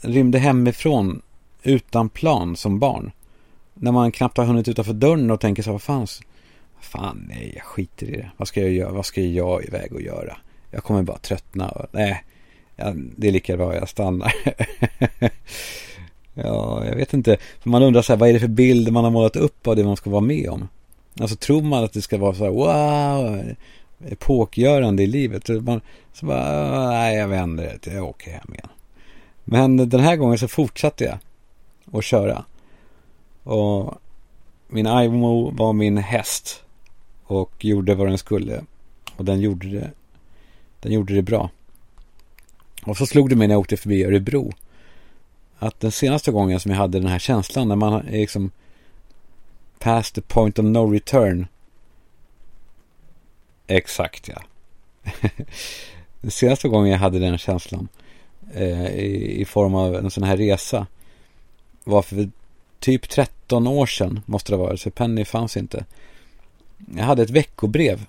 rymde 0.00 0.38
hemifrån 0.38 1.22
utan 1.62 2.08
plan 2.08 2.56
som 2.56 2.78
barn. 2.78 3.10
När 3.74 3.92
man 3.92 4.12
knappt 4.12 4.36
har 4.36 4.44
hunnit 4.44 4.68
utanför 4.68 4.92
dörren 4.92 5.30
och 5.30 5.40
tänker 5.40 5.62
så 5.62 5.70
här, 5.70 5.72
vad 5.72 5.82
fan, 5.82 6.06
fan 6.80 7.26
nej, 7.28 7.52
jag 7.56 7.64
skiter 7.64 8.06
i 8.06 8.16
det. 8.16 8.30
Vad 8.36 8.48
ska 8.48 8.60
jag 8.60 8.72
göra? 8.72 8.92
Vad 8.92 9.06
ska 9.06 9.20
jag 9.20 9.64
iväg 9.64 9.92
och 9.92 10.02
göra? 10.02 10.36
Jag 10.74 10.84
kommer 10.84 11.02
bara 11.02 11.18
tröttna. 11.18 11.86
Nej, 11.90 12.24
det 13.16 13.28
är 13.28 13.32
lika 13.32 13.56
bra 13.56 13.74
jag 13.74 13.88
stannar. 13.88 14.32
ja, 16.34 16.84
jag 16.84 16.96
vet 16.96 17.14
inte. 17.14 17.36
Man 17.62 17.82
undrar 17.82 18.02
så 18.02 18.12
här, 18.12 18.18
vad 18.20 18.28
är 18.28 18.32
det 18.32 18.40
för 18.40 18.48
bild 18.48 18.92
man 18.92 19.04
har 19.04 19.10
målat 19.10 19.36
upp 19.36 19.66
av 19.66 19.76
det 19.76 19.84
man 19.84 19.96
ska 19.96 20.10
vara 20.10 20.20
med 20.20 20.48
om? 20.50 20.68
Alltså 21.20 21.36
tror 21.36 21.62
man 21.62 21.84
att 21.84 21.92
det 21.92 22.02
ska 22.02 22.18
vara 22.18 22.34
så 22.34 22.44
här, 22.44 22.50
wow, 22.50 23.42
epokgörande 24.08 25.02
i 25.02 25.06
livet. 25.06 25.48
Man, 25.48 25.80
så 26.12 26.26
bara, 26.26 26.90
nej 26.90 27.16
jag 27.16 27.28
vänder 27.28 27.78
det, 27.82 27.92
jag 27.92 28.04
åker 28.04 28.30
hem 28.30 28.54
igen. 28.54 28.68
Men 29.44 29.88
den 29.88 30.00
här 30.00 30.16
gången 30.16 30.38
så 30.38 30.48
fortsatte 30.48 31.04
jag 31.04 31.18
att 31.98 32.04
köra. 32.04 32.44
Och 33.42 33.94
min 34.68 34.86
Imo 34.86 35.50
var 35.50 35.72
min 35.72 35.98
häst. 35.98 36.62
Och 37.24 37.64
gjorde 37.64 37.94
vad 37.94 38.08
den 38.08 38.18
skulle. 38.18 38.64
Och 39.16 39.24
den 39.24 39.40
gjorde 39.40 39.68
det, 39.68 39.90
den 40.82 40.92
gjorde 40.92 41.14
det 41.14 41.22
bra. 41.22 41.50
Och 42.84 42.96
så 42.96 43.06
slog 43.06 43.30
det 43.30 43.36
mig 43.36 43.48
när 43.48 43.54
jag 43.54 43.60
åkte 43.60 43.76
förbi 43.76 44.04
Örebro. 44.04 44.52
Att 45.58 45.80
den 45.80 45.92
senaste 45.92 46.30
gången 46.30 46.60
som 46.60 46.70
jag 46.70 46.78
hade 46.78 46.98
den 47.00 47.08
här 47.08 47.18
känslan 47.18 47.68
när 47.68 47.76
man 47.76 47.92
är 47.92 48.12
liksom 48.12 48.50
past 49.78 50.14
the 50.14 50.20
point 50.20 50.58
of 50.58 50.64
no 50.64 50.92
return. 50.92 51.46
Exakt 53.66 54.28
ja. 54.28 54.42
den 56.20 56.30
senaste 56.30 56.68
gången 56.68 56.90
jag 56.90 56.98
hade 56.98 57.18
den 57.18 57.38
känslan 57.38 57.88
eh, 58.54 58.86
i, 58.86 59.40
i, 59.40 59.44
form 59.44 59.74
av 59.74 59.94
en 59.94 60.10
sån 60.10 60.24
här 60.24 60.36
resa 60.36 60.86
var 61.84 62.02
för 62.02 62.30
typ 62.80 63.08
13 63.08 63.66
år 63.66 63.86
sedan 63.86 64.20
måste 64.26 64.52
det 64.52 64.56
vara, 64.56 64.76
så 64.76 64.90
Penny 64.90 65.24
fanns 65.24 65.56
inte. 65.56 65.84
Jag 66.96 67.04
hade 67.04 67.22
ett 67.22 67.30
veckobrev 67.30 68.06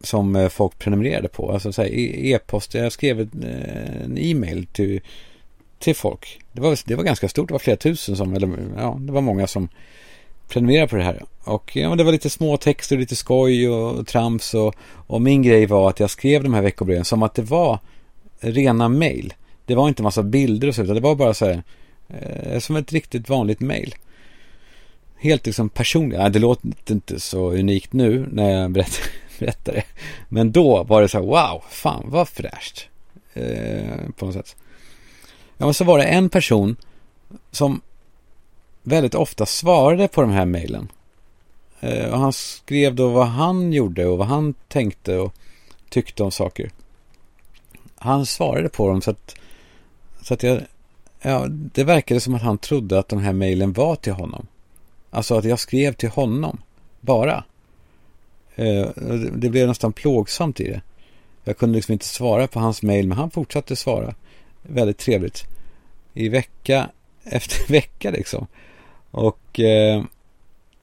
som 0.00 0.36
eh, 0.36 0.48
folk 0.48 0.78
prenumererade 0.78 1.28
på, 1.28 1.52
alltså 1.52 1.72
så 1.72 1.82
här, 1.82 1.88
e- 1.88 2.32
e-post. 2.32 2.74
jag 2.74 2.92
skrev 2.92 3.20
eh, 3.20 4.04
en 4.04 4.18
e-mail 4.18 4.66
till, 4.66 5.00
till 5.78 5.94
folk. 5.94 6.40
Det 6.52 6.60
var, 6.60 6.78
det 6.84 6.94
var 6.94 7.04
ganska 7.04 7.28
stort, 7.28 7.48
det 7.48 7.54
var 7.54 7.58
flera 7.58 7.76
tusen 7.76 8.16
som, 8.16 8.34
eller 8.34 8.50
ja, 8.76 8.96
det 9.00 9.12
var 9.12 9.20
många 9.20 9.46
som 9.46 9.68
prenumererade 10.48 10.88
på 10.88 10.96
det 10.96 11.02
här. 11.02 11.22
Och 11.44 11.76
ja, 11.76 11.94
det 11.94 12.04
var 12.04 12.12
lite 12.12 12.30
små 12.30 12.56
texter, 12.56 12.98
lite 12.98 13.16
skoj 13.16 13.68
och, 13.68 13.98
och 13.98 14.06
trams 14.06 14.54
och, 14.54 14.74
och 15.06 15.22
min 15.22 15.42
grej 15.42 15.66
var 15.66 15.90
att 15.90 16.00
jag 16.00 16.10
skrev 16.10 16.42
de 16.42 16.54
här 16.54 16.62
veckobreven 16.62 17.04
som 17.04 17.22
att 17.22 17.34
det 17.34 17.42
var 17.42 17.78
rena 18.40 18.88
mail. 18.88 19.34
Det 19.66 19.74
var 19.74 19.88
inte 19.88 20.02
massa 20.02 20.22
bilder 20.22 20.68
och 20.68 20.74
så, 20.74 20.82
utan 20.82 20.94
det 20.94 21.00
var 21.00 21.14
bara 21.14 21.34
så 21.34 21.46
här, 21.46 21.62
eh, 22.08 22.58
som 22.58 22.76
ett 22.76 22.92
riktigt 22.92 23.28
vanligt 23.28 23.60
mail. 23.60 23.94
Helt 25.16 25.46
liksom 25.46 25.68
personligt. 25.68 26.18
Ja, 26.18 26.28
det 26.28 26.38
låter 26.38 26.72
inte 26.90 27.20
så 27.20 27.50
unikt 27.52 27.92
nu 27.92 28.28
när 28.32 28.50
jag 28.50 28.70
berättar, 28.70 29.04
berättar 29.44 29.72
det. 29.72 29.84
Men 30.28 30.52
då 30.52 30.82
var 30.82 31.02
det 31.02 31.08
så 31.08 31.18
här, 31.18 31.24
wow, 31.24 31.62
fan 31.68 32.04
vad 32.06 32.28
fräscht. 32.28 32.88
Eh, 33.34 34.10
på 34.16 34.26
något 34.26 34.34
sätt. 34.34 34.56
Ja, 35.56 35.64
men 35.64 35.74
så 35.74 35.84
var 35.84 35.98
det 35.98 36.04
en 36.04 36.28
person 36.28 36.76
som 37.50 37.80
väldigt 38.82 39.14
ofta 39.14 39.46
svarade 39.46 40.08
på 40.08 40.20
de 40.20 40.30
här 40.30 40.46
mejlen. 40.46 40.88
Eh, 41.80 42.10
och 42.10 42.18
han 42.18 42.32
skrev 42.32 42.94
då 42.94 43.08
vad 43.08 43.26
han 43.26 43.72
gjorde 43.72 44.06
och 44.06 44.18
vad 44.18 44.26
han 44.26 44.54
tänkte 44.68 45.18
och 45.18 45.34
tyckte 45.88 46.22
om 46.22 46.30
saker. 46.30 46.70
Han 47.96 48.26
svarade 48.26 48.68
på 48.68 48.88
dem 48.88 49.02
så 49.02 49.10
att, 49.10 49.34
så 50.22 50.34
att 50.34 50.42
jag, 50.42 50.60
ja, 51.20 51.46
det 51.48 51.84
verkade 51.84 52.20
som 52.20 52.34
att 52.34 52.42
han 52.42 52.58
trodde 52.58 52.98
att 52.98 53.08
de 53.08 53.18
här 53.18 53.32
mejlen 53.32 53.72
var 53.72 53.96
till 53.96 54.12
honom. 54.12 54.46
Alltså 55.10 55.34
att 55.34 55.44
jag 55.44 55.58
skrev 55.58 55.92
till 55.92 56.08
honom, 56.08 56.60
bara. 57.00 57.44
Eh, 58.58 58.88
det 59.32 59.50
blev 59.50 59.68
nästan 59.68 59.92
plågsamt 59.92 60.60
i 60.60 60.68
det. 60.68 60.80
Jag 61.44 61.58
kunde 61.58 61.76
liksom 61.76 61.92
inte 61.92 62.04
svara 62.04 62.46
på 62.46 62.60
hans 62.60 62.82
mejl, 62.82 63.08
men 63.08 63.18
han 63.18 63.30
fortsatte 63.30 63.76
svara. 63.76 64.14
Väldigt 64.62 64.98
trevligt. 64.98 65.44
I 66.14 66.28
vecka 66.28 66.90
efter 67.24 67.72
vecka 67.72 68.10
liksom. 68.10 68.46
Och 69.10 69.60
eh, 69.60 70.02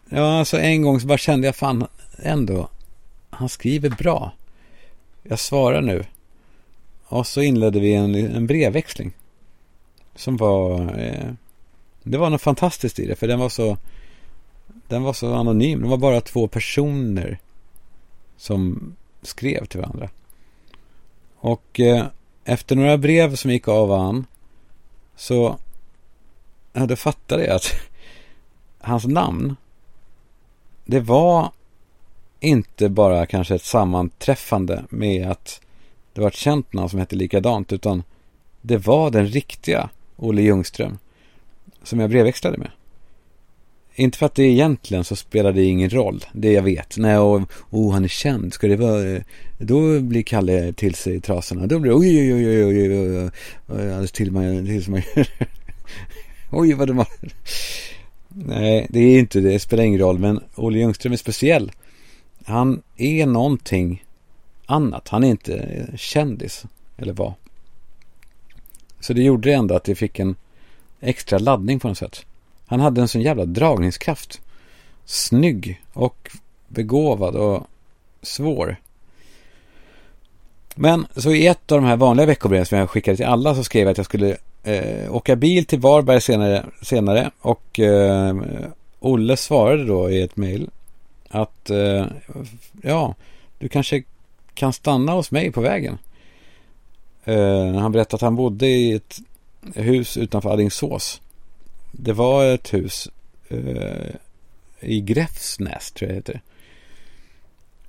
ja, 0.10 0.40
alltså 0.40 0.60
en 0.60 0.82
gång 0.82 1.00
så 1.00 1.08
bara 1.08 1.18
kände 1.18 1.48
jag 1.48 1.56
fan 1.56 1.88
ändå, 2.18 2.70
han 3.30 3.50
skriver 3.50 3.90
bra. 3.90 4.32
Jag 5.24 5.40
svarar 5.40 5.82
nu. 5.82 6.06
Och 7.06 7.28
så 7.28 7.42
inledde 7.42 7.80
vi 7.80 7.94
en, 7.94 8.16
en 8.16 8.48
brevväxling. 8.48 9.12
Som 10.16 10.38
var, 10.38 10.82
eh, 11.00 11.32
det 12.04 12.18
var 12.18 12.30
något 12.30 12.42
fantastiskt 12.42 13.00
i 13.00 13.06
det, 13.06 13.16
för 13.16 13.28
den 13.28 13.40
var 13.40 13.50
så, 13.50 13.78
den 14.88 15.04
var 15.04 15.14
så 15.14 15.34
anonym. 15.34 15.82
Det 15.82 15.88
var 15.88 15.98
bara 15.98 16.22
två 16.22 16.48
personer 16.48 17.40
som 18.38 18.94
skrev 19.22 19.66
till 19.66 19.80
varandra. 19.80 20.10
Och 21.36 21.80
eh, 21.80 22.06
efter 22.46 22.76
några 22.76 22.98
brev 22.98 23.36
som 23.36 23.52
gick 23.52 23.68
av 23.68 23.98
han 23.98 24.26
så 25.16 25.58
ja, 26.74 26.86
då 26.86 26.96
fattade 26.96 27.46
jag 27.46 27.56
att 27.56 27.76
hans 28.80 29.06
namn, 29.06 29.56
det 30.86 31.00
var 31.00 31.52
inte 32.40 32.90
bara 32.90 33.26
kanske 33.26 33.56
ett 33.56 33.64
sammanträffande 33.64 34.86
med 34.90 35.32
att 35.32 35.62
det 36.14 36.22
var 36.22 36.28
ett 36.28 36.36
känt 36.36 36.74
namn 36.74 36.90
som 36.90 37.00
hette 37.00 37.16
likadant, 37.16 37.74
utan 37.74 38.04
det 38.62 38.78
var 38.78 39.12
den 39.12 39.28
riktiga 39.28 39.90
Olle 40.16 40.42
Ljungström 40.42 40.98
som 41.84 42.00
jag 42.00 42.10
brevväxlade 42.10 42.58
med 42.58 42.72
inte 43.96 44.18
för 44.18 44.26
att 44.26 44.36
det 44.36 44.44
egentligen 44.44 45.04
så 45.04 45.16
spelar 45.16 45.52
det 45.52 45.64
ingen 45.64 45.90
roll, 45.90 46.26
det 46.34 46.52
jag 46.52 46.64
vet. 46.64 46.98
Nej, 46.98 47.18
och 47.18 47.42
oh 47.70 47.94
han 47.94 48.04
är 48.04 48.08
känd, 48.08 48.54
ska 48.54 48.68
det 48.68 48.76
vara, 48.76 49.10
eh, 49.10 49.22
då 49.58 50.00
blir 50.00 50.24
Kalle 50.24 50.74
till 50.74 50.96
sig 50.96 51.16
i 51.16 51.22
trasorna. 51.22 51.68
Då 51.68 51.80
blir 51.80 51.92
det 51.92 51.98
oj, 51.98 52.34
oj, 52.34 52.46
oj, 52.46 52.66
oj, 52.66 53.00
oj, 53.00 53.32
oj, 53.68 53.90
alldeles 53.90 54.12
till 54.12 54.32
man, 54.32 54.66
tills 54.66 54.88
man 54.88 55.02
gör. 55.16 55.28
oj, 56.52 56.74
vad 56.74 56.88
det 56.88 56.94
var. 56.94 57.08
Nej, 58.28 58.88
det 58.90 59.00
är 59.00 59.20
inte 59.20 59.40
det, 59.40 59.50
det 59.50 59.60
spelar 59.60 59.84
ingen 59.84 60.00
roll, 60.00 60.20
men 60.20 60.40
Olle 60.56 60.80
Ljungström 60.80 61.14
är 61.14 61.18
speciell. 61.18 61.72
Han 62.46 62.82
är 62.98 63.26
någonting 63.26 64.06
annat, 64.66 65.08
han 65.08 65.24
är 65.24 65.28
inte 65.28 65.56
eh, 65.56 65.96
kändis, 65.96 66.66
eller 66.98 67.14
vad. 67.14 67.34
Så 69.00 69.14
det 69.14 69.24
gjorde 69.24 69.54
ändå 69.54 69.76
att 69.76 69.84
det 69.84 69.96
fick 69.96 70.20
en 70.20 70.36
extra 71.00 71.38
laddning 71.38 71.80
på 71.80 71.88
något 71.88 71.98
sätt. 71.98 72.26
Han 72.68 72.80
hade 72.80 73.02
en 73.02 73.08
sån 73.08 73.22
jävla 73.22 73.46
dragningskraft. 73.46 74.42
Snygg 75.06 75.82
och 75.94 76.32
begåvad 76.68 77.36
och 77.36 77.64
svår. 78.22 78.78
Men 80.76 81.08
så 81.16 81.32
i 81.32 81.48
ett 81.48 81.72
av 81.72 81.82
de 81.82 81.88
här 81.88 81.98
vanliga 81.98 82.26
veckobreven 82.26 82.66
som 82.66 82.78
jag 82.78 82.90
skickade 82.90 83.18
till 83.18 83.26
alla 83.26 83.56
så 83.56 83.64
skrev 83.64 83.84
jag 83.84 83.92
att 83.92 83.98
jag 83.98 84.06
skulle 84.06 84.38
eh, 84.64 85.16
åka 85.16 85.36
bil 85.36 85.66
till 85.66 85.80
Varberg 85.80 86.22
senare, 86.22 86.66
senare 86.82 87.32
och 87.42 87.80
eh, 87.80 88.36
Olle 89.00 89.38
svarade 89.38 89.86
då 89.86 90.10
i 90.10 90.22
ett 90.22 90.38
mejl 90.38 90.70
att 91.30 91.70
eh, 91.70 92.06
ja, 92.82 93.16
du 93.60 93.70
kanske 93.70 94.04
kan 94.54 94.74
stanna 94.74 95.12
hos 95.12 95.32
mig 95.32 95.52
på 95.52 95.62
vägen. 95.62 95.98
Eh, 97.24 97.74
han 97.74 97.92
berättade 97.92 98.16
att 98.16 98.22
han 98.22 98.36
bodde 98.36 98.68
i 98.68 98.94
ett 98.94 99.20
hus 99.76 100.18
utanför 100.18 100.50
Alingsås. 100.50 101.22
Det 102.00 102.14
var 102.14 102.46
ett 102.46 102.74
hus 102.74 103.10
eh, 103.50 104.16
i 104.80 105.02
Gräfsnäs 105.02 105.92
tror 105.92 106.10
jag 106.10 106.16
det 106.16 106.20
heter. 106.20 106.42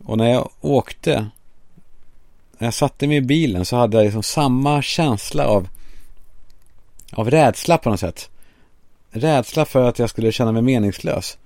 Och 0.04 0.18
när 0.18 0.30
jag 0.30 0.50
åkte, 0.60 1.26
när 2.58 2.66
jag 2.66 2.74
satte 2.74 3.06
mig 3.06 3.16
i 3.16 3.20
bilen 3.20 3.64
så 3.64 3.76
hade 3.76 3.96
jag 3.96 4.04
liksom 4.04 4.22
samma 4.22 4.82
känsla 4.82 5.46
av, 5.46 5.68
av 7.12 7.30
rädsla 7.30 7.78
på 7.78 7.90
något 7.90 8.00
sätt. 8.00 8.30
Rädsla 9.10 9.64
för 9.64 9.88
att 9.88 9.98
jag 9.98 10.10
skulle 10.10 10.32
känna 10.32 10.52
mig 10.52 10.62
meningslös. 10.62 11.38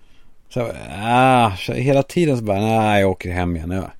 Så, 0.49 0.73
ah, 0.99 1.57
så 1.57 1.73
hela 1.73 2.03
tiden 2.03 2.38
så 2.38 2.44
bara, 2.44 2.61
nej 2.61 3.01
jag 3.01 3.11
åker 3.11 3.33
hem 3.33 3.57
igen. 3.57 3.70
Jag, 3.70 3.90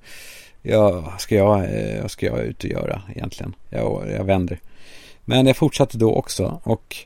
jag, 0.61 1.01
vad, 1.01 1.21
ska 1.21 1.35
jag, 1.35 1.63
eh, 1.63 2.01
vad 2.01 2.11
ska 2.11 2.25
jag 2.25 2.39
ut 2.39 2.63
och 2.63 2.69
göra 2.69 3.01
egentligen? 3.15 3.55
Jag, 3.69 4.11
jag 4.11 4.23
vänder. 4.23 4.59
Men 5.25 5.47
jag 5.47 5.57
fortsatte 5.57 5.97
då 5.97 6.15
också 6.15 6.61
och, 6.63 7.05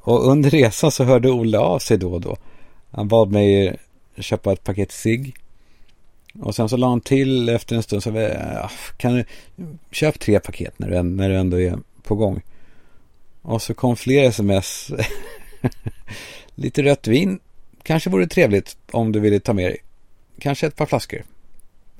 och 0.00 0.26
under 0.26 0.50
resan 0.50 0.90
så 0.90 1.04
hörde 1.04 1.30
Olle 1.30 1.58
av 1.58 1.78
sig 1.78 1.98
då 1.98 2.12
och 2.12 2.20
då. 2.20 2.36
Han 2.90 3.08
bad 3.08 3.32
mig 3.32 3.76
köpa 4.18 4.52
ett 4.52 4.64
paket 4.64 4.92
cigg. 4.92 5.36
Och 6.40 6.54
sen 6.54 6.68
så 6.68 6.76
la 6.76 6.88
han 6.88 7.00
till 7.00 7.48
efter 7.48 7.76
en 7.76 7.82
stund 7.82 8.02
så 8.02 8.10
vi, 8.10 8.30
kan 8.96 9.14
du 9.14 9.24
köp 9.90 10.20
tre 10.20 10.40
paket 10.40 10.78
när 10.78 10.90
du, 10.90 11.02
när 11.02 11.28
du 11.28 11.36
ändå 11.36 11.60
är 11.60 11.78
på 12.02 12.14
gång. 12.14 12.42
Och 13.42 13.62
så 13.62 13.74
kom 13.74 13.96
fler 13.96 14.24
sms. 14.24 14.92
Lite 16.54 16.82
rött 16.82 17.06
vin. 17.06 17.40
Kanske 17.82 18.10
vore 18.10 18.26
trevligt 18.26 18.76
om 18.90 19.12
du 19.12 19.20
ville 19.20 19.40
ta 19.40 19.52
med 19.52 19.70
dig. 19.70 19.78
Kanske 20.38 20.66
ett 20.66 20.76
par 20.76 20.86
flaskor. 20.86 21.22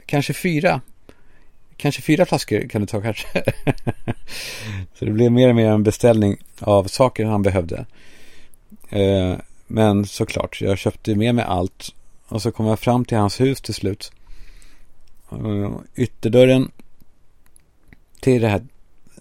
Kanske 0.06 0.32
fyra. 0.32 0.80
Kanske 1.76 2.02
fyra 2.02 2.26
flaskor 2.26 2.68
kan 2.68 2.80
du 2.80 2.86
ta 2.86 3.00
kanske. 3.00 3.28
så 4.94 5.04
det 5.04 5.10
blev 5.10 5.32
mer 5.32 5.48
och 5.48 5.56
mer 5.56 5.70
en 5.70 5.82
beställning 5.82 6.36
av 6.60 6.84
saker 6.84 7.24
han 7.24 7.42
behövde. 7.42 7.86
Eh, 8.88 9.34
men 9.66 10.06
såklart, 10.06 10.60
jag 10.60 10.78
köpte 10.78 11.14
med 11.14 11.34
mig 11.34 11.44
allt. 11.44 11.94
Och 12.28 12.42
så 12.42 12.52
kom 12.52 12.66
jag 12.66 12.78
fram 12.78 13.04
till 13.04 13.18
hans 13.18 13.40
hus 13.40 13.60
till 13.60 13.74
slut. 13.74 14.12
Eh, 15.32 15.70
ytterdörren 15.96 16.70
till 18.20 18.42
det 18.42 18.48
här, 18.48 18.62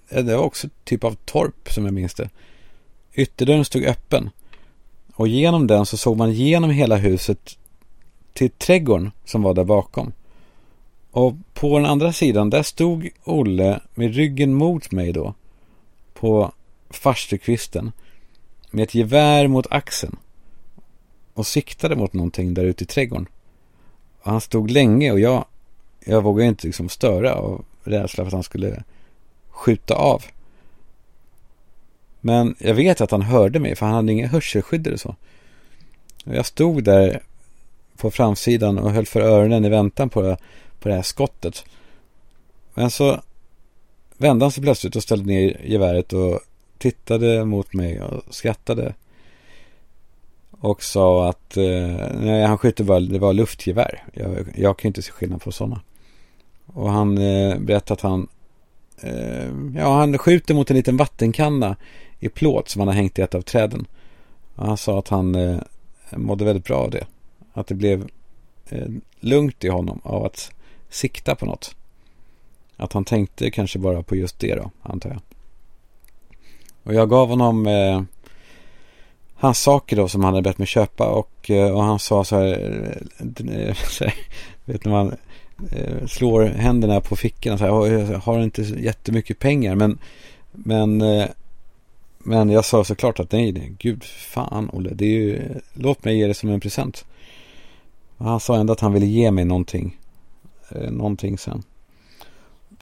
eh, 0.09 0.23
det 0.23 0.35
var 0.35 0.43
också 0.43 0.69
typ 0.83 1.03
av 1.03 1.15
torp 1.25 1.71
som 1.71 1.85
jag 1.85 1.93
minns 1.93 2.13
det. 2.13 2.29
Ytterdörren 3.13 3.65
stod 3.65 3.85
öppen. 3.85 4.29
Och 5.15 5.27
genom 5.27 5.67
den 5.67 5.85
så 5.85 5.97
såg 5.97 6.17
man 6.17 6.33
genom 6.33 6.69
hela 6.69 6.95
huset 6.95 7.57
till 8.33 8.49
trädgården 8.49 9.11
som 9.25 9.41
var 9.41 9.53
där 9.53 9.63
bakom. 9.63 10.13
Och 11.11 11.33
på 11.53 11.77
den 11.77 11.85
andra 11.85 12.13
sidan, 12.13 12.49
där 12.49 12.63
stod 12.63 13.09
Olle 13.23 13.79
med 13.93 14.15
ryggen 14.15 14.53
mot 14.53 14.91
mig 14.91 15.13
då. 15.13 15.33
På 16.13 16.51
farstukvisten. 16.89 17.91
Med 18.71 18.83
ett 18.83 18.95
gevär 18.95 19.47
mot 19.47 19.67
axeln. 19.71 20.17
Och 21.33 21.47
siktade 21.47 21.95
mot 21.95 22.13
någonting 22.13 22.53
där 22.53 22.63
ute 22.63 22.83
i 22.83 22.87
trädgården. 22.87 23.27
Och 24.21 24.31
han 24.31 24.41
stod 24.41 24.71
länge 24.71 25.11
och 25.11 25.19
jag, 25.19 25.45
jag 26.05 26.23
vågade 26.23 26.49
inte 26.49 26.67
liksom 26.67 26.89
störa 26.89 27.33
av 27.33 27.65
rädsla 27.83 28.23
för 28.23 28.27
att 28.27 28.33
han 28.33 28.43
skulle 28.43 28.83
skjuta 29.49 29.95
av. 29.95 30.23
Men 32.21 32.55
jag 32.59 32.73
vet 32.73 33.01
att 33.01 33.11
han 33.11 33.21
hörde 33.21 33.59
mig 33.59 33.75
för 33.75 33.85
han 33.85 33.95
hade 33.95 34.11
inga 34.11 34.27
hörselskydd 34.27 34.87
eller 34.87 34.97
så. 34.97 35.15
Och 36.25 36.35
jag 36.35 36.45
stod 36.45 36.83
där 36.83 37.23
på 37.97 38.11
framsidan 38.11 38.77
och 38.77 38.91
höll 38.91 39.05
för 39.05 39.21
öronen 39.21 39.65
i 39.65 39.69
väntan 39.69 40.09
på 40.09 40.21
det, 40.21 40.37
på 40.79 40.89
det 40.89 40.95
här 40.95 41.01
skottet. 41.01 41.65
Men 42.73 42.91
så 42.91 43.21
vände 44.17 44.45
han 44.45 44.51
sig 44.51 44.63
plötsligt 44.63 44.95
och 44.95 45.03
ställde 45.03 45.25
ner 45.25 45.61
geväret 45.65 46.13
och 46.13 46.39
tittade 46.77 47.45
mot 47.45 47.73
mig 47.73 48.01
och 48.01 48.35
skrattade. 48.35 48.93
Och 50.51 50.83
sa 50.83 51.29
att 51.29 51.57
eh, 51.57 52.11
nej, 52.19 52.45
han 52.45 52.57
skjuter 52.57 52.83
bara, 52.83 52.99
det 52.99 53.19
var 53.19 53.33
luftgevär. 53.33 54.03
Jag, 54.13 54.53
jag 54.55 54.79
kan 54.79 54.89
inte 54.89 55.01
se 55.01 55.11
skillnad 55.11 55.41
på 55.41 55.51
sådana. 55.51 55.81
Och 56.65 56.91
han 56.91 57.17
eh, 57.17 57.59
berättade 57.59 57.93
att 57.93 58.01
han 58.01 58.27
eh, 59.01 59.49
ja, 59.75 59.97
han 59.97 60.17
skjuter 60.17 60.53
mot 60.53 60.69
en 60.69 60.77
liten 60.77 60.97
vattenkanna 60.97 61.75
i 62.19 62.29
plåt 62.29 62.69
som 62.69 62.79
han 62.79 62.87
har 62.87 62.95
hängt 62.95 63.19
i 63.19 63.21
ett 63.21 63.35
av 63.35 63.41
träden. 63.41 63.85
Och 64.55 64.67
han 64.67 64.77
sa 64.77 64.99
att 64.99 65.07
han 65.07 65.35
eh, 65.35 65.59
mådde 66.11 66.45
väldigt 66.45 66.65
bra 66.65 66.77
av 66.77 66.91
det. 66.91 67.05
Att 67.53 67.67
det 67.67 67.75
blev 67.75 68.09
eh, 68.69 68.87
lugnt 69.19 69.63
i 69.63 69.69
honom 69.69 70.01
av 70.03 70.25
att 70.25 70.51
sikta 70.89 71.35
på 71.35 71.45
något. 71.45 71.75
Att 72.77 72.93
han 72.93 73.05
tänkte 73.05 73.51
kanske 73.51 73.79
bara 73.79 74.03
på 74.03 74.15
just 74.15 74.39
det 74.39 74.55
då, 74.55 74.71
antar 74.83 75.09
jag. 75.09 75.19
Och 76.83 76.93
jag 76.93 77.09
gav 77.09 77.29
honom 77.29 77.67
eh, 77.67 78.01
hans 79.35 79.59
saker 79.59 79.95
då 79.95 80.07
som 80.07 80.23
han 80.23 80.33
hade 80.33 80.49
bett 80.49 80.57
mig 80.57 80.67
köpa 80.67 81.07
och, 81.07 81.49
eh, 81.49 81.71
och 81.71 81.83
han 81.83 81.99
sa 81.99 82.23
så 82.23 82.35
här, 82.35 83.01
eh, 83.19 83.73
så 83.89 84.03
här 84.03 84.13
vet 84.65 84.85
när 84.85 84.91
man 84.91 85.15
eh, 85.71 86.05
slår 86.07 86.45
händerna 86.45 87.01
på 87.01 87.15
fickorna 87.15 87.57
så 87.57 87.63
här, 87.63 87.87
jag 88.11 88.19
har 88.19 88.39
inte 88.39 88.61
jättemycket 88.61 89.39
pengar 89.39 89.75
men, 89.75 89.97
men 90.51 91.03
men 92.23 92.49
jag 92.49 92.65
sa 92.65 92.83
såklart 92.83 93.19
att 93.19 93.31
nej, 93.31 93.51
nej, 93.51 93.73
gud 93.79 94.03
fan 94.03 94.69
Olle, 94.73 94.89
det 94.93 95.05
är 95.05 95.09
ju, 95.09 95.41
låt 95.73 96.03
mig 96.05 96.17
ge 96.17 96.27
det 96.27 96.33
som 96.33 96.49
en 96.49 96.59
present. 96.59 97.05
Och 98.17 98.25
han 98.25 98.39
sa 98.39 98.55
ändå 98.55 98.73
att 98.73 98.79
han 98.79 98.93
ville 98.93 99.05
ge 99.05 99.31
mig 99.31 99.45
någonting, 99.45 99.97
eh, 100.75 100.91
någonting 100.91 101.37
sen. 101.37 101.63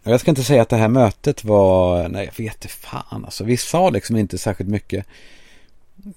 Jag 0.03 0.19
ska 0.19 0.31
inte 0.31 0.43
säga 0.43 0.61
att 0.61 0.69
det 0.69 0.77
här 0.77 0.87
mötet 0.87 1.43
var, 1.43 2.09
nej 2.09 2.25
jag 2.25 2.43
vet 2.43 2.71
fan 2.71 3.25
alltså, 3.25 3.43
vi 3.43 3.57
sa 3.57 3.89
liksom 3.89 4.17
inte 4.17 4.37
särskilt 4.37 4.69
mycket. 4.69 5.05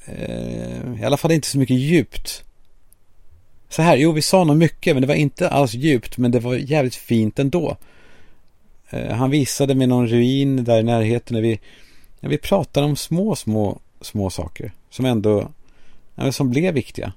Eh, 0.04 1.00
I 1.00 1.04
alla 1.04 1.16
fall 1.16 1.33
inte 1.33 1.48
så 1.48 1.59
mycket 1.59 1.76
djupt. 1.76 2.44
Så 3.68 3.83
här, 3.83 3.96
jo 3.96 4.12
vi 4.12 4.22
sa 4.22 4.44
nog 4.44 4.56
mycket 4.56 4.94
men 4.96 5.00
det 5.00 5.09
var 5.09 5.14
inte 5.14 5.48
alls 5.48 5.74
djupt 5.74 6.18
men 6.18 6.30
det 6.30 6.40
var 6.40 6.54
jävligt 6.54 6.94
fint 6.94 7.38
ändå. 7.38 7.76
Eh, 8.90 9.14
han 9.14 9.30
visade 9.30 9.74
mig 9.74 9.87
någon 9.87 10.09
ruin 10.09 10.64
där 10.64 10.80
i 10.80 10.83
närheten 10.83 11.35
när 11.35 11.42
vi 11.42 11.61
när 12.20 12.30
vi 12.30 12.38
pratade 12.38 12.87
om 12.87 12.96
små, 12.96 13.37
små, 13.37 13.78
små 14.00 14.30
saker 14.30 14.72
som 14.90 15.04
ändå, 15.04 15.48
ja, 16.14 16.33
som 16.33 16.50
blev 16.50 16.74
viktiga. 16.74 17.12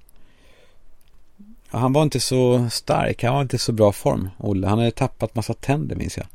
Ja, 1.73 1.79
han 1.79 1.93
var 1.93 2.03
inte 2.03 2.19
så 2.19 2.69
stark, 2.69 3.23
han 3.23 3.33
var 3.33 3.41
inte 3.41 3.57
så 3.57 3.71
bra 3.71 3.91
form, 3.91 4.29
Olle. 4.37 4.67
Han 4.67 4.79
hade 4.79 4.91
tappat 4.91 5.35
massa 5.35 5.53
tänder, 5.53 5.95
minns 5.95 6.17
jag. 6.17 6.25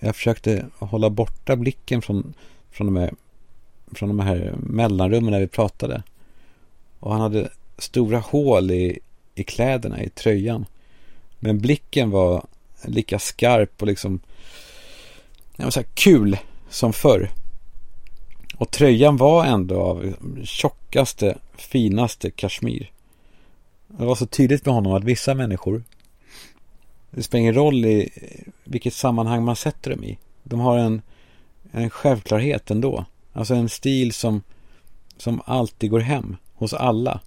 Jag 0.00 0.16
försökte 0.16 0.66
hålla 0.78 1.10
borta 1.10 1.56
blicken 1.56 2.02
från, 2.02 2.34
från, 2.70 2.86
de, 2.86 2.96
här, 2.96 3.14
från 3.92 4.08
de 4.08 4.20
här 4.20 4.54
mellanrummen 4.58 5.30
när 5.30 5.40
vi 5.40 5.46
pratade. 5.46 6.02
Och 7.00 7.12
han 7.12 7.20
hade 7.20 7.48
stora 7.78 8.18
hål 8.18 8.70
i, 8.70 8.98
i 9.34 9.44
kläderna, 9.44 10.02
i 10.02 10.08
tröjan. 10.08 10.66
Men 11.38 11.58
blicken 11.58 12.10
var 12.10 12.46
lika 12.84 13.18
skarp 13.18 13.82
och 13.82 13.86
liksom 13.86 14.20
ja, 15.56 15.70
så 15.70 15.80
här 15.80 15.88
kul 15.94 16.38
som 16.70 16.92
förr. 16.92 17.30
Och 18.56 18.70
tröjan 18.70 19.16
var 19.16 19.44
ändå 19.44 19.80
av 19.80 20.14
tjockaste, 20.44 21.38
finaste 21.56 22.30
kashmir. 22.30 22.90
Det 23.98 24.04
var 24.04 24.14
så 24.14 24.26
tydligt 24.26 24.66
med 24.66 24.74
honom 24.74 24.92
att 24.92 25.04
vissa 25.04 25.34
människor, 25.34 25.82
det 27.10 27.22
spelar 27.22 27.40
ingen 27.40 27.54
roll 27.54 27.84
i 27.84 28.10
vilket 28.64 28.94
sammanhang 28.94 29.44
man 29.44 29.56
sätter 29.56 29.90
dem 29.90 30.04
i. 30.04 30.18
De 30.42 30.60
har 30.60 30.78
en, 30.78 31.02
en 31.70 31.90
självklarhet 31.90 32.70
ändå. 32.70 33.04
Alltså 33.32 33.54
en 33.54 33.68
stil 33.68 34.12
som, 34.12 34.42
som 35.16 35.42
alltid 35.44 35.90
går 35.90 36.00
hem 36.00 36.36
hos 36.54 36.72
alla. 36.72 37.20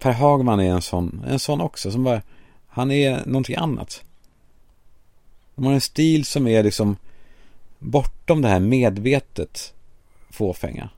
Per 0.00 0.12
Hagman 0.12 0.60
är 0.60 0.70
en 0.70 0.82
sån, 0.82 1.24
en 1.26 1.38
sån 1.38 1.60
också. 1.60 1.90
Som 1.90 2.04
bara, 2.04 2.22
han 2.68 2.90
är 2.90 3.26
någonting 3.26 3.56
annat. 3.56 4.04
De 5.54 5.64
har 5.64 5.72
en 5.72 5.80
stil 5.80 6.24
som 6.24 6.46
är 6.46 6.62
liksom 6.62 6.96
bortom 7.78 8.42
det 8.42 8.48
här 8.48 8.60
medvetet 8.60 9.74
fåfänga. 10.30 10.88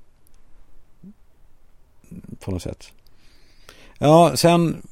På 2.41 2.51
något 2.51 2.62
sätt. 2.62 2.93
Ja, 3.99 4.36
sen 4.36 4.82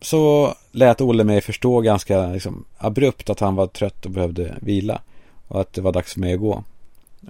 så 0.00 0.54
lät 0.72 1.00
Olle 1.00 1.24
mig 1.24 1.40
förstå 1.40 1.80
ganska 1.80 2.26
liksom, 2.26 2.64
abrupt 2.78 3.30
att 3.30 3.40
han 3.40 3.54
var 3.54 3.66
trött 3.66 4.04
och 4.04 4.10
behövde 4.10 4.56
vila. 4.60 5.00
Och 5.48 5.60
att 5.60 5.72
det 5.72 5.80
var 5.80 5.92
dags 5.92 6.12
för 6.12 6.20
mig 6.20 6.34
att 6.34 6.40
gå. 6.40 6.64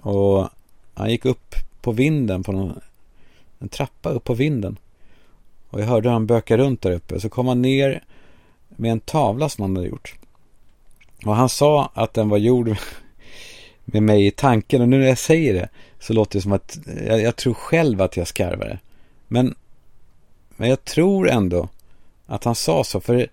Och 0.01 0.49
han 0.93 1.11
gick 1.11 1.25
upp 1.25 1.55
på 1.81 1.91
vinden 1.91 2.43
på 2.43 2.51
någon, 2.51 2.79
en 3.59 3.69
trappa 3.69 4.09
upp 4.09 4.23
på 4.23 4.33
vinden. 4.33 4.77
Och 5.69 5.81
jag 5.81 5.85
hörde 5.85 6.09
han 6.09 6.25
böka 6.25 6.57
runt 6.57 6.81
där 6.81 6.91
uppe. 6.91 7.19
Så 7.19 7.29
kom 7.29 7.47
han 7.47 7.61
ner 7.61 8.03
med 8.67 8.91
en 8.91 8.99
tavla 8.99 9.49
som 9.49 9.61
han 9.61 9.75
hade 9.75 9.87
gjort. 9.87 10.15
Och 11.25 11.35
han 11.35 11.49
sa 11.49 11.91
att 11.93 12.13
den 12.13 12.29
var 12.29 12.37
gjord 12.37 12.75
med 13.85 14.03
mig 14.03 14.27
i 14.27 14.31
tanken. 14.31 14.81
Och 14.81 14.89
nu 14.89 14.99
när 14.99 15.07
jag 15.07 15.17
säger 15.17 15.53
det 15.53 15.69
så 15.99 16.13
låter 16.13 16.37
det 16.37 16.41
som 16.41 16.51
att 16.51 16.79
jag, 17.07 17.21
jag 17.21 17.35
tror 17.35 17.53
själv 17.53 18.01
att 18.01 18.17
jag 18.17 18.27
skarvar 18.27 18.65
det. 18.65 18.79
Men, 19.27 19.55
men 20.61 20.69
jag 20.69 20.85
tror 20.85 21.29
ändå 21.29 21.69
att 22.25 22.43
han 22.43 22.55
sa 22.55 22.83
så. 22.83 23.01
För 23.01 23.27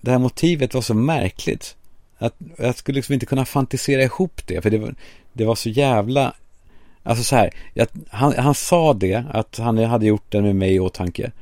det 0.00 0.10
här 0.10 0.18
motivet 0.18 0.74
var 0.74 0.82
så 0.82 0.94
märkligt. 0.94 1.76
Att 2.18 2.34
jag 2.58 2.76
skulle 2.76 2.96
liksom 2.96 3.12
inte 3.12 3.26
kunna 3.26 3.44
fantisera 3.44 4.02
ihop 4.02 4.40
det. 4.46 4.62
För 4.62 4.70
det 4.70 4.78
var, 4.78 4.94
det 5.32 5.44
var 5.44 5.54
så 5.54 5.68
jävla... 5.68 6.34
Alltså 7.02 7.24
så 7.24 7.36
här. 7.36 7.50
Jag, 7.74 7.88
han, 8.08 8.34
han 8.38 8.54
sa 8.54 8.94
det. 8.94 9.24
Att 9.30 9.58
han 9.58 9.78
hade 9.78 10.06
gjort 10.06 10.32
det 10.32 10.42
med 10.42 10.56
mig 10.56 10.74
i 10.74 10.80
åtanke. 10.80 11.32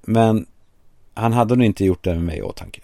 Men 0.00 0.46
han 1.14 1.32
hade 1.32 1.56
nog 1.56 1.66
inte 1.66 1.84
gjort 1.84 2.04
det 2.04 2.14
med 2.14 2.24
mig 2.24 2.38
i 2.38 2.42
åtanke. 2.42 2.80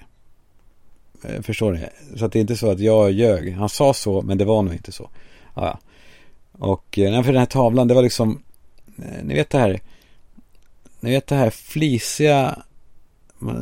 Eh, 1.24 1.42
förstår 1.42 1.72
ni? 1.72 1.86
Så 2.16 2.24
att 2.24 2.32
det 2.32 2.38
är 2.38 2.40
inte 2.40 2.56
så 2.56 2.70
att 2.70 2.80
jag 2.80 3.12
ljög. 3.12 3.52
Han 3.52 3.68
sa 3.68 3.94
så, 3.94 4.22
men 4.22 4.38
det 4.38 4.44
var 4.44 4.62
nog 4.62 4.72
inte 4.72 4.92
så. 4.92 5.10
Ja, 5.54 5.78
Och 6.52 6.98
eh, 6.98 7.22
för 7.22 7.32
den 7.32 7.40
här 7.40 7.46
tavlan, 7.46 7.88
det 7.88 7.94
var 7.94 8.02
liksom, 8.02 8.42
eh, 8.98 9.24
ni 9.24 9.34
vet 9.34 9.50
det 9.50 9.58
här, 9.58 9.80
ni 11.04 11.10
vet 11.10 11.26
det 11.26 11.34
här 11.34 11.50
flisiga 11.50 12.62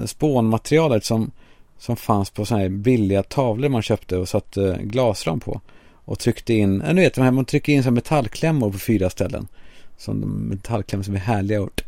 spånmaterialet 0.07 1.05
som, 1.05 1.31
som 1.79 1.97
fanns 1.97 2.31
på 2.31 2.45
sådana 2.45 2.63
här 2.63 2.69
billiga 2.69 3.23
tavlor 3.23 3.69
man 3.69 3.83
köpte 3.83 4.17
och 4.17 4.29
satte 4.29 4.79
glasram 4.83 5.41
på. 5.41 5.61
Och 6.05 6.19
tryckte 6.19 6.55
in, 6.55 6.79
ni 6.79 7.01
vet, 7.01 7.15
de 7.15 7.21
här, 7.21 7.31
man 7.31 7.45
trycker 7.45 7.73
in 7.73 7.83
så 7.83 7.91
metallklämmor 7.91 8.71
på 8.71 8.79
fyra 8.79 9.11
ställen. 9.11 9.49
Som 9.97 10.21
metallklämmor 10.49 11.03
som 11.03 11.15
är 11.15 11.19
härliga 11.19 11.63
att 11.63 11.81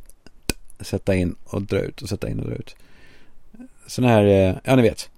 sätta 0.81 1.15
in 1.15 1.35
och 1.45 1.63
dra 1.63 1.79
ut 1.79 2.03
och 2.03 2.09
sätta 2.09 2.29
in 2.29 2.41
och 2.41 2.47
dra 2.47 2.55
ut. 2.55 2.77
Sådana 3.87 4.13
här, 4.13 4.25
eh, 4.25 4.57
ja 4.65 4.77
ni 4.77 4.83
vet. 4.83 5.11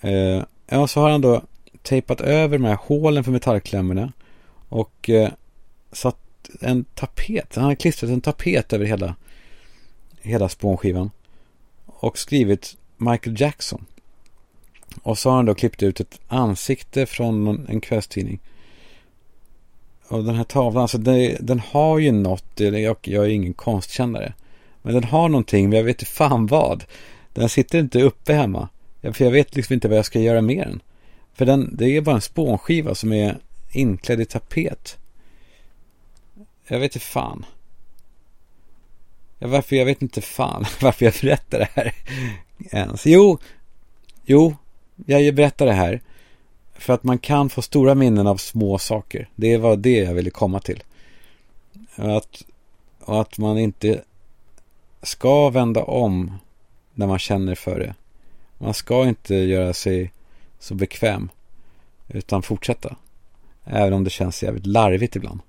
Eh, 0.00 0.42
ja, 0.66 0.86
så 0.86 1.00
har 1.00 1.10
han 1.10 1.20
då 1.20 1.42
tejpat 1.82 2.20
över 2.20 2.58
de 2.58 2.64
här 2.64 2.78
hålen 2.82 3.24
för 3.24 3.32
metallklämmorna 3.32 4.12
och 4.68 5.10
eh, 5.10 5.30
satt 5.92 6.16
en 6.60 6.84
tapet. 6.84 7.54
Han 7.54 7.64
har 7.64 7.74
klistrat 7.74 8.10
en 8.10 8.20
tapet 8.20 8.72
över 8.72 8.84
hela, 8.84 9.14
hela 10.22 10.48
spånskivan 10.48 11.10
och 11.86 12.18
skrivit 12.18 12.76
Michael 12.96 13.40
Jackson. 13.40 13.84
Och 15.02 15.18
så 15.18 15.28
har 15.28 15.36
han 15.36 15.46
då 15.46 15.54
klippt 15.54 15.82
ut 15.82 16.00
ett 16.00 16.20
ansikte 16.28 17.06
från 17.06 17.66
en 17.68 17.80
kvällstidning. 17.80 18.40
Och 20.08 20.24
den 20.24 20.34
här 20.34 20.44
tavlan, 20.44 20.82
alltså 20.82 20.98
den, 20.98 21.36
den 21.40 21.60
har 21.60 21.98
ju 21.98 22.12
något, 22.12 22.44
jag, 22.56 22.96
jag 23.02 23.24
är 23.24 23.28
ingen 23.28 23.54
konstkännare. 23.54 24.32
Men 24.82 24.94
den 24.94 25.04
har 25.04 25.28
någonting, 25.28 25.68
men 25.68 25.76
jag 25.76 25.84
vet 25.84 26.02
inte 26.02 26.12
fan 26.12 26.46
vad. 26.46 26.84
Den 27.32 27.48
sitter 27.48 27.78
inte 27.78 28.02
uppe 28.02 28.32
hemma. 28.32 28.68
För 29.02 29.24
jag 29.24 29.30
vet 29.30 29.56
liksom 29.56 29.74
inte 29.74 29.88
vad 29.88 29.98
jag 29.98 30.06
ska 30.06 30.20
göra 30.20 30.40
med 30.40 30.66
den. 30.66 30.82
För 31.34 31.46
den, 31.46 31.76
det 31.76 31.96
är 31.96 32.00
bara 32.00 32.14
en 32.14 32.20
spånskiva 32.20 32.94
som 32.94 33.12
är 33.12 33.38
inklädd 33.72 34.20
i 34.20 34.24
tapet. 34.24 34.98
Jag 36.68 36.78
vet 36.78 36.94
inte 36.94 37.06
fan. 37.06 37.44
Ja, 39.38 39.48
varför, 39.48 39.76
jag 39.76 39.84
vet 39.84 40.02
inte 40.02 40.20
fan 40.20 40.64
varför 40.80 41.04
jag 41.04 41.14
berättar 41.20 41.58
det 41.58 41.68
här 41.74 41.94
ens. 42.70 43.06
Jo, 43.06 43.38
jo, 44.24 44.56
jag 45.06 45.34
berättar 45.34 45.66
det 45.66 45.72
här. 45.72 46.00
För 46.74 46.92
att 46.92 47.02
man 47.02 47.18
kan 47.18 47.48
få 47.50 47.62
stora 47.62 47.94
minnen 47.94 48.26
av 48.26 48.36
små 48.36 48.78
saker. 48.78 49.28
Det 49.34 49.56
var 49.56 49.76
det 49.76 49.98
jag 49.98 50.14
ville 50.14 50.30
komma 50.30 50.60
till. 50.60 50.82
Att, 51.94 52.44
och 53.00 53.20
att 53.20 53.38
man 53.38 53.58
inte 53.58 54.02
ska 55.02 55.50
vända 55.50 55.82
om 55.82 56.38
när 56.94 57.06
man 57.06 57.18
känner 57.18 57.54
för 57.54 57.80
det. 57.80 57.94
Man 58.58 58.74
ska 58.74 59.08
inte 59.08 59.34
göra 59.34 59.72
sig 59.72 60.12
så 60.58 60.74
bekväm. 60.74 61.28
Utan 62.08 62.42
fortsätta. 62.42 62.96
Även 63.64 63.92
om 63.92 64.04
det 64.04 64.10
känns 64.10 64.42
jävligt 64.42 64.66
larvigt 64.66 65.16
ibland. 65.16 65.40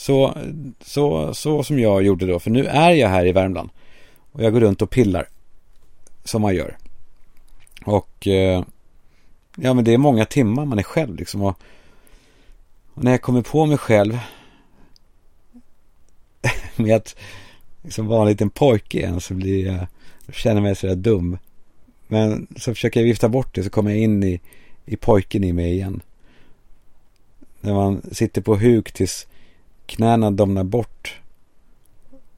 Så, 0.00 0.38
så, 0.80 1.34
så 1.34 1.64
som 1.64 1.78
jag 1.78 2.02
gjorde 2.02 2.26
då. 2.26 2.38
För 2.38 2.50
nu 2.50 2.66
är 2.66 2.90
jag 2.90 3.08
här 3.08 3.26
i 3.26 3.32
Värmland. 3.32 3.70
Och 4.32 4.42
jag 4.42 4.52
går 4.52 4.60
runt 4.60 4.82
och 4.82 4.90
pillar. 4.90 5.28
Som 6.24 6.42
man 6.42 6.54
gör. 6.54 6.76
Och 7.84 8.26
eh, 8.26 8.64
ja 9.56 9.74
men 9.74 9.84
det 9.84 9.94
är 9.94 9.98
många 9.98 10.24
timmar 10.24 10.64
man 10.64 10.78
är 10.78 10.82
själv 10.82 11.16
liksom. 11.16 11.42
Och, 11.42 11.58
och 12.94 13.04
när 13.04 13.10
jag 13.10 13.22
kommer 13.22 13.42
på 13.42 13.66
mig 13.66 13.78
själv. 13.78 14.18
med 16.76 16.96
att 16.96 17.16
liksom 17.82 18.06
vara 18.06 18.22
en 18.22 18.28
liten 18.28 18.50
pojke 18.50 18.98
igen 18.98 19.20
så 19.20 19.34
blir 19.34 19.66
jag, 19.66 19.86
känner 20.34 20.60
mig 20.60 20.76
sådär 20.76 20.96
dum. 20.96 21.38
Men 22.08 22.46
så 22.56 22.74
försöker 22.74 23.00
jag 23.00 23.04
vifta 23.04 23.28
bort 23.28 23.54
det 23.54 23.62
så 23.62 23.70
kommer 23.70 23.90
jag 23.90 24.00
in 24.00 24.22
i, 24.22 24.40
i 24.86 24.96
pojken 24.96 25.44
i 25.44 25.52
mig 25.52 25.72
igen. 25.72 26.00
När 27.60 27.74
man 27.74 28.02
sitter 28.12 28.42
på 28.42 28.56
huk 28.56 28.92
tills 28.92 29.26
knäna 29.90 30.30
domnar 30.30 30.64
bort. 30.64 31.20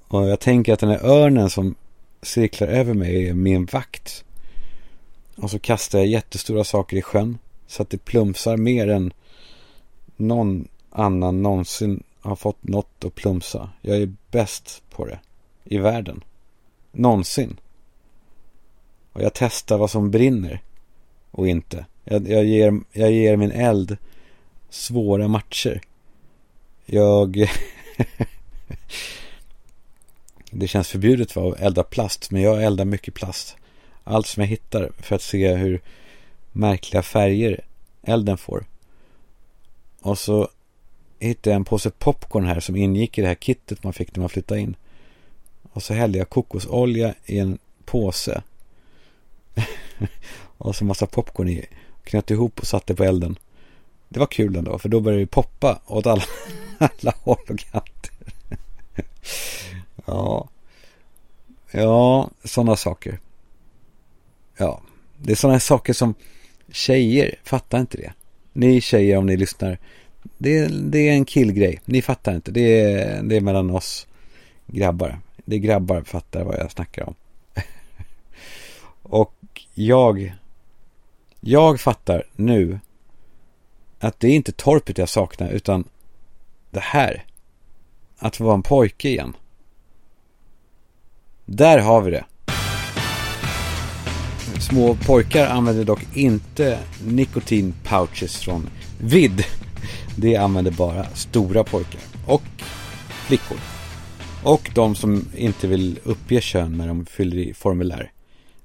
Och 0.08 0.28
jag 0.28 0.40
tänker 0.40 0.72
att 0.72 0.80
den 0.80 0.90
här 0.90 1.04
örnen 1.04 1.50
som 1.50 1.74
cirklar 2.22 2.68
över 2.68 2.94
mig 2.94 3.28
är 3.28 3.34
min 3.34 3.64
vakt. 3.64 4.24
Och 5.36 5.50
så 5.50 5.58
kastar 5.58 5.98
jag 5.98 6.08
jättestora 6.08 6.64
saker 6.64 6.96
i 6.96 7.02
sjön. 7.02 7.38
Så 7.66 7.82
att 7.82 7.90
det 7.90 8.04
plumsar 8.04 8.56
mer 8.56 8.88
än 8.88 9.12
någon 10.16 10.68
annan 10.90 11.42
någonsin 11.42 12.02
har 12.20 12.36
fått 12.36 12.62
något 12.62 13.04
att 13.04 13.14
plumsa. 13.14 13.70
Jag 13.80 13.96
är 13.96 14.12
bäst 14.30 14.82
på 14.90 15.04
det. 15.04 15.18
I 15.64 15.78
världen. 15.78 16.24
Någonsin. 16.92 17.56
Och 19.12 19.22
jag 19.22 19.34
testar 19.34 19.78
vad 19.78 19.90
som 19.90 20.10
brinner 20.10 20.62
och 21.30 21.48
inte. 21.48 21.86
Jag, 22.04 22.28
jag, 22.28 22.44
ger, 22.44 22.80
jag 22.92 23.12
ger 23.12 23.36
min 23.36 23.52
eld 23.52 23.96
svåra 24.70 25.28
matcher. 25.28 25.80
Jag... 26.86 27.50
det 30.50 30.68
känns 30.68 30.88
förbjudet 30.88 31.36
va, 31.36 31.52
att 31.52 31.60
elda 31.60 31.82
plast, 31.82 32.30
men 32.30 32.42
jag 32.42 32.62
eldar 32.62 32.84
mycket 32.84 33.14
plast. 33.14 33.56
Allt 34.04 34.26
som 34.26 34.40
jag 34.40 34.48
hittar 34.48 34.92
för 34.98 35.16
att 35.16 35.22
se 35.22 35.54
hur 35.54 35.80
märkliga 36.52 37.02
färger 37.02 37.64
elden 38.02 38.38
får. 38.38 38.64
Och 40.00 40.18
så 40.18 40.48
hittade 41.18 41.50
jag 41.50 41.56
en 41.56 41.64
påse 41.64 41.90
popcorn 41.90 42.46
här 42.46 42.60
som 42.60 42.76
ingick 42.76 43.18
i 43.18 43.20
det 43.20 43.28
här 43.28 43.34
kittet 43.34 43.84
man 43.84 43.92
fick 43.92 44.16
när 44.16 44.20
man 44.20 44.28
flyttade 44.28 44.60
in. 44.60 44.76
Och 45.72 45.82
så 45.82 45.94
hällde 45.94 46.18
jag 46.18 46.30
kokosolja 46.30 47.14
i 47.26 47.38
en 47.38 47.58
påse 47.84 48.42
och 50.58 50.76
så 50.76 50.84
massa 50.84 51.06
popcorn 51.06 51.48
i. 51.48 51.66
Knöt 52.04 52.30
ihop 52.30 52.60
och 52.60 52.66
satte 52.66 52.94
på 52.94 53.04
elden. 53.04 53.38
Det 54.08 54.20
var 54.20 54.26
kul 54.26 54.56
ändå, 54.56 54.78
för 54.78 54.88
då 54.88 55.00
började 55.00 55.22
det 55.22 55.26
poppa 55.26 55.80
åt 55.86 56.06
alla, 56.06 56.22
alla 56.82 57.14
håll 57.24 57.38
och 57.48 57.58
kanter. 57.58 58.10
ja. 60.04 60.48
Ja, 61.70 62.30
sådana 62.44 62.76
saker. 62.76 63.18
Ja, 64.56 64.80
det 65.18 65.32
är 65.32 65.36
sådana 65.36 65.60
saker 65.60 65.92
som 65.92 66.14
tjejer 66.72 67.34
fattar 67.44 67.80
inte 67.80 67.96
det. 67.96 68.12
Ni 68.52 68.80
tjejer 68.80 69.16
om 69.16 69.26
ni 69.26 69.36
lyssnar. 69.36 69.78
Det, 70.38 70.66
det 70.66 71.08
är 71.08 71.12
en 71.12 71.24
killgrej. 71.24 71.80
Ni 71.84 72.02
fattar 72.02 72.34
inte. 72.34 72.50
Det 72.50 72.80
är, 72.80 73.22
det 73.22 73.36
är 73.36 73.40
mellan 73.40 73.70
oss 73.70 74.06
grabbar. 74.66 75.18
Det 75.44 75.56
är 75.56 75.60
grabbar 75.60 76.02
fattar 76.02 76.44
vad 76.44 76.58
jag 76.58 76.70
snackar 76.70 77.08
om. 77.08 77.14
och 79.02 79.34
jag, 79.74 80.34
jag 81.40 81.80
fattar 81.80 82.24
nu 82.36 82.80
att 83.98 84.20
det 84.20 84.28
är 84.28 84.34
inte 84.34 84.52
torpet 84.52 84.98
jag 84.98 85.08
saknar 85.08 85.50
utan 85.50 85.84
det 86.72 86.80
här. 86.80 87.24
Att 88.18 88.36
få 88.36 88.44
vara 88.44 88.54
en 88.54 88.62
pojke 88.62 89.08
igen. 89.08 89.36
Där 91.44 91.78
har 91.78 92.00
vi 92.00 92.10
det. 92.10 92.24
Små 94.60 94.96
pojkar 95.06 95.46
använder 95.46 95.84
dock 95.84 96.06
inte 96.14 96.78
nikotinpouches 97.06 98.36
från 98.36 98.70
Vid. 99.00 99.44
Det 100.16 100.36
använder 100.36 100.70
bara 100.70 101.04
stora 101.04 101.64
pojkar 101.64 102.00
och 102.26 102.42
flickor. 103.26 103.58
Och 104.44 104.70
de 104.74 104.94
som 104.94 105.28
inte 105.36 105.66
vill 105.66 105.98
uppge 106.04 106.40
kön 106.40 106.78
när 106.78 106.88
de 106.88 107.06
fyller 107.06 107.36
i 107.36 107.54
formulär. 107.54 108.12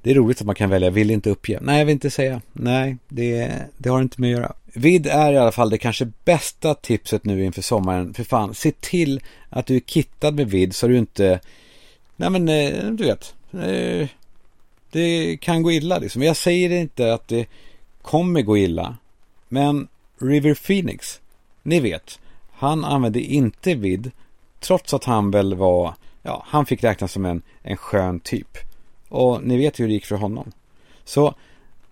Det 0.07 0.11
är 0.11 0.15
roligt 0.15 0.41
att 0.41 0.45
man 0.45 0.55
kan 0.55 0.69
välja, 0.69 0.89
vill 0.89 1.11
inte 1.11 1.29
uppge. 1.29 1.59
Nej, 1.61 1.79
jag 1.79 1.85
vill 1.85 1.93
inte 1.93 2.09
säga. 2.09 2.41
Nej, 2.53 2.97
det, 3.07 3.51
det 3.77 3.89
har 3.89 4.01
inte 4.01 4.21
med 4.21 4.33
att 4.33 4.39
göra. 4.41 4.53
Vid 4.65 5.07
är 5.07 5.33
i 5.33 5.37
alla 5.37 5.51
fall 5.51 5.69
det 5.69 5.77
kanske 5.77 6.11
bästa 6.25 6.73
tipset 6.73 7.25
nu 7.25 7.45
inför 7.45 7.61
sommaren. 7.61 8.13
För 8.13 8.23
fan, 8.23 8.53
se 8.53 8.71
till 8.71 9.21
att 9.49 9.65
du 9.65 9.75
är 9.75 9.79
kittad 9.79 10.31
med 10.31 10.49
vid 10.49 10.75
så 10.75 10.87
du 10.87 10.97
inte... 10.97 11.39
Nej 12.15 12.29
men, 12.29 12.49
eh, 12.49 12.83
du 12.91 13.03
vet. 13.03 13.35
Eh, 13.53 14.07
det 14.91 15.37
kan 15.41 15.63
gå 15.63 15.71
illa 15.71 15.97
liksom. 15.97 16.23
Jag 16.23 16.37
säger 16.37 16.69
inte 16.69 17.13
att 17.13 17.27
det 17.27 17.45
kommer 18.01 18.41
gå 18.41 18.57
illa. 18.57 18.97
Men 19.47 19.87
River 20.19 20.53
Phoenix, 20.53 21.21
ni 21.63 21.79
vet. 21.79 22.19
Han 22.51 22.85
använde 22.85 23.21
inte 23.21 23.75
vid. 23.75 24.11
Trots 24.59 24.93
att 24.93 25.03
han 25.03 25.31
väl 25.31 25.55
var, 25.55 25.93
ja, 26.23 26.43
han 26.47 26.65
fick 26.65 26.83
räknas 26.83 27.11
som 27.11 27.25
en, 27.25 27.41
en 27.61 27.77
skön 27.77 28.19
typ. 28.19 28.66
Och 29.09 29.43
ni 29.43 29.57
vet 29.57 29.79
hur 29.79 29.87
det 29.87 29.93
gick 29.93 30.05
för 30.05 30.15
honom. 30.15 30.51
Så 31.03 31.35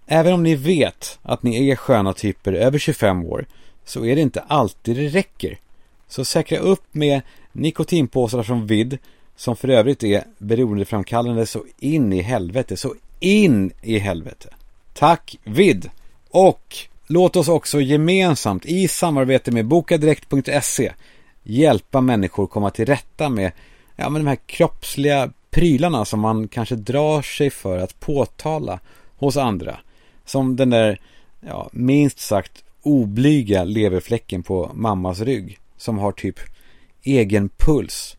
även 0.05 0.33
om 0.33 0.43
ni 0.43 0.55
vet 0.55 1.19
att 1.21 1.43
ni 1.43 1.69
är 1.69 1.75
sköna 1.75 2.13
typer 2.13 2.53
över 2.53 2.79
25 2.79 3.25
år 3.25 3.45
så 3.85 4.05
är 4.05 4.15
det 4.15 4.21
inte 4.21 4.41
alltid 4.41 4.95
det 4.95 5.07
räcker. 5.07 5.59
Så 6.07 6.25
säkra 6.25 6.57
upp 6.57 6.83
med 6.91 7.21
nikotinpåsar 7.51 8.43
från 8.43 8.67
Vid 8.67 8.97
som 9.35 9.55
för 9.55 9.69
övrigt 9.69 10.03
är 10.03 10.23
beroendeframkallande 10.37 11.45
så 11.45 11.63
in 11.79 12.13
i 12.13 12.21
helvete, 12.21 12.77
så 12.77 12.95
in 13.19 13.71
i 13.81 13.97
helvete. 13.97 14.49
Tack 14.93 15.37
Vid! 15.43 15.89
Och 16.29 16.75
låt 17.07 17.35
oss 17.35 17.47
också 17.47 17.81
gemensamt 17.81 18.65
i 18.65 18.87
samarbete 18.87 19.51
med 19.51 19.65
bokadirekt.se 19.65 20.91
hjälpa 21.43 22.01
människor 22.01 22.47
komma 22.47 22.69
till 22.69 22.85
rätta 22.85 23.29
med 23.29 23.51
ja, 23.95 24.09
men 24.09 24.23
de 24.23 24.27
här 24.27 24.37
kroppsliga 24.45 25.31
prylarna 25.55 26.05
som 26.05 26.19
man 26.19 26.47
kanske 26.47 26.75
drar 26.75 27.21
sig 27.21 27.49
för 27.49 27.77
att 27.77 27.99
påtala 27.99 28.79
hos 29.17 29.37
andra. 29.37 29.79
Som 30.25 30.55
den 30.55 30.69
där, 30.69 31.01
ja, 31.39 31.69
minst 31.71 32.19
sagt 32.19 32.63
oblyga 32.81 33.63
leverfläcken 33.63 34.43
på 34.43 34.71
mammas 34.73 35.19
rygg. 35.19 35.59
Som 35.77 35.97
har 35.97 36.11
typ 36.11 36.39
egen 37.03 37.49
puls. 37.49 38.17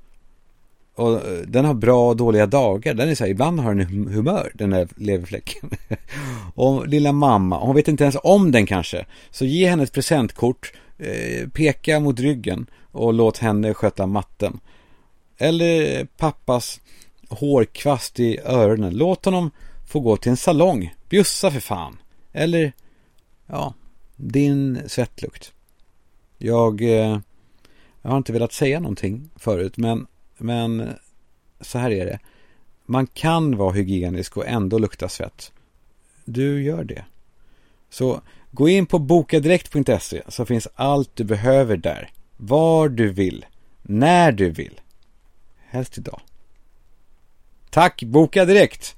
Och 0.95 1.13
eh, 1.13 1.39
den 1.47 1.65
har 1.65 1.75
bra 1.75 2.09
och 2.09 2.17
dåliga 2.17 2.47
dagar. 2.47 2.95
Den 2.95 3.09
är 3.09 3.15
så 3.15 3.25
här, 3.25 3.31
ibland 3.31 3.61
har 3.61 3.75
den 3.75 4.09
humör, 4.09 4.53
den 4.55 4.71
där 4.71 4.89
leverfläcken. 4.97 5.71
och 6.55 6.89
lilla 6.89 7.13
mamma, 7.13 7.59
hon 7.59 7.77
vet 7.77 7.89
inte 7.89 8.05
ens 8.05 8.17
om 8.23 8.53
den 8.53 8.67
kanske. 8.67 9.07
Så 9.31 9.45
ge 9.45 9.69
henne 9.69 9.83
ett 9.83 9.93
presentkort, 9.93 10.73
eh, 10.99 11.49
peka 11.49 12.01
mot 12.01 12.21
ryggen 12.21 12.67
och 12.93 13.15
låt 13.15 13.39
henne 13.39 13.75
sköta 13.75 14.07
matten. 14.07 14.61
Eller 15.39 16.05
pappas 16.05 16.81
hårkvast 17.29 18.21
i 18.21 18.39
öronen. 18.39 18.97
Låt 18.97 19.25
honom 19.25 19.51
få 19.87 20.01
gå 20.01 20.17
till 20.17 20.31
en 20.31 20.37
salong. 20.37 20.95
Bjussa 21.09 21.51
för 21.51 21.61
fan. 21.61 21.99
Eller, 22.33 22.73
ja, 23.47 23.75
din 24.17 24.83
svettlukt. 24.87 25.53
Jag, 26.39 26.83
eh, 26.83 27.19
jag 28.03 28.11
har 28.11 28.17
inte 28.17 28.33
velat 28.33 28.53
säga 28.53 28.81
någonting 28.81 29.31
förut, 29.37 29.77
men, 29.77 30.07
men 30.39 30.89
så 31.61 31.79
här 31.79 31.91
är 31.91 32.07
det. 32.07 32.19
Man 32.87 33.07
kan 33.07 33.57
vara 33.57 33.73
hygienisk 33.73 34.37
och 34.37 34.47
ändå 34.47 34.79
lukta 34.79 35.09
svett. 35.09 35.53
Du 36.25 36.63
gör 36.63 36.85
det. 36.85 37.05
Så 37.91 38.21
gå 38.51 38.69
in 38.69 38.87
på 38.87 38.99
bokadirekt.se 38.99 40.23
så 40.29 40.47
finns 40.47 40.69
allt 40.75 41.11
du 41.15 41.25
behöver 41.25 41.77
där. 41.77 42.11
Var 42.37 42.89
du 42.89 43.09
vill. 43.09 43.47
När 43.83 44.33
du 44.33 44.51
vill. 44.51 44.81
Helst 45.57 45.99
idag. 45.99 46.21
Tack 47.77 48.03
Boka 48.03 48.45
Direkt! 48.45 48.97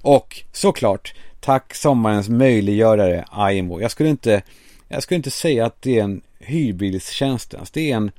Och 0.00 0.42
såklart, 0.52 1.14
tack 1.40 1.74
sommarens 1.74 2.28
möjliggörare 2.28 3.52
IMO. 3.52 3.80
Jag 3.80 3.90
skulle 3.90 4.08
inte, 4.08 4.42
jag 4.88 5.02
skulle 5.02 5.16
inte 5.16 5.30
säga 5.30 5.66
att 5.66 5.82
det 5.82 5.98
är 5.98 6.04
en 6.04 6.22
hyrbilstjänst 6.38 7.54
ens. 7.54 7.70
Det 7.70 7.90
är 7.90 7.96
en 7.96 8.10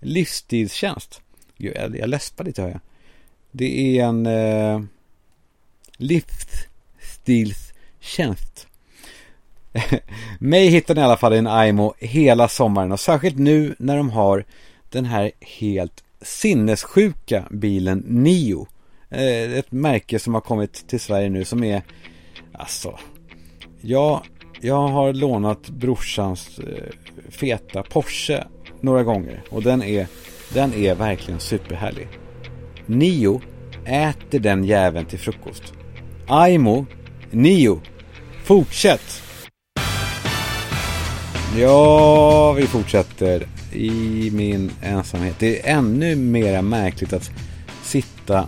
livsstilstjänst. 0.00 1.20
Jag, 1.56 1.96
jag 1.96 2.08
läspar 2.08 2.44
lite 2.44 2.62
hör 2.62 2.68
jag. 2.68 2.80
Det 3.50 3.98
är 3.98 4.04
en 4.04 4.26
eh, 4.26 4.82
livsstilstjänst. 5.96 8.66
Mig 10.38 10.68
hittar 10.68 10.94
ni 10.94 11.00
i 11.00 11.04
alla 11.04 11.16
fall 11.16 11.34
i 11.34 11.38
en 11.38 11.68
IMO 11.68 11.94
hela 11.98 12.48
sommaren 12.48 12.92
och 12.92 13.00
särskilt 13.00 13.38
nu 13.38 13.74
när 13.78 13.96
de 13.96 14.10
har 14.10 14.44
den 14.90 15.04
här 15.04 15.30
helt 15.40 16.04
sinnessjuka 16.22 17.44
bilen 17.50 18.04
Nio. 18.08 18.66
Eh, 19.12 19.58
ett 19.58 19.72
märke 19.72 20.18
som 20.18 20.34
har 20.34 20.40
kommit 20.40 20.88
till 20.88 21.00
Sverige 21.00 21.30
nu 21.30 21.44
som 21.44 21.64
är, 21.64 21.82
alltså, 22.52 22.98
ja, 23.80 24.22
jag 24.60 24.88
har 24.88 25.12
lånat 25.12 25.68
brorsans 25.68 26.58
eh, 26.58 27.10
feta 27.30 27.82
Porsche 27.82 28.44
några 28.80 29.02
gånger 29.02 29.42
och 29.50 29.62
den 29.62 29.82
är, 29.82 30.06
den 30.54 30.74
är 30.74 30.94
verkligen 30.94 31.40
superhärlig. 31.40 32.08
Nio 32.86 33.40
äter 33.84 34.38
den 34.38 34.64
jäveln 34.64 35.06
till 35.06 35.18
frukost. 35.18 35.72
Aimo, 36.26 36.86
Nio, 37.30 37.80
fortsätt! 38.44 39.22
Ja, 41.58 42.52
vi 42.52 42.66
fortsätter 42.66 43.46
i 43.72 44.30
min 44.32 44.70
ensamhet. 44.82 45.36
Det 45.38 45.68
är 45.68 45.76
ännu 45.76 46.16
mer 46.16 46.62
märkligt 46.62 47.12
att 47.12 47.30
sitta 47.82 48.46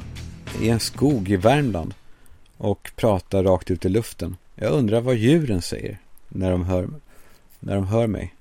i 0.60 0.68
en 0.68 0.80
skog 0.80 1.30
i 1.30 1.36
Värmland 1.36 1.94
och 2.56 2.90
pratar 2.96 3.44
rakt 3.44 3.70
ut 3.70 3.84
i 3.84 3.88
luften. 3.88 4.36
Jag 4.54 4.72
undrar 4.72 5.00
vad 5.00 5.14
djuren 5.14 5.62
säger 5.62 5.98
när 6.28 6.50
de 6.50 6.64
hör, 6.64 6.88
när 7.60 7.74
de 7.74 7.86
hör 7.86 8.06
mig. 8.06 8.34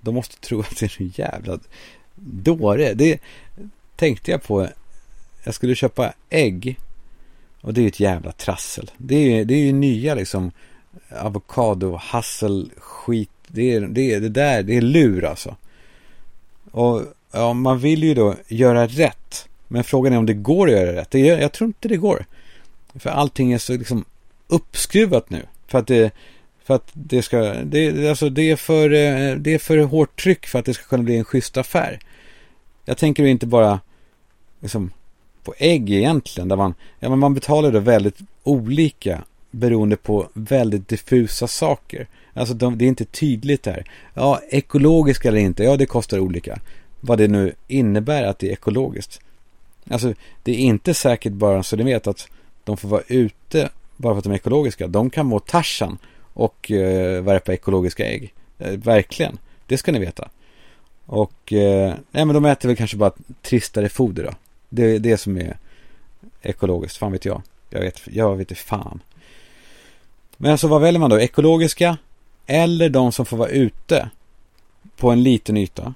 De 0.00 0.14
måste 0.14 0.40
tro 0.40 0.60
att 0.60 0.78
det 0.78 0.86
är 0.86 1.02
en 1.02 1.12
jävla 1.14 1.58
dåre. 2.14 2.94
Det 2.94 3.20
tänkte 3.96 4.30
jag 4.30 4.42
på. 4.42 4.68
Jag 5.44 5.54
skulle 5.54 5.74
köpa 5.74 6.12
ägg. 6.30 6.78
Och 7.60 7.74
det 7.74 7.82
är 7.82 7.88
ett 7.88 8.00
jävla 8.00 8.32
trassel. 8.32 8.90
Det 8.96 9.38
är, 9.38 9.44
det 9.44 9.54
är 9.54 9.64
ju 9.64 9.72
nya 9.72 10.14
liksom 10.14 10.52
avokado, 11.08 11.96
hassel, 11.96 12.70
skit. 12.76 13.30
Det 13.46 13.74
är, 13.74 13.80
det 13.80 14.14
är 14.14 14.20
det 14.20 14.28
där, 14.28 14.62
det 14.62 14.76
är 14.76 14.80
lur 14.80 15.24
alltså. 15.24 15.56
Och 16.70 17.02
ja, 17.32 17.52
man 17.52 17.78
vill 17.78 18.04
ju 18.04 18.14
då 18.14 18.34
göra 18.48 18.86
rätt. 18.86 19.48
Men 19.72 19.84
frågan 19.84 20.12
är 20.12 20.18
om 20.18 20.26
det 20.26 20.34
går 20.34 20.66
att 20.66 20.72
göra 20.72 20.92
rätt. 20.92 21.14
Jag, 21.14 21.42
jag 21.42 21.52
tror 21.52 21.66
inte 21.66 21.88
det 21.88 21.96
går. 21.96 22.24
För 22.94 23.10
allting 23.10 23.52
är 23.52 23.58
så 23.58 23.72
liksom 23.72 24.04
uppskruvat 24.48 25.30
nu. 25.30 25.42
För 25.66 25.78
att 25.78 25.86
det, 25.86 26.12
för 26.64 26.74
att 26.74 26.90
det 26.92 27.22
ska, 27.22 27.38
det, 27.64 28.08
alltså 28.08 28.28
det, 28.28 28.50
är 28.50 28.56
för, 28.56 28.84
eh, 28.84 29.36
det 29.36 29.54
är 29.54 29.58
för 29.58 29.78
hårt 29.78 30.22
tryck 30.22 30.46
för 30.46 30.58
att 30.58 30.64
det 30.64 30.74
ska 30.74 30.84
kunna 30.84 31.02
bli 31.02 31.16
en 31.16 31.24
schysst 31.24 31.56
affär. 31.56 31.98
Jag 32.84 32.98
tänker 32.98 33.24
inte 33.24 33.46
bara 33.46 33.80
liksom, 34.60 34.90
på 35.44 35.54
ägg 35.58 35.90
egentligen. 35.90 36.48
Där 36.48 36.56
man, 36.56 36.74
ja, 37.00 37.08
men 37.08 37.18
man 37.18 37.34
betalar 37.34 37.72
då 37.72 37.78
väldigt 37.78 38.18
olika 38.42 39.24
beroende 39.50 39.96
på 39.96 40.28
väldigt 40.32 40.88
diffusa 40.88 41.46
saker. 41.46 42.06
Alltså 42.32 42.54
de, 42.54 42.78
det 42.78 42.84
är 42.84 42.88
inte 42.88 43.04
tydligt 43.04 43.66
här. 43.66 43.84
Ja, 44.14 44.40
ekologiskt 44.50 45.26
eller 45.26 45.38
inte, 45.38 45.64
ja 45.64 45.76
det 45.76 45.86
kostar 45.86 46.18
olika. 46.18 46.60
Vad 47.00 47.18
det 47.18 47.28
nu 47.28 47.54
innebär 47.68 48.22
att 48.22 48.38
det 48.38 48.48
är 48.48 48.52
ekologiskt. 48.52 49.20
Alltså 49.90 50.14
det 50.42 50.52
är 50.52 50.58
inte 50.58 50.94
säkert 50.94 51.32
bara 51.32 51.62
så 51.62 51.76
ni 51.76 51.82
vet 51.82 52.06
att 52.06 52.28
de 52.64 52.76
får 52.76 52.88
vara 52.88 53.02
ute 53.06 53.70
bara 53.96 54.14
för 54.14 54.18
att 54.18 54.24
de 54.24 54.32
är 54.32 54.36
ekologiska. 54.36 54.86
De 54.86 55.10
kan 55.10 55.26
må 55.26 55.38
tarsan 55.38 55.98
och 56.32 56.70
eh, 56.70 57.22
värpa 57.22 57.52
ekologiska 57.52 58.06
ägg. 58.06 58.34
Eh, 58.58 58.70
verkligen, 58.70 59.38
det 59.66 59.78
ska 59.78 59.92
ni 59.92 59.98
veta. 59.98 60.28
Och 61.06 61.52
eh, 61.52 61.94
nej 62.10 62.24
men 62.24 62.34
de 62.34 62.44
äter 62.44 62.68
väl 62.68 62.76
kanske 62.76 62.96
bara 62.96 63.12
tristare 63.42 63.88
foder 63.88 64.24
då. 64.24 64.30
Det 64.68 64.82
är 64.82 64.98
det 64.98 65.16
som 65.16 65.36
är 65.36 65.56
ekologiskt, 66.42 66.96
fan 66.96 67.12
vet 67.12 67.24
jag. 67.24 67.42
Jag 67.70 67.80
vet, 67.80 68.00
jag 68.04 68.36
vet 68.36 68.50
inte 68.50 68.62
fan. 68.62 69.00
Men 70.36 70.52
alltså 70.52 70.68
vad 70.68 70.80
väljer 70.80 71.00
man 71.00 71.10
då? 71.10 71.20
Ekologiska 71.20 71.96
eller 72.46 72.88
de 72.88 73.12
som 73.12 73.26
får 73.26 73.36
vara 73.36 73.48
ute 73.48 74.10
på 74.96 75.10
en 75.10 75.22
liten 75.22 75.56
yta? 75.56 75.94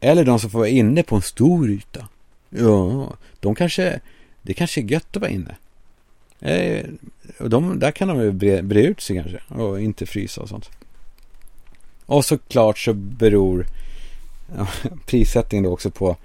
Eller 0.00 0.24
de 0.24 0.38
som 0.38 0.50
får 0.50 0.58
vara 0.58 0.68
inne 0.68 1.02
på 1.02 1.16
en 1.16 1.22
stor 1.22 1.70
yta? 1.70 2.08
Ja, 2.56 3.12
de 3.40 3.54
kanske, 3.54 4.00
det 4.42 4.54
kanske 4.54 4.80
är 4.80 4.84
gött 4.84 5.16
att 5.16 5.22
vara 5.22 5.30
inne. 5.30 5.56
Eh, 6.40 6.86
och 7.40 7.50
de, 7.50 7.78
där 7.78 7.90
kan 7.90 8.08
de 8.08 8.20
ju 8.20 8.32
bre, 8.32 8.62
bre 8.62 8.82
ut 8.82 9.00
sig 9.00 9.16
kanske 9.16 9.54
och 9.54 9.80
inte 9.80 10.06
frysa 10.06 10.40
och 10.40 10.48
sånt. 10.48 10.70
Och 12.06 12.24
såklart 12.24 12.78
så 12.78 12.94
beror 12.94 13.66
ja, 14.56 14.66
prissättningen 15.06 15.64
då 15.64 15.72
också 15.72 15.90
på, 15.90 16.16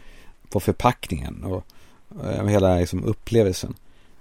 på 0.49 0.59
förpackningen 0.59 1.43
och, 1.43 1.63
eh, 2.25 2.41
och 2.41 2.49
hela 2.49 2.75
liksom, 2.75 3.03
upplevelsen. 3.03 3.73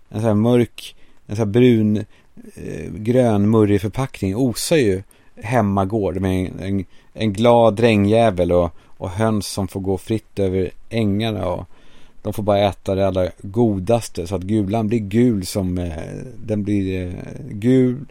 En 0.09 0.20
sån 0.20 0.28
här 0.28 0.34
mörk, 0.34 0.96
en 1.26 1.36
sån 1.36 1.46
här 1.46 1.52
brun, 1.52 1.96
eh, 2.54 2.92
grön, 2.92 3.50
murrig 3.50 3.80
förpackning 3.80 4.36
osar 4.36 4.76
ju 4.76 5.02
hemmagård 5.36 6.20
med 6.20 6.46
en, 6.46 6.61
en, 6.61 6.84
en 7.12 7.32
glad 7.32 7.76
drängjävel 7.76 8.52
och, 8.52 8.70
och 8.84 9.11
höns 9.11 9.46
som 9.46 9.68
får 9.68 9.80
gå 9.80 9.98
fritt 9.98 10.38
över 10.38 10.70
ängarna 10.88 11.46
och 11.46 11.68
de 12.22 12.32
får 12.32 12.42
bara 12.42 12.58
äta 12.58 12.94
det 12.94 13.06
allra 13.06 13.28
godaste 13.42 14.26
så 14.26 14.34
att 14.34 14.42
gulan 14.42 14.88
blir 14.88 14.98
gul 14.98 15.46
som 15.46 15.78
eh, 15.78 15.92
den 16.46 16.62
blir 16.64 17.06
eh, 17.06 17.12
gul. 17.50 18.04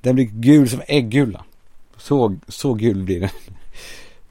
Den 0.00 0.14
blir 0.14 0.24
gul 0.24 0.68
som 0.68 0.80
äggula. 0.88 1.44
Så, 1.96 2.36
så 2.48 2.74
gul 2.74 3.02
blir 3.02 3.20
den. 3.20 3.30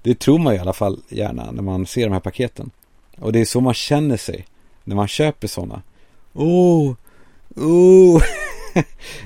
Det 0.01 0.19
tror 0.19 0.39
man 0.39 0.55
i 0.55 0.57
alla 0.57 0.73
fall 0.73 0.99
gärna 1.09 1.51
när 1.51 1.61
man 1.61 1.85
ser 1.85 2.03
de 2.03 2.13
här 2.13 2.19
paketen. 2.19 2.71
Och 3.17 3.33
det 3.33 3.39
är 3.39 3.45
så 3.45 3.61
man 3.61 3.73
känner 3.73 4.17
sig 4.17 4.45
när 4.83 4.95
man 4.95 5.07
köper 5.07 5.47
sådana. 5.47 5.81
Åh, 6.33 6.91
oh, 6.91 6.95
oh. 7.55 8.21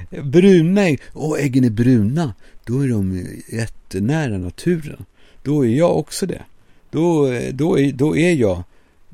bruna 0.23 0.81
ägg. 0.81 0.99
Åh, 1.13 1.33
oh, 1.33 1.43
äggen 1.43 1.63
är 1.63 1.69
bruna. 1.69 2.33
Då 2.65 2.79
är 2.79 2.87
de 2.87 3.27
jättenära 3.47 4.37
naturen. 4.37 5.05
Då 5.43 5.65
är 5.65 5.69
jag 5.69 5.97
också 5.97 6.25
det. 6.25 6.41
Då, 6.91 7.27
eh, 7.27 7.53
då, 7.53 7.79
är, 7.79 7.91
då 7.91 8.17
är 8.17 8.33
jag 8.33 8.63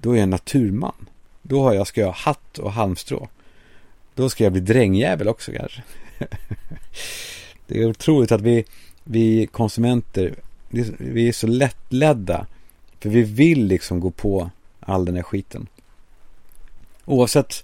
då 0.04 0.12
är 0.12 0.16
jag 0.16 0.24
en 0.24 0.30
naturman. 0.30 1.10
Då 1.42 1.64
har 1.64 1.74
jag, 1.74 1.88
ska 1.88 2.02
jag 2.02 2.08
ha 2.08 2.16
hatt 2.16 2.60
och 2.60 2.72
halmstrå. 2.72 3.28
Då 4.16 4.30
ska 4.30 4.44
jag 4.44 4.54
bli 4.54 4.62
drängjävel 4.62 5.28
också 5.28 5.52
kanske. 5.52 5.84
det 7.68 7.82
är 7.82 7.90
otroligt 7.90 8.32
att 8.32 8.42
vi, 8.42 8.66
vi 9.04 9.48
konsumenter, 9.48 10.36
vi 10.98 11.28
är 11.28 11.32
så 11.32 11.48
lättledda. 11.48 12.48
För 13.00 13.10
vi 13.10 13.24
vill 13.24 13.66
liksom 13.66 14.00
gå 14.00 14.12
på 14.12 14.50
all 14.80 15.06
den 15.06 15.16
här 15.16 15.24
skiten. 15.24 15.68
Oavsett 17.06 17.64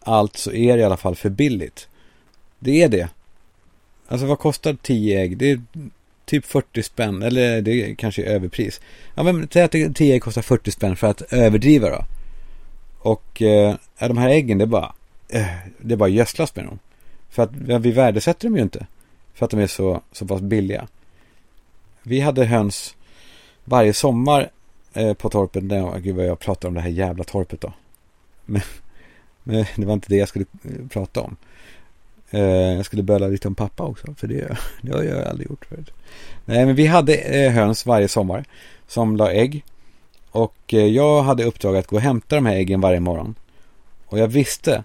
allt 0.00 0.36
så 0.36 0.52
är 0.52 0.76
det 0.76 0.80
i 0.80 0.84
alla 0.84 0.96
fall 0.96 1.16
för 1.16 1.30
billigt. 1.30 1.88
Det 2.58 2.82
är 2.82 2.88
det. 2.88 3.08
Alltså 4.06 4.26
vad 4.26 4.38
kostar 4.38 4.76
10 4.82 5.20
ägg? 5.20 5.36
Det 5.36 5.50
är 5.50 5.62
typ 6.24 6.44
40 6.44 6.82
spänn, 6.82 7.22
eller 7.22 7.62
det 7.62 7.94
kanske 7.94 8.22
är 8.22 8.26
överpris. 8.26 8.80
Ja 9.14 9.22
men 9.22 9.48
säg 9.52 9.62
att 9.62 9.94
10 9.96 10.20
kostar 10.20 10.42
40 10.42 10.70
spänn 10.70 10.96
för 10.96 11.06
att 11.06 11.22
överdriva 11.32 11.90
då. 11.90 12.04
Och 12.98 13.42
eh, 13.42 13.74
de 13.98 14.18
här 14.18 14.28
äggen, 14.28 14.58
det 14.58 14.64
är 14.64 14.66
bara, 14.66 14.94
eh, 15.28 15.46
det 15.78 15.94
är 15.94 15.96
bara 15.96 16.08
gödslas 16.08 16.56
med 16.56 16.64
dem. 16.64 16.78
För 17.30 17.42
att 17.42 17.50
vi 17.56 17.90
värdesätter 17.90 18.48
dem 18.48 18.56
ju 18.56 18.62
inte. 18.62 18.86
För 19.34 19.44
att 19.44 19.50
de 19.50 19.60
är 19.60 19.66
så, 19.66 20.02
så 20.12 20.26
pass 20.26 20.40
billiga. 20.40 20.88
Vi 22.02 22.20
hade 22.20 22.44
höns 22.44 22.96
varje 23.64 23.92
sommar 23.92 24.50
eh, 24.92 25.14
på 25.14 25.28
torpet. 25.28 25.64
Nej, 25.64 26.00
gud 26.00 26.16
vad 26.16 26.26
jag 26.26 26.38
pratar 26.38 26.68
om 26.68 26.74
det 26.74 26.80
här 26.80 26.88
jävla 26.88 27.24
torpet 27.24 27.60
då. 27.60 27.72
Men, 28.44 28.62
men 29.42 29.64
det 29.76 29.86
var 29.86 29.94
inte 29.94 30.08
det 30.08 30.16
jag 30.16 30.28
skulle 30.28 30.44
eh, 30.62 30.88
prata 30.88 31.20
om. 31.20 31.36
Eh, 32.34 32.76
jag 32.76 32.86
skulle 32.86 33.02
böla 33.02 33.26
lite 33.26 33.48
om 33.48 33.54
pappa 33.54 33.82
också. 33.82 34.14
För 34.14 34.26
det, 34.26 34.58
det 34.82 34.92
har 34.92 35.02
jag 35.02 35.28
aldrig 35.28 35.50
gjort 35.50 35.64
förut. 35.64 35.90
Nej, 36.44 36.66
men 36.66 36.74
vi 36.74 36.86
hade 36.86 37.14
eh, 37.14 37.52
höns 37.52 37.86
varje 37.86 38.08
sommar. 38.08 38.44
Som 38.88 39.16
la 39.16 39.32
ägg. 39.32 39.64
Och 40.30 40.56
eh, 40.74 40.86
jag 40.86 41.22
hade 41.22 41.44
uppdrag 41.44 41.76
att 41.76 41.86
gå 41.86 41.96
och 41.96 42.02
hämta 42.02 42.36
de 42.36 42.46
här 42.46 42.56
äggen 42.56 42.80
varje 42.80 43.00
morgon. 43.00 43.34
Och 44.06 44.18
jag 44.18 44.28
visste 44.28 44.84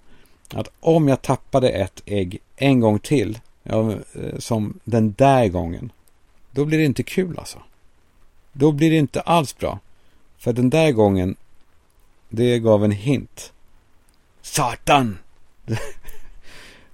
att 0.54 0.68
om 0.80 1.08
jag 1.08 1.22
tappade 1.22 1.70
ett 1.70 2.02
ägg 2.06 2.40
en 2.56 2.80
gång 2.80 3.00
till, 3.00 3.40
ja, 3.64 3.92
eh, 3.92 4.38
som 4.40 4.80
den 4.84 5.14
där 5.18 5.48
gången, 5.48 5.92
då 6.52 6.66
blir 6.66 6.78
det 6.78 6.86
inte 6.86 7.04
kul 7.04 7.40
alltså. 7.40 7.60
Då 8.52 8.72
blir 8.72 8.90
det 8.90 8.98
inte 8.98 9.22
alls 9.22 9.58
bra. 9.58 9.80
För 10.38 10.54
den 10.54 10.70
där 10.70 10.92
gången, 10.92 11.36
det 12.30 12.60
gav 12.60 12.84
en 12.84 12.92
hint. 12.92 13.54
Satan! 14.42 15.18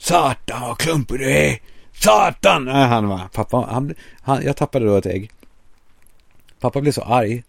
Satan 0.06 0.62
vad 0.62 0.78
klumpig 0.78 1.20
du 1.20 1.32
är! 1.32 1.60
Satan! 1.94 2.66
Nej, 2.66 2.88
han 2.88 3.08
var, 3.08 3.28
pappa, 3.34 3.58
han, 3.58 3.96
han, 4.22 4.44
jag 4.46 4.58
tappade 4.58 4.86
då 4.86 4.96
ett 4.96 5.06
ägg. 5.06 5.32
Pappa 6.60 6.82
blev 6.82 6.92
så 6.92 7.02
arg 7.02 7.44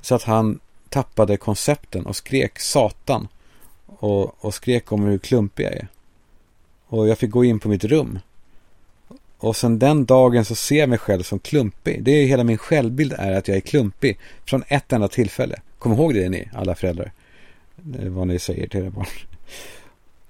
så 0.00 0.14
att 0.14 0.22
han 0.22 0.60
tappade 0.88 1.36
koncepten 1.36 2.06
och 2.06 2.16
skrek 2.16 2.58
Satan. 2.58 3.28
Och, 3.86 4.44
och 4.44 4.54
skrek 4.54 4.92
om 4.92 5.02
hur 5.02 5.18
klumpig 5.18 5.64
jag 5.64 5.72
är. 5.72 5.88
Och 6.86 7.08
jag 7.08 7.18
fick 7.18 7.30
gå 7.30 7.44
in 7.44 7.60
på 7.60 7.68
mitt 7.68 7.84
rum. 7.84 8.18
Och 9.38 9.56
sen 9.56 9.78
den 9.78 10.04
dagen 10.04 10.44
så 10.44 10.54
ser 10.54 10.78
jag 10.78 10.88
mig 10.88 10.98
själv 10.98 11.22
som 11.22 11.38
klumpig. 11.38 12.02
Det 12.02 12.10
är 12.10 12.26
hela 12.26 12.44
min 12.44 12.58
självbild 12.58 13.12
är 13.12 13.32
att 13.32 13.48
jag 13.48 13.56
är 13.56 13.60
klumpig. 13.60 14.18
Från 14.44 14.64
ett 14.68 14.92
enda 14.92 15.08
tillfälle. 15.08 15.60
Kom 15.78 15.92
ihåg 15.92 16.14
det 16.14 16.28
ni, 16.28 16.48
alla 16.54 16.74
föräldrar. 16.74 17.12
Vad 18.06 18.26
ni 18.26 18.38
säger 18.38 18.68
till 18.68 18.80
era 18.80 18.90
barn. 18.90 19.06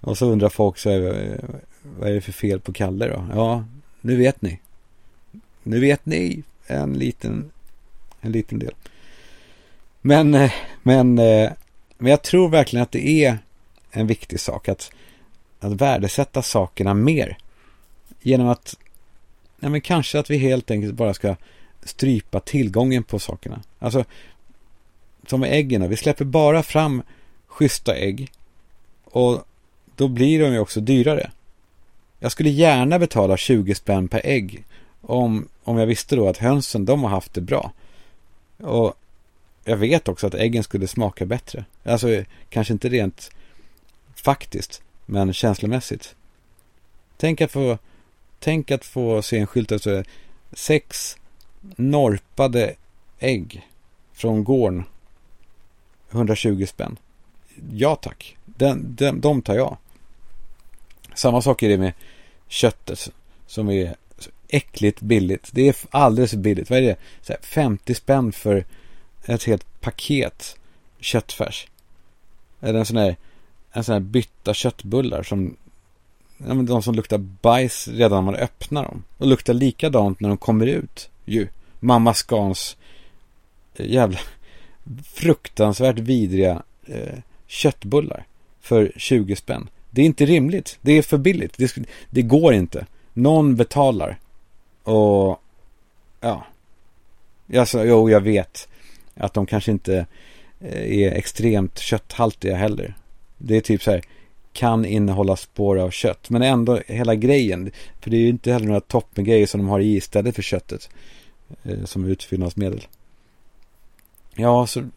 Och 0.04 0.18
så 0.18 0.26
undrar 0.26 0.48
folk 0.48 0.78
så 0.78 0.90
här, 0.90 1.00
eh, 1.00 1.58
vad 1.98 2.08
är 2.08 2.14
det 2.14 2.20
för 2.20 2.32
fel 2.32 2.60
på 2.60 2.72
Kalle 2.72 3.06
då? 3.06 3.26
Ja, 3.34 3.64
nu 4.00 4.16
vet 4.16 4.42
ni. 4.42 4.60
Nu 5.62 5.80
vet 5.80 6.06
ni 6.06 6.42
en 6.66 6.92
liten, 6.92 7.50
en 8.20 8.32
liten 8.32 8.58
del. 8.58 8.74
Men, 10.00 10.34
eh, 10.34 10.52
men, 10.82 11.18
eh, 11.18 11.50
men 11.98 12.10
jag 12.10 12.22
tror 12.22 12.48
verkligen 12.48 12.82
att 12.82 12.92
det 12.92 13.24
är 13.24 13.38
en 13.90 14.06
viktig 14.06 14.40
sak 14.40 14.68
att, 14.68 14.90
att 15.60 15.72
värdesätta 15.72 16.42
sakerna 16.42 16.94
mer. 16.94 17.38
Genom 18.22 18.48
att, 18.48 18.76
ja 19.60 19.68
men 19.68 19.80
kanske 19.80 20.18
att 20.18 20.30
vi 20.30 20.36
helt 20.36 20.70
enkelt 20.70 20.94
bara 20.94 21.14
ska 21.14 21.36
strypa 21.82 22.40
tillgången 22.40 23.02
på 23.02 23.18
sakerna. 23.18 23.62
Alltså, 23.78 24.04
som 25.26 25.40
med 25.40 25.52
äggen, 25.52 25.88
vi 25.88 25.96
släpper 25.96 26.24
bara 26.24 26.62
fram 26.62 27.02
schyssta 27.46 27.96
ägg. 27.96 28.32
Och 29.04 29.44
då 29.96 30.08
blir 30.08 30.40
de 30.40 30.52
ju 30.52 30.58
också 30.58 30.80
dyrare. 30.80 31.30
Jag 32.18 32.32
skulle 32.32 32.50
gärna 32.50 32.98
betala 32.98 33.36
20 33.36 33.74
spänn 33.74 34.08
per 34.08 34.20
ägg. 34.24 34.64
Om, 35.00 35.48
om 35.64 35.78
jag 35.78 35.86
visste 35.86 36.16
då 36.16 36.28
att 36.28 36.38
hönsen, 36.38 36.84
de 36.84 37.02
har 37.02 37.10
haft 37.10 37.34
det 37.34 37.40
bra. 37.40 37.72
Och 38.58 38.94
jag 39.64 39.76
vet 39.76 40.08
också 40.08 40.26
att 40.26 40.34
äggen 40.34 40.62
skulle 40.62 40.86
smaka 40.86 41.26
bättre. 41.26 41.64
Alltså 41.84 42.24
kanske 42.48 42.72
inte 42.72 42.88
rent 42.88 43.30
faktiskt, 44.14 44.82
men 45.06 45.32
känslomässigt. 45.32 46.14
Tänk 47.16 47.40
att 47.40 47.50
få, 47.50 47.78
tänk 48.40 48.70
att 48.70 48.84
få 48.84 49.22
se 49.22 49.38
en 49.38 49.46
skylt 49.46 49.68
där 49.68 49.80
det 49.84 50.04
sex 50.52 51.16
norpade 51.60 52.74
ägg 53.18 53.68
från 54.12 54.44
gården. 54.44 54.84
120 56.10 56.66
spänn. 56.66 56.96
Ja 57.72 57.96
tack, 57.96 58.36
den, 58.44 58.94
den, 58.96 59.20
de 59.20 59.42
tar 59.42 59.54
jag. 59.54 59.76
Samma 61.14 61.42
sak 61.42 61.62
är 61.62 61.68
det 61.68 61.78
med 61.78 61.92
köttet 62.48 63.10
som 63.46 63.70
är 63.70 63.94
äckligt 64.48 65.00
billigt. 65.00 65.50
Det 65.52 65.68
är 65.68 65.76
alldeles 65.90 66.30
för 66.30 66.38
billigt. 66.38 66.70
Vad 66.70 66.78
är 66.78 66.96
det? 67.26 67.36
50 67.40 67.94
spänn 67.94 68.32
för 68.32 68.64
ett 69.24 69.44
helt 69.44 69.80
paket 69.80 70.56
köttfärs. 71.00 71.66
Eller 72.60 72.78
en 72.78 72.86
sån 72.86 72.96
här, 72.96 73.16
en 73.72 73.84
sån 73.84 73.92
här 73.92 74.00
bytta 74.00 74.54
köttbullar 74.54 75.22
som 75.22 75.56
ja, 76.38 76.54
men 76.54 76.66
de 76.66 76.82
som 76.82 76.94
luktar 76.94 77.18
bajs 77.18 77.88
redan 77.88 78.24
när 78.24 78.32
man 78.32 78.40
öppnar 78.40 78.82
dem. 78.82 79.04
Och 79.18 79.26
luktar 79.26 79.54
likadant 79.54 80.20
när 80.20 80.28
de 80.28 80.38
kommer 80.38 80.66
ut 80.66 81.10
ju. 81.24 81.48
Mamma 81.80 82.14
Scans 82.14 82.76
eh, 83.74 83.90
jävla 83.90 84.18
fruktansvärt 85.04 85.98
vidriga 85.98 86.62
eh, 86.86 87.18
köttbullar 87.46 88.26
för 88.60 88.92
20 88.96 89.36
spänn. 89.36 89.68
Det 89.94 90.02
är 90.02 90.06
inte 90.06 90.26
rimligt. 90.26 90.78
Det 90.80 90.92
är 90.92 91.02
för 91.02 91.18
billigt. 91.18 91.58
Det, 91.58 91.76
det 92.10 92.22
går 92.22 92.54
inte. 92.54 92.86
Någon 93.12 93.56
betalar. 93.56 94.18
Och 94.82 95.40
ja. 96.20 96.46
Alltså, 97.56 97.84
jo, 97.84 98.10
jag 98.10 98.20
vet. 98.20 98.68
Att 99.14 99.34
de 99.34 99.46
kanske 99.46 99.70
inte 99.70 100.06
eh, 100.60 100.98
är 100.98 101.12
extremt 101.12 101.78
kötthaltiga 101.78 102.56
heller. 102.56 102.94
Det 103.38 103.56
är 103.56 103.60
typ 103.60 103.82
så 103.82 103.90
här, 103.90 104.02
kan 104.52 104.84
innehålla 104.84 105.36
spår 105.36 105.78
av 105.78 105.90
kött. 105.90 106.30
Men 106.30 106.42
ändå 106.42 106.80
hela 106.86 107.14
grejen. 107.14 107.70
För 108.00 108.10
det 108.10 108.16
är 108.16 108.20
ju 108.20 108.28
inte 108.28 108.52
heller 108.52 108.66
några 108.66 108.80
toppengrejer 108.80 109.46
som 109.46 109.60
de 109.60 109.68
har 109.68 109.80
i 109.80 109.96
istället 109.96 110.34
för 110.34 110.42
köttet. 110.42 110.88
Eh, 111.62 111.84
som 111.84 112.04
utfyllnadsmedel. 112.04 112.86
Ja, 114.34 114.66
så 114.66 114.88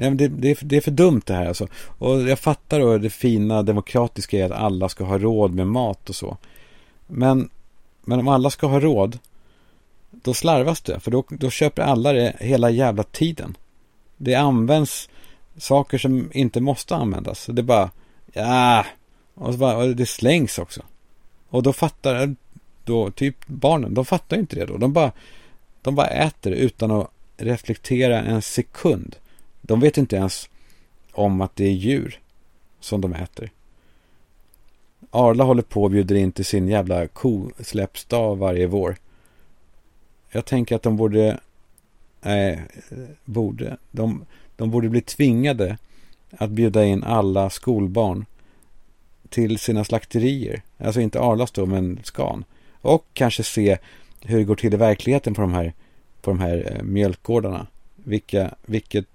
Nej, 0.00 0.10
men 0.10 0.16
det, 0.16 0.28
det, 0.28 0.50
är, 0.50 0.58
det 0.60 0.76
är 0.76 0.80
för 0.80 0.90
dumt 0.90 1.22
det 1.24 1.34
här 1.34 1.46
alltså. 1.46 1.68
Och 1.98 2.20
jag 2.20 2.38
fattar 2.38 2.80
då 2.80 2.98
det 2.98 3.10
fina 3.10 3.62
demokratiska 3.62 4.36
i 4.38 4.42
att 4.42 4.52
alla 4.52 4.88
ska 4.88 5.04
ha 5.04 5.18
råd 5.18 5.54
med 5.54 5.66
mat 5.66 6.08
och 6.08 6.16
så. 6.16 6.36
Men, 7.06 7.50
men 8.04 8.20
om 8.20 8.28
alla 8.28 8.50
ska 8.50 8.66
ha 8.66 8.80
råd 8.80 9.18
då 10.10 10.34
slarvas 10.34 10.80
det. 10.80 11.00
För 11.00 11.10
då, 11.10 11.24
då 11.28 11.50
köper 11.50 11.82
alla 11.82 12.12
det 12.12 12.36
hela 12.40 12.70
jävla 12.70 13.02
tiden. 13.02 13.56
Det 14.16 14.34
används 14.34 15.08
saker 15.56 15.98
som 15.98 16.30
inte 16.32 16.60
måste 16.60 16.96
användas. 16.96 17.46
Det 17.46 17.60
är 17.60 17.62
bara, 17.62 17.90
ja, 18.32 18.86
och, 19.34 19.54
bara, 19.54 19.76
och 19.76 19.96
det 19.96 20.06
slängs 20.06 20.58
också. 20.58 20.82
Och 21.48 21.62
då 21.62 21.72
fattar, 21.72 22.36
då 22.84 23.10
typ 23.10 23.36
barnen, 23.46 23.94
de 23.94 24.04
fattar 24.04 24.36
inte 24.36 24.56
det 24.56 24.66
då. 24.66 24.76
De 24.76 24.92
bara, 24.92 25.12
de 25.82 25.94
bara 25.94 26.06
äter 26.06 26.52
utan 26.52 26.90
att 26.90 27.10
reflektera 27.36 28.22
en 28.22 28.42
sekund. 28.42 29.16
De 29.70 29.80
vet 29.80 29.98
inte 29.98 30.16
ens 30.16 30.48
om 31.12 31.40
att 31.40 31.56
det 31.56 31.64
är 31.64 31.72
djur 31.72 32.20
som 32.80 33.00
de 33.00 33.12
äter. 33.14 33.50
Arla 35.10 35.44
håller 35.44 35.62
på 35.62 35.82
och 35.82 35.90
bjuder 35.90 36.14
in 36.14 36.32
till 36.32 36.44
sin 36.44 36.68
jävla 36.68 37.06
kosläppsdag 37.06 38.36
varje 38.36 38.66
vår. 38.66 38.96
Jag 40.30 40.44
tänker 40.44 40.76
att 40.76 40.82
de 40.82 40.96
borde, 40.96 41.40
nej, 42.20 42.62
borde, 43.24 43.76
de, 43.90 44.24
de 44.56 44.70
borde 44.70 44.88
bli 44.88 45.00
tvingade 45.00 45.78
att 46.30 46.50
bjuda 46.50 46.84
in 46.84 47.04
alla 47.04 47.50
skolbarn 47.50 48.24
till 49.28 49.58
sina 49.58 49.84
slakterier. 49.84 50.62
Alltså 50.78 51.00
inte 51.00 51.20
Arlas 51.20 51.50
då, 51.50 51.66
men 51.66 52.00
Scan. 52.04 52.44
Och 52.80 53.06
kanske 53.12 53.42
se 53.42 53.78
hur 54.20 54.38
det 54.38 54.44
går 54.44 54.56
till 54.56 54.74
i 54.74 54.76
verkligheten 54.76 55.34
på 55.34 55.40
de 55.40 55.52
här, 55.52 55.72
på 56.20 56.30
de 56.30 56.40
här 56.40 56.72
eh, 56.76 56.82
mjölkgårdarna. 56.82 57.66
Vilka, 57.96 58.54
vilket, 58.66 59.06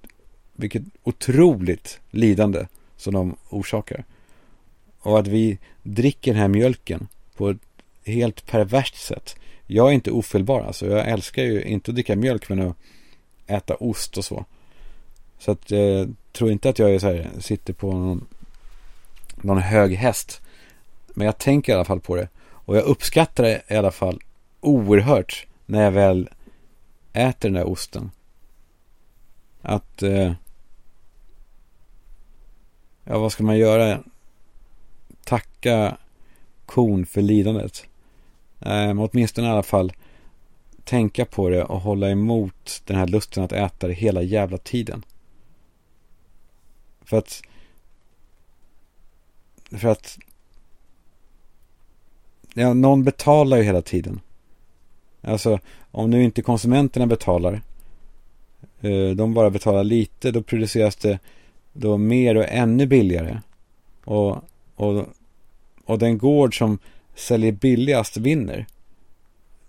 vilket 0.55 0.83
otroligt 1.03 1.99
lidande 2.11 2.67
som 2.97 3.13
de 3.13 3.35
orsakar. 3.49 4.03
Och 4.99 5.19
att 5.19 5.27
vi 5.27 5.57
dricker 5.83 6.31
den 6.33 6.41
här 6.41 6.47
mjölken 6.47 7.07
på 7.35 7.49
ett 7.49 7.57
helt 8.05 8.45
perverst 8.45 8.95
sätt 8.95 9.35
jag 9.67 9.89
är 9.89 9.93
inte 9.93 10.11
ofelbar 10.11 10.61
alltså. 10.61 10.87
Jag 10.87 11.07
älskar 11.09 11.43
ju 11.43 11.63
inte 11.63 11.91
att 11.91 11.95
dricka 11.95 12.15
mjölk 12.15 12.49
men 12.49 12.59
att 12.59 12.77
äta 13.47 13.75
ost 13.75 14.17
och 14.17 14.25
så. 14.25 14.45
Så 15.39 15.51
att 15.51 15.71
jag 15.71 15.99
eh, 15.99 16.07
tror 16.31 16.51
inte 16.51 16.69
att 16.69 16.79
jag 16.79 16.95
är 16.95 16.99
så 16.99 17.07
här, 17.07 17.29
sitter 17.39 17.73
på 17.73 17.91
någon, 17.91 18.27
någon 19.35 19.57
hög 19.57 19.95
häst. 19.95 20.41
Men 21.07 21.25
jag 21.25 21.37
tänker 21.37 21.71
i 21.71 21.75
alla 21.75 21.85
fall 21.85 21.99
på 21.99 22.15
det. 22.15 22.27
Och 22.41 22.77
jag 22.77 22.83
uppskattar 22.83 23.43
det 23.43 23.61
i 23.67 23.75
alla 23.75 23.91
fall 23.91 24.19
oerhört 24.61 25.47
när 25.65 25.83
jag 25.83 25.91
väl 25.91 26.29
äter 27.13 27.49
den 27.49 27.53
där 27.53 27.69
osten. 27.69 28.11
Att 29.61 30.03
eh, 30.03 30.33
Ja, 33.07 33.19
vad 33.19 33.31
ska 33.31 33.43
man 33.43 33.57
göra? 33.57 34.03
Tacka 35.23 35.97
kon 36.65 37.05
för 37.05 37.21
lidandet. 37.21 37.87
Eh, 38.59 38.99
åtminstone 38.99 39.47
i 39.47 39.51
alla 39.51 39.63
fall 39.63 39.93
tänka 40.83 41.25
på 41.25 41.49
det 41.49 41.63
och 41.63 41.81
hålla 41.81 42.09
emot 42.09 42.81
den 42.85 42.97
här 42.97 43.07
lusten 43.07 43.43
att 43.43 43.51
äta 43.51 43.87
det 43.87 43.93
hela 43.93 44.21
jävla 44.21 44.57
tiden. 44.57 45.05
För 47.01 47.17
att 47.17 47.41
för 49.71 49.87
att 49.87 50.17
ja, 52.53 52.73
någon 52.73 53.03
betalar 53.03 53.57
ju 53.57 53.63
hela 53.63 53.81
tiden. 53.81 54.19
Alltså 55.21 55.59
om 55.91 56.09
nu 56.09 56.23
inte 56.23 56.41
konsumenterna 56.41 57.07
betalar, 57.07 57.61
eh, 58.81 59.09
de 59.09 59.33
bara 59.33 59.49
betalar 59.49 59.83
lite, 59.83 60.31
då 60.31 60.41
produceras 60.41 60.95
det 60.95 61.19
då 61.77 61.97
mer 61.97 62.37
och 62.37 62.45
ännu 62.49 62.85
billigare. 62.85 63.41
Och, 64.03 64.37
och, 64.75 65.05
och 65.85 65.99
den 65.99 66.17
gård 66.17 66.57
som 66.57 66.79
säljer 67.15 67.51
billigast 67.51 68.17
vinner. 68.17 68.65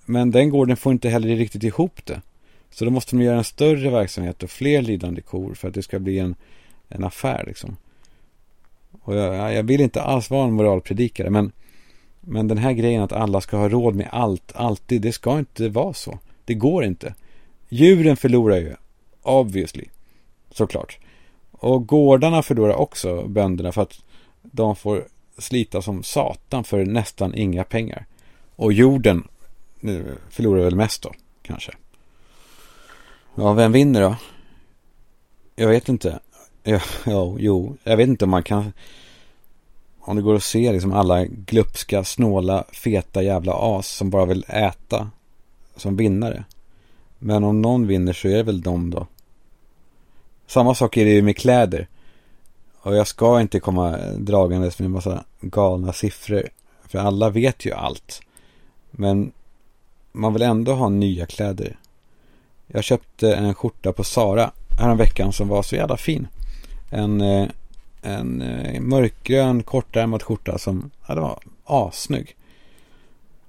Men 0.05 0.31
den 0.31 0.51
gården 0.51 0.77
får 0.77 0.93
inte 0.93 1.09
heller 1.09 1.37
riktigt 1.37 1.65
ihop 1.65 2.07
det. 2.07 2.23
Så 2.71 2.85
då 2.85 2.91
måste 2.91 3.17
de 3.17 3.23
göra 3.23 3.39
en 3.39 3.45
större 3.45 3.91
verksamhet 3.91 4.43
och 4.43 4.51
fler 4.51 4.83
lidande 4.83 5.21
kor 5.21 5.55
för 5.55 5.69
att 5.69 5.75
det 5.75 5.83
ska 5.83 5.99
bli 5.99 6.19
en, 6.19 6.35
en 6.89 7.05
affär 7.05 7.45
liksom. 7.47 7.77
Och 9.03 9.17
jag, 9.17 9.55
jag 9.55 9.63
vill 9.63 9.81
inte 9.81 10.03
alls 10.03 10.31
vara 10.31 10.49
en 10.49 10.55
moralpredikare 10.55 11.31
men, 11.31 11.53
men 12.21 12.49
den 12.49 12.59
här 12.59 12.73
grejen 12.73 13.03
att 13.03 13.13
alla 13.13 13.41
ska 13.41 13.57
ha 13.57 13.69
råd 13.69 13.95
med 13.95 14.09
allt, 14.13 14.53
alltid, 14.55 15.03
det 15.03 15.13
ska 15.13 15.39
inte 15.39 15.69
vara 15.69 15.93
så. 15.95 16.19
Det 16.45 16.55
går 16.55 16.85
inte. 16.85 17.15
Djuren 17.69 18.17
förlorar 18.17 18.57
ju, 18.57 18.75
obviously, 19.23 19.85
såklart. 20.51 20.99
Och 21.59 21.87
gårdarna 21.87 22.43
förlorar 22.43 22.75
också 22.75 23.29
bönderna 23.29 23.73
för 23.73 23.83
att 23.83 24.01
de 24.43 24.77
får 24.77 25.09
slita 25.39 25.83
som 25.83 26.03
satan 26.03 26.65
för 26.65 26.85
nästan 26.85 27.35
inga 27.35 27.65
pengar. 27.65 28.07
Och 28.57 28.73
jorden 28.73 29.29
förlorar 30.31 30.65
väl 30.65 30.77
mest 30.77 31.03
då, 31.03 31.13
kanske. 31.43 31.73
Ja, 33.35 33.53
vem 33.53 33.73
vinner 33.73 34.01
då? 34.01 34.17
Jag 35.57 35.69
vet 35.69 35.89
inte. 35.89 36.19
Ja, 36.63 36.81
ja, 37.05 37.37
jo, 37.39 37.77
jag 37.85 37.97
vet 37.97 38.09
inte 38.09 38.25
om 38.25 38.31
man 38.31 38.43
kan... 38.43 38.73
Om 40.01 40.17
det 40.17 40.23
går 40.23 40.35
att 40.35 40.43
se 40.43 40.73
liksom 40.73 40.93
alla 40.93 41.25
glupska, 41.25 42.05
snåla, 42.05 42.65
feta 42.73 43.23
jävla 43.23 43.53
as 43.55 43.89
som 43.89 44.11
bara 44.11 44.25
vill 44.25 44.45
äta 44.49 45.11
som 45.77 45.97
vinnare. 45.97 46.45
Men 47.19 47.45
om 47.45 47.63
någon 47.63 47.87
vinner 47.87 48.13
så 48.13 48.29
är 48.29 48.37
det 48.37 48.43
väl 48.43 48.61
de 48.61 48.91
då. 48.91 49.07
Samma 50.47 50.75
sak 50.75 50.97
är 50.97 51.05
det 51.05 51.11
ju 51.11 51.23
med 51.23 51.37
kläder. 51.37 51.89
Och 52.81 52.97
jag 52.97 53.07
ska 53.07 53.41
inte 53.41 53.61
komma 53.61 53.99
dragandes 54.19 54.79
med 54.79 54.87
en 54.87 54.93
massa 54.93 55.25
galna 55.41 55.93
siffror. 55.93 56.49
För 56.89 56.99
alla 56.99 57.31
vet 57.31 57.65
ju 57.65 57.73
allt. 57.73 58.21
Men 58.91 59.33
man 60.13 60.33
vill 60.33 60.43
ändå 60.43 60.73
ha 60.73 60.89
nya 60.89 61.27
kläder. 61.27 61.79
Jag 62.67 62.85
köpte 62.85 63.35
en 63.35 63.55
skjorta 63.55 63.93
på 63.93 64.05
Sara 64.05 64.51
veckan 64.99 65.33
som 65.33 65.49
var 65.49 65.63
så 65.63 65.77
jävla 65.77 65.97
fin. 65.97 66.29
En, 66.91 67.21
eh, 67.21 67.49
en 68.03 68.43
eh, 68.43 68.81
mörkgrön 68.81 69.63
kortärmad 69.63 70.23
skjorta 70.23 70.59
som 70.59 70.91
ja, 71.07 71.15
det 71.15 71.21
var 71.21 71.39
assnygg. 71.65 72.37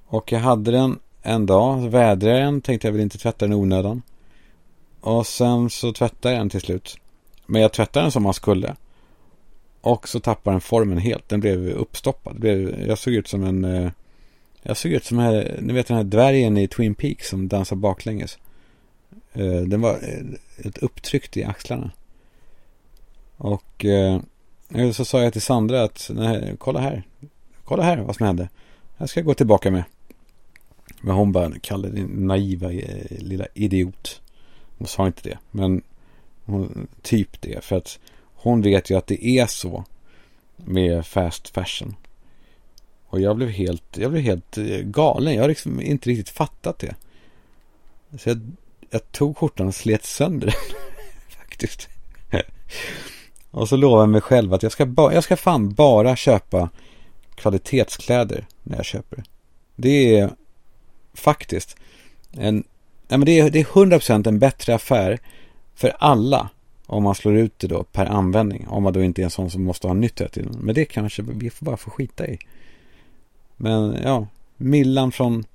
Och 0.08 0.32
jag 0.32 0.40
hade 0.40 0.72
den 0.72 1.00
en 1.22 1.46
dag, 1.46 1.90
vädrade 1.90 2.40
den, 2.40 2.62
tänkte 2.62 2.88
jag 2.88 2.92
vill 2.92 3.02
inte 3.02 3.18
tvätta 3.18 3.46
den 3.46 3.54
i 3.54 3.56
onödan. 3.56 4.02
Och 5.08 5.28
sen 5.28 5.70
så 5.70 5.94
tvättade 5.94 6.36
jag 6.36 6.42
den 6.42 6.50
till 6.50 6.62
slut. 6.62 6.98
Men 7.46 7.62
jag 7.62 7.74
tvättade 7.74 8.04
den 8.06 8.12
som 8.12 8.24
man 8.24 8.34
skulle. 8.34 8.76
Och 9.82 10.10
så 10.10 10.20
tappade 10.20 10.54
den 10.54 10.62
formen 10.62 10.98
helt. 10.98 11.30
Den 11.30 11.40
blev 11.40 11.70
uppstoppad. 11.70 12.34
Det 12.34 12.40
blev, 12.40 12.88
jag 12.88 12.98
såg 12.98 13.14
ut 13.14 13.28
som 13.28 13.44
en... 13.44 13.66
Eh, 13.66 13.92
jag 14.62 14.78
såg 14.78 14.92
ut 14.92 15.06
som 15.06 15.18
här, 15.18 15.60
ni 15.62 15.74
vet 15.74 15.88
den 15.88 15.98
här 15.98 16.04
dvärgen 16.04 16.58
i 16.58 16.68
Twin 16.68 16.96
Peaks 16.96 17.30
som 17.30 17.48
dansar 17.48 17.76
baklänges. 17.76 18.38
Eh, 19.34 19.62
den 19.62 19.82
var 19.82 19.92
eh, 19.92 20.68
ett 20.68 20.78
upptryckt 20.78 21.38
i 21.38 21.44
axlarna. 21.44 21.92
Och 23.38 23.86
så 24.94 25.06
sa 25.06 25.24
jag 25.24 25.34
till 25.34 25.42
Sandra 25.42 25.84
att 25.84 26.10
nej, 26.14 26.56
kolla 26.58 26.80
här. 26.80 27.04
Kolla 27.64 27.84
här 27.84 27.98
vad 27.98 28.16
som 28.16 28.26
hände. 28.26 28.50
Jag 28.98 29.10
ska 29.10 29.22
gå 29.22 29.34
tillbaka 29.34 29.72
med. 29.72 29.84
Men 31.02 31.16
hon 31.16 31.32
bara, 31.32 31.52
Kalle 31.62 31.90
din 31.90 32.08
naiva 32.08 32.68
lilla 33.10 33.48
idiot. 33.54 34.22
Hon 34.78 34.88
sa 34.88 35.08
inte 35.08 35.30
det, 35.30 35.38
men 35.52 35.82
hon, 36.46 36.88
typ 37.02 37.42
det. 37.42 37.64
För 37.64 37.76
att 37.76 38.00
hon 38.36 38.62
vet 38.62 38.90
ju 38.90 38.98
att 38.98 39.08
det 39.08 39.26
är 39.26 39.48
så 39.48 39.84
med 40.56 41.06
fast 41.06 41.50
fashion. 41.50 41.96
Och 43.08 43.20
jag 43.22 43.36
blev 43.36 43.50
helt, 43.50 43.98
jag 43.98 44.12
blev 44.12 44.24
helt 44.24 44.58
eh, 44.58 44.80
galen. 44.80 45.34
Jag 45.34 45.42
har 45.44 45.50
liksom 45.50 45.82
inte 45.82 46.10
riktigt 46.10 46.30
fattat 46.30 46.80
det. 46.80 46.96
Så 48.18 48.30
jag, 48.30 48.52
jag 48.90 49.12
tog 49.12 49.38
skjortan 49.38 49.68
och 49.68 49.76
slet 49.76 50.06
sönder 50.06 50.48
den. 50.48 50.56
Faktiskt. 51.38 51.90
och 53.52 53.70
så 53.70 53.76
lovade 53.76 54.02
jag 54.02 54.10
mig 54.10 54.22
själv 54.22 54.54
att 54.54 54.64
jag 54.64 54.72
ska, 54.72 54.86
ba, 54.86 55.12
jag 55.14 55.24
ska 55.24 55.38
fan 55.38 55.74
bara 55.74 56.16
köpa 56.16 56.70
kvalitetskläder 57.36 58.48
när 58.64 58.76
jag 58.76 58.86
köper. 58.86 59.24
Det 59.76 60.18
är 60.18 60.32
faktiskt 61.14 61.76
en 62.32 62.64
Nej, 63.08 63.18
men 63.18 63.26
det 63.26 63.40
är, 63.40 63.50
det 63.50 63.60
är 63.60 63.64
100% 63.64 64.28
en 64.28 64.40
bättre 64.40 64.76
affär 64.76 65.20
för 65.76 65.94
alla 66.00 66.50
om 66.86 67.04
man 67.04 67.16
slår 67.16 67.36
ut 67.36 67.60
det 67.60 67.68
då 67.68 67.84
per 67.84 68.06
användning. 68.06 68.68
Om 68.68 68.84
man 68.84 68.94
då 68.94 69.04
inte 69.04 69.22
är 69.22 69.24
en 69.24 69.30
sån 69.30 69.52
som 69.52 69.64
måste 69.64 69.88
ha 69.88 69.94
nytt 69.94 70.22
hela 70.22 70.30
tiden. 70.30 70.58
Men 70.62 70.76
det 70.76 70.86
kanske 70.86 71.22
vi 71.22 71.50
får 71.50 71.66
bara 71.66 71.78
få 71.78 71.90
skita 71.90 72.28
i. 72.28 72.38
Men 73.58 73.98
ja, 74.04 74.28
Millan 74.58 75.12
från 75.12 75.46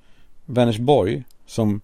Vänersborg 0.47 1.23
som 1.47 1.81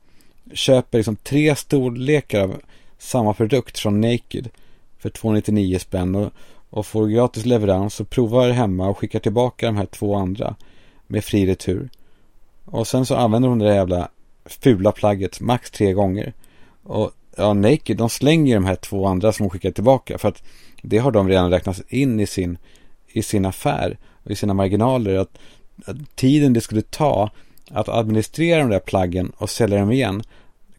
köper 0.52 0.98
liksom 0.98 1.16
tre 1.16 1.56
storlekar 1.56 2.42
av 2.42 2.60
samma 2.98 3.34
produkt 3.34 3.78
från 3.78 4.00
Naked 4.00 4.48
för 4.98 5.10
299 5.10 5.78
spänn 5.78 6.14
och, 6.14 6.32
och 6.70 6.86
får 6.86 7.06
gratis 7.06 7.46
leverans 7.46 8.00
och 8.00 8.10
provar 8.10 8.50
hemma 8.50 8.88
och 8.88 8.98
skickar 8.98 9.18
tillbaka 9.18 9.66
de 9.66 9.76
här 9.76 9.86
två 9.86 10.14
andra 10.14 10.54
med 11.06 11.24
fri 11.24 11.46
retur. 11.46 11.88
Och 12.64 12.86
sen 12.86 13.06
så 13.06 13.14
använder 13.14 13.48
hon 13.48 13.58
det 13.58 13.64
där 13.64 13.74
jävla 13.74 14.08
fula 14.48 14.92
plagget 14.92 15.40
max 15.40 15.70
tre 15.70 15.92
gånger. 15.92 16.32
Och 16.82 17.12
ja, 17.36 17.54
Naked, 17.54 17.96
de 17.96 18.10
slänger 18.10 18.54
de 18.54 18.64
här 18.64 18.76
två 18.76 19.06
andra 19.06 19.32
som 19.32 19.44
hon 19.44 19.50
skickar 19.50 19.70
tillbaka. 19.70 20.18
För 20.18 20.28
att 20.28 20.42
det 20.82 20.98
har 20.98 21.10
de 21.10 21.28
redan 21.28 21.50
räknat 21.50 21.80
in 21.88 22.20
i 22.20 22.26
sin, 22.26 22.58
i 23.08 23.22
sin 23.22 23.46
affär 23.46 23.98
och 24.24 24.30
i 24.30 24.36
sina 24.36 24.54
marginaler. 24.54 25.14
Att, 25.14 25.38
att 25.84 26.16
tiden 26.16 26.52
det 26.52 26.60
skulle 26.60 26.82
ta 26.82 27.30
att 27.70 27.88
administrera 27.88 28.60
de 28.60 28.70
där 28.70 28.80
plaggen 28.80 29.32
och 29.36 29.50
sälja 29.50 29.78
dem 29.78 29.92
igen 29.92 30.22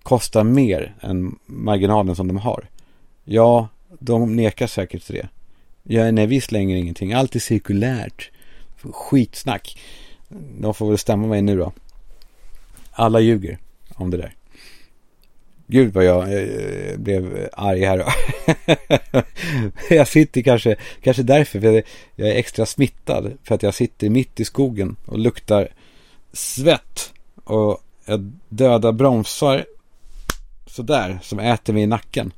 kostar 0.03 0.43
mer 0.43 0.95
än 1.01 1.39
marginalen 1.45 2.15
som 2.15 2.27
de 2.27 2.37
har. 2.37 2.69
Ja, 3.23 3.67
de 3.99 4.35
nekar 4.35 4.67
säkert 4.67 5.03
till 5.03 5.15
det. 5.15 5.27
Ja, 5.83 6.11
nej, 6.11 6.27
vi 6.27 6.41
slänger 6.41 6.75
ingenting. 6.75 7.13
Allt 7.13 7.35
är 7.35 7.39
cirkulärt. 7.39 8.31
Skitsnack. 8.81 9.79
De 10.59 10.73
får 10.73 10.89
väl 10.89 10.97
stämma 10.97 11.27
mig 11.27 11.41
nu 11.41 11.57
då. 11.57 11.71
Alla 12.99 13.19
ljuger 13.19 13.57
om 13.95 14.09
det 14.09 14.17
där. 14.17 14.35
Gud 15.67 15.93
vad 15.93 16.05
jag 16.05 16.33
eh, 16.33 16.97
blev 16.97 17.49
arg 17.53 17.83
här. 17.83 18.03
jag 19.89 20.07
sitter 20.07 20.41
kanske, 20.41 20.75
kanske 21.01 21.23
därför, 21.23 21.59
för 21.59 21.83
jag 22.15 22.29
är 22.29 22.35
extra 22.35 22.65
smittad. 22.65 23.37
För 23.43 23.55
att 23.55 23.63
jag 23.63 23.73
sitter 23.73 24.09
mitt 24.09 24.39
i 24.39 24.45
skogen 24.45 24.95
och 25.05 25.19
luktar 25.19 25.67
svett. 26.33 27.13
Och 27.43 27.83
jag 28.05 28.31
dödar 28.49 28.91
bromsar 28.91 29.65
sådär, 30.65 31.19
som 31.21 31.39
äter 31.39 31.73
mig 31.73 31.83
i 31.83 31.87
nacken. 31.87 32.33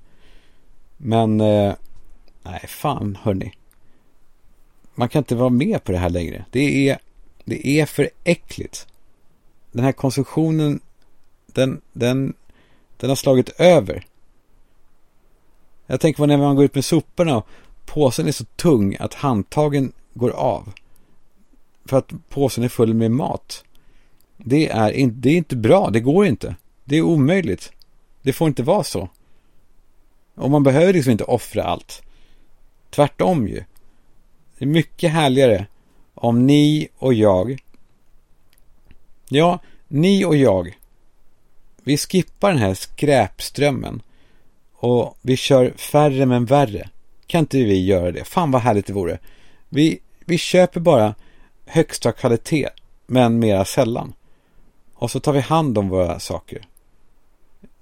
Men, 0.97 1.41
eh, 1.41 1.73
nej 2.43 2.65
fan 2.67 3.17
hörni. 3.21 3.53
Man 4.95 5.09
kan 5.09 5.19
inte 5.19 5.35
vara 5.35 5.49
med 5.49 5.83
på 5.83 5.91
det 5.91 5.97
här 5.97 6.09
längre. 6.09 6.45
Det 6.51 6.89
är, 6.89 6.97
det 7.45 7.67
är 7.67 7.85
för 7.85 8.09
äckligt 8.23 8.87
den 9.71 9.83
här 9.83 9.91
konsumtionen, 9.91 10.79
den, 11.45 11.81
den, 11.93 12.33
den 12.97 13.09
har 13.09 13.15
slagit 13.15 13.49
över. 13.49 14.05
Jag 15.85 15.99
tänker 15.99 16.17
på 16.17 16.25
när 16.25 16.37
man 16.37 16.55
går 16.55 16.65
ut 16.65 16.75
med 16.75 16.85
soporna 16.85 17.37
och 17.37 17.47
påsen 17.85 18.27
är 18.27 18.31
så 18.31 18.45
tung 18.45 18.97
att 18.99 19.13
handtagen 19.13 19.91
går 20.13 20.29
av. 20.29 20.73
För 21.85 21.97
att 21.97 22.11
påsen 22.29 22.63
är 22.63 22.69
full 22.69 22.93
med 22.93 23.11
mat. 23.11 23.63
Det 24.37 24.67
är, 24.67 24.91
in, 24.91 25.21
det 25.21 25.29
är 25.29 25.37
inte 25.37 25.55
bra, 25.55 25.89
det 25.89 25.99
går 25.99 26.25
inte. 26.25 26.55
Det 26.83 26.97
är 26.97 27.01
omöjligt. 27.01 27.71
Det 28.21 28.33
får 28.33 28.47
inte 28.47 28.63
vara 28.63 28.83
så. 28.83 29.09
Och 30.35 30.51
man 30.51 30.63
behöver 30.63 30.93
liksom 30.93 31.11
inte 31.11 31.23
offra 31.23 31.63
allt. 31.63 32.01
Tvärtom 32.89 33.47
ju. 33.47 33.63
Det 34.57 34.65
är 34.65 34.69
mycket 34.69 35.11
härligare 35.11 35.65
om 36.13 36.47
ni 36.47 36.87
och 36.97 37.13
jag 37.13 37.59
Ja, 39.33 39.59
ni 39.87 40.25
och 40.25 40.35
jag. 40.35 40.77
Vi 41.83 41.97
skippar 41.97 42.49
den 42.49 42.57
här 42.57 42.73
skräpströmmen. 42.73 44.01
Och 44.73 45.17
vi 45.21 45.37
kör 45.37 45.71
färre 45.77 46.25
men 46.25 46.45
värre. 46.45 46.89
Kan 47.27 47.39
inte 47.39 47.57
vi 47.57 47.85
göra 47.85 48.11
det? 48.11 48.23
Fan 48.23 48.51
vad 48.51 48.61
härligt 48.61 48.85
det 48.85 48.93
vore. 48.93 49.19
Vi, 49.69 49.99
vi 50.25 50.37
köper 50.37 50.79
bara 50.79 51.15
högsta 51.65 52.11
kvalitet, 52.11 52.69
men 53.07 53.39
mera 53.39 53.65
sällan. 53.65 54.13
Och 54.93 55.11
så 55.11 55.19
tar 55.19 55.33
vi 55.33 55.39
hand 55.39 55.77
om 55.77 55.89
våra 55.89 56.19
saker. 56.19 56.61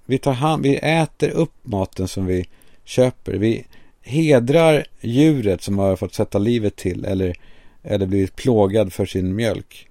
Vi, 0.06 0.18
tar 0.18 0.32
hand, 0.32 0.62
vi 0.62 0.76
äter 0.76 1.30
upp 1.30 1.54
maten 1.62 2.08
som 2.08 2.26
vi 2.26 2.48
köper. 2.84 3.32
Vi 3.32 3.66
hedrar 4.02 4.86
djuret 5.00 5.62
som 5.62 5.78
har 5.78 5.96
fått 5.96 6.14
sätta 6.14 6.38
livet 6.38 6.76
till. 6.76 7.04
Eller 7.04 7.36
eller 7.82 8.06
blivit 8.06 8.36
plågad 8.36 8.92
för 8.92 9.06
sin 9.06 9.34
mjölk. 9.34 9.89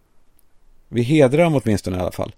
Vi 0.89 1.01
hedrar 1.01 1.43
dem 1.43 1.61
åtminstone 1.63 1.97
i 1.97 1.99
alla 1.99 2.11
fall. 2.11 2.31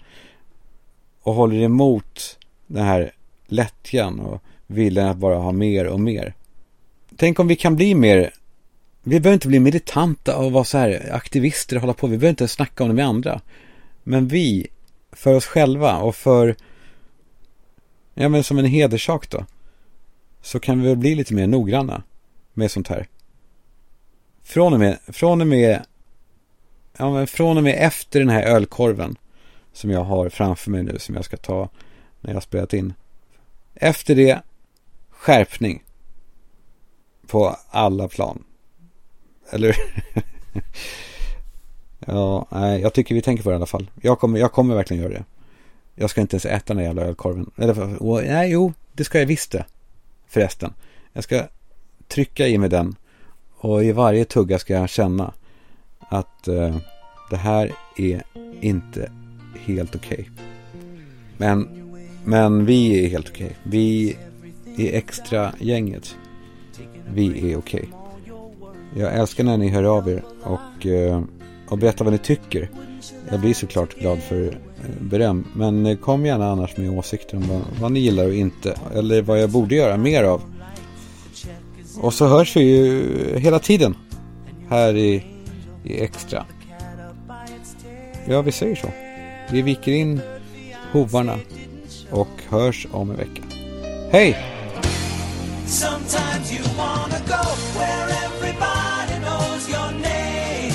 Och 1.22 1.34
håller 1.34 1.56
emot 1.56 2.40
den 2.68 2.86
här 2.86 3.12
lättjan 3.48 4.20
och 4.20 4.42
viljan 4.68 5.08
att 5.08 5.18
bara 5.18 5.36
ha 5.36 5.52
mer 5.52 5.88
och 5.88 6.00
mer. 6.00 6.34
Tänk 7.16 7.40
om 7.40 7.48
vi 7.48 7.56
kan 7.56 7.76
bli 7.76 7.96
mer, 7.96 8.34
vi 9.04 9.20
behöver 9.20 9.34
inte 9.34 9.48
bli 9.48 9.60
militanta 9.60 10.38
och 10.38 10.52
vara 10.52 10.64
så 10.64 10.78
här 10.78 11.10
aktivister 11.14 11.76
och 11.76 11.82
hålla 11.82 11.94
på, 11.94 12.08
vi 12.08 12.18
behöver 12.18 12.30
inte 12.30 12.48
snacka 12.48 12.84
om 12.84 12.90
det 12.90 12.96
med 12.96 13.06
andra. 13.06 13.42
Men 14.04 14.28
vi, 14.28 14.68
för 15.12 15.34
oss 15.34 15.46
själva 15.46 15.98
och 15.98 16.16
för, 16.16 16.56
ja 18.14 18.30
men 18.30 18.44
som 18.44 18.58
en 18.58 18.66
hederssak 18.66 19.30
då, 19.30 19.46
så 20.42 20.60
kan 20.60 20.82
vi 20.82 20.88
väl 20.88 20.98
bli 20.98 21.16
lite 21.16 21.34
mer 21.34 21.48
noggranna 21.48 22.04
med 22.54 22.72
sånt 22.72 22.88
här. 22.88 23.08
Från 24.44 24.74
och 24.74 24.80
med, 24.80 24.98
från 25.08 25.42
och 25.42 25.48
med, 25.48 25.86
ja 26.98 27.12
men 27.12 27.28
från 27.28 27.58
och 27.58 27.64
med 27.64 27.76
efter 27.78 28.20
den 28.20 28.30
här 28.30 28.44
ölkorven 28.44 29.16
som 29.74 29.90
jag 29.90 30.04
har 30.04 30.30
framför 30.30 30.72
mig 30.72 30.84
nu 30.84 31.00
som 31.00 31.16
jag 31.16 31.26
ska 31.26 31.38
ta 31.38 31.70
när 32.22 32.34
jag 32.34 32.44
spelat 32.44 32.74
in. 32.74 32.94
Efter 33.76 34.16
det, 34.16 34.42
skärpning. 35.10 35.84
På 37.28 37.56
alla 37.70 38.08
plan. 38.08 38.44
Eller 39.52 39.76
Ja, 42.06 42.48
nej, 42.50 42.82
jag 42.82 42.94
tycker 42.94 43.16
vi 43.16 43.22
tänker 43.22 43.44
på 43.44 43.50
det 43.50 43.54
i 43.54 43.56
alla 43.56 43.66
fall. 43.66 43.90
Jag 44.02 44.20
kommer, 44.20 44.40
jag 44.40 44.52
kommer 44.52 44.76
verkligen 44.76 45.04
göra 45.04 45.14
det. 45.14 45.24
Jag 45.96 46.10
ska 46.10 46.22
inte 46.22 46.36
ens 46.36 46.46
äta 46.46 46.64
den 46.68 46.78
där 46.78 46.84
jävla 46.84 47.02
ölkorven. 47.02 47.52
Eller, 47.58 48.04
och, 48.04 48.24
nej, 48.24 48.52
jo, 48.52 48.74
det 48.94 49.04
ska 49.04 49.20
jag 49.20 49.26
visst 49.26 49.52
det. 49.52 49.66
Förresten. 50.28 50.74
Jag 51.14 51.24
ska 51.24 51.44
trycka 52.08 52.48
i 52.48 52.58
mig 52.58 52.70
den. 52.70 52.96
Och 53.58 53.84
i 53.84 53.92
varje 53.92 54.26
tugga 54.26 54.60
ska 54.60 54.74
jag 54.74 54.90
känna 54.90 55.34
att 56.12 56.48
eh, 56.48 56.76
det 57.30 57.38
här 57.38 57.72
är 57.98 58.24
inte 58.62 59.12
helt 59.66 59.96
okej. 59.96 60.20
Okay. 60.20 60.46
Men, 61.38 61.68
men 62.26 62.66
vi 62.66 63.06
är 63.06 63.10
helt 63.10 63.30
okej. 63.30 63.46
Okay. 63.46 63.58
Vi 63.64 64.16
är 64.78 64.98
extra 64.98 65.54
gänget. 65.60 66.16
Vi 67.14 67.52
är 67.52 67.58
okej. 67.58 67.90
Okay. 67.90 69.02
Jag 69.04 69.16
älskar 69.16 69.44
när 69.44 69.58
ni 69.58 69.70
hör 69.70 69.84
av 69.84 70.10
er 70.10 70.24
och, 70.44 70.86
eh, 70.86 71.22
och 71.68 71.78
berättar 71.78 72.06
vad 72.06 72.14
ni 72.14 72.20
tycker. 72.20 72.70
Jag 73.30 73.40
blir 73.40 73.54
såklart 73.54 74.00
glad 74.00 74.20
för 74.20 74.46
eh, 74.48 75.02
beröm. 75.02 75.48
Men 75.56 75.86
eh, 75.86 75.98
kom 75.98 76.26
gärna 76.26 76.52
annars 76.52 76.78
med 76.78 76.98
åsikter 76.98 77.38
om 77.38 77.48
vad, 77.48 77.62
vad 77.82 77.92
ni 77.92 78.00
gillar 78.00 78.26
och 78.26 78.34
inte. 78.34 78.78
Eller 78.96 79.22
vad 79.22 79.42
jag 79.42 79.50
borde 79.50 79.76
göra 79.76 79.98
mer 79.98 80.24
av. 80.24 80.42
Och 82.02 82.14
så 82.14 82.28
hörs 82.28 82.56
vi 82.56 82.62
ju 82.62 83.04
hela 83.40 83.60
tiden. 83.60 83.96
Här 84.70 84.96
i 84.96 85.31
extra. 85.86 86.46
Ja, 88.28 88.42
vi 88.42 88.52
säger 88.52 88.76
så. 88.76 88.88
Vi 89.52 89.62
viker 89.62 89.92
in 89.92 90.22
hovarna 90.92 91.38
och 92.12 92.42
hörs 92.50 92.88
om 92.92 93.12
en 93.12 93.18
vecka. 93.18 93.42
Hej! 94.12 94.38
Sometimes 95.72 96.52
you 96.52 96.64
wanna 96.78 97.20
go 97.28 97.44
where 97.80 98.08
everybody 98.26 99.20
knows 99.20 99.70
your 99.70 99.92
name 99.92 100.74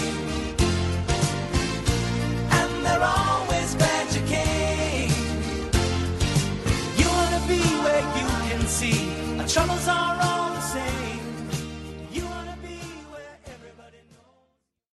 And 2.51 2.87
they're 2.87 3.03
always 3.03 3.75
glad 3.75 4.07
you 4.15 4.23
came 4.27 5.13
You 6.97 7.07
wanna 7.09 7.43
be 7.47 7.61
where 7.85 8.05
you 8.19 8.27
can 8.51 8.67
see 8.67 9.11
Our 9.39 9.47
troubles 9.47 9.89
are 9.89 10.16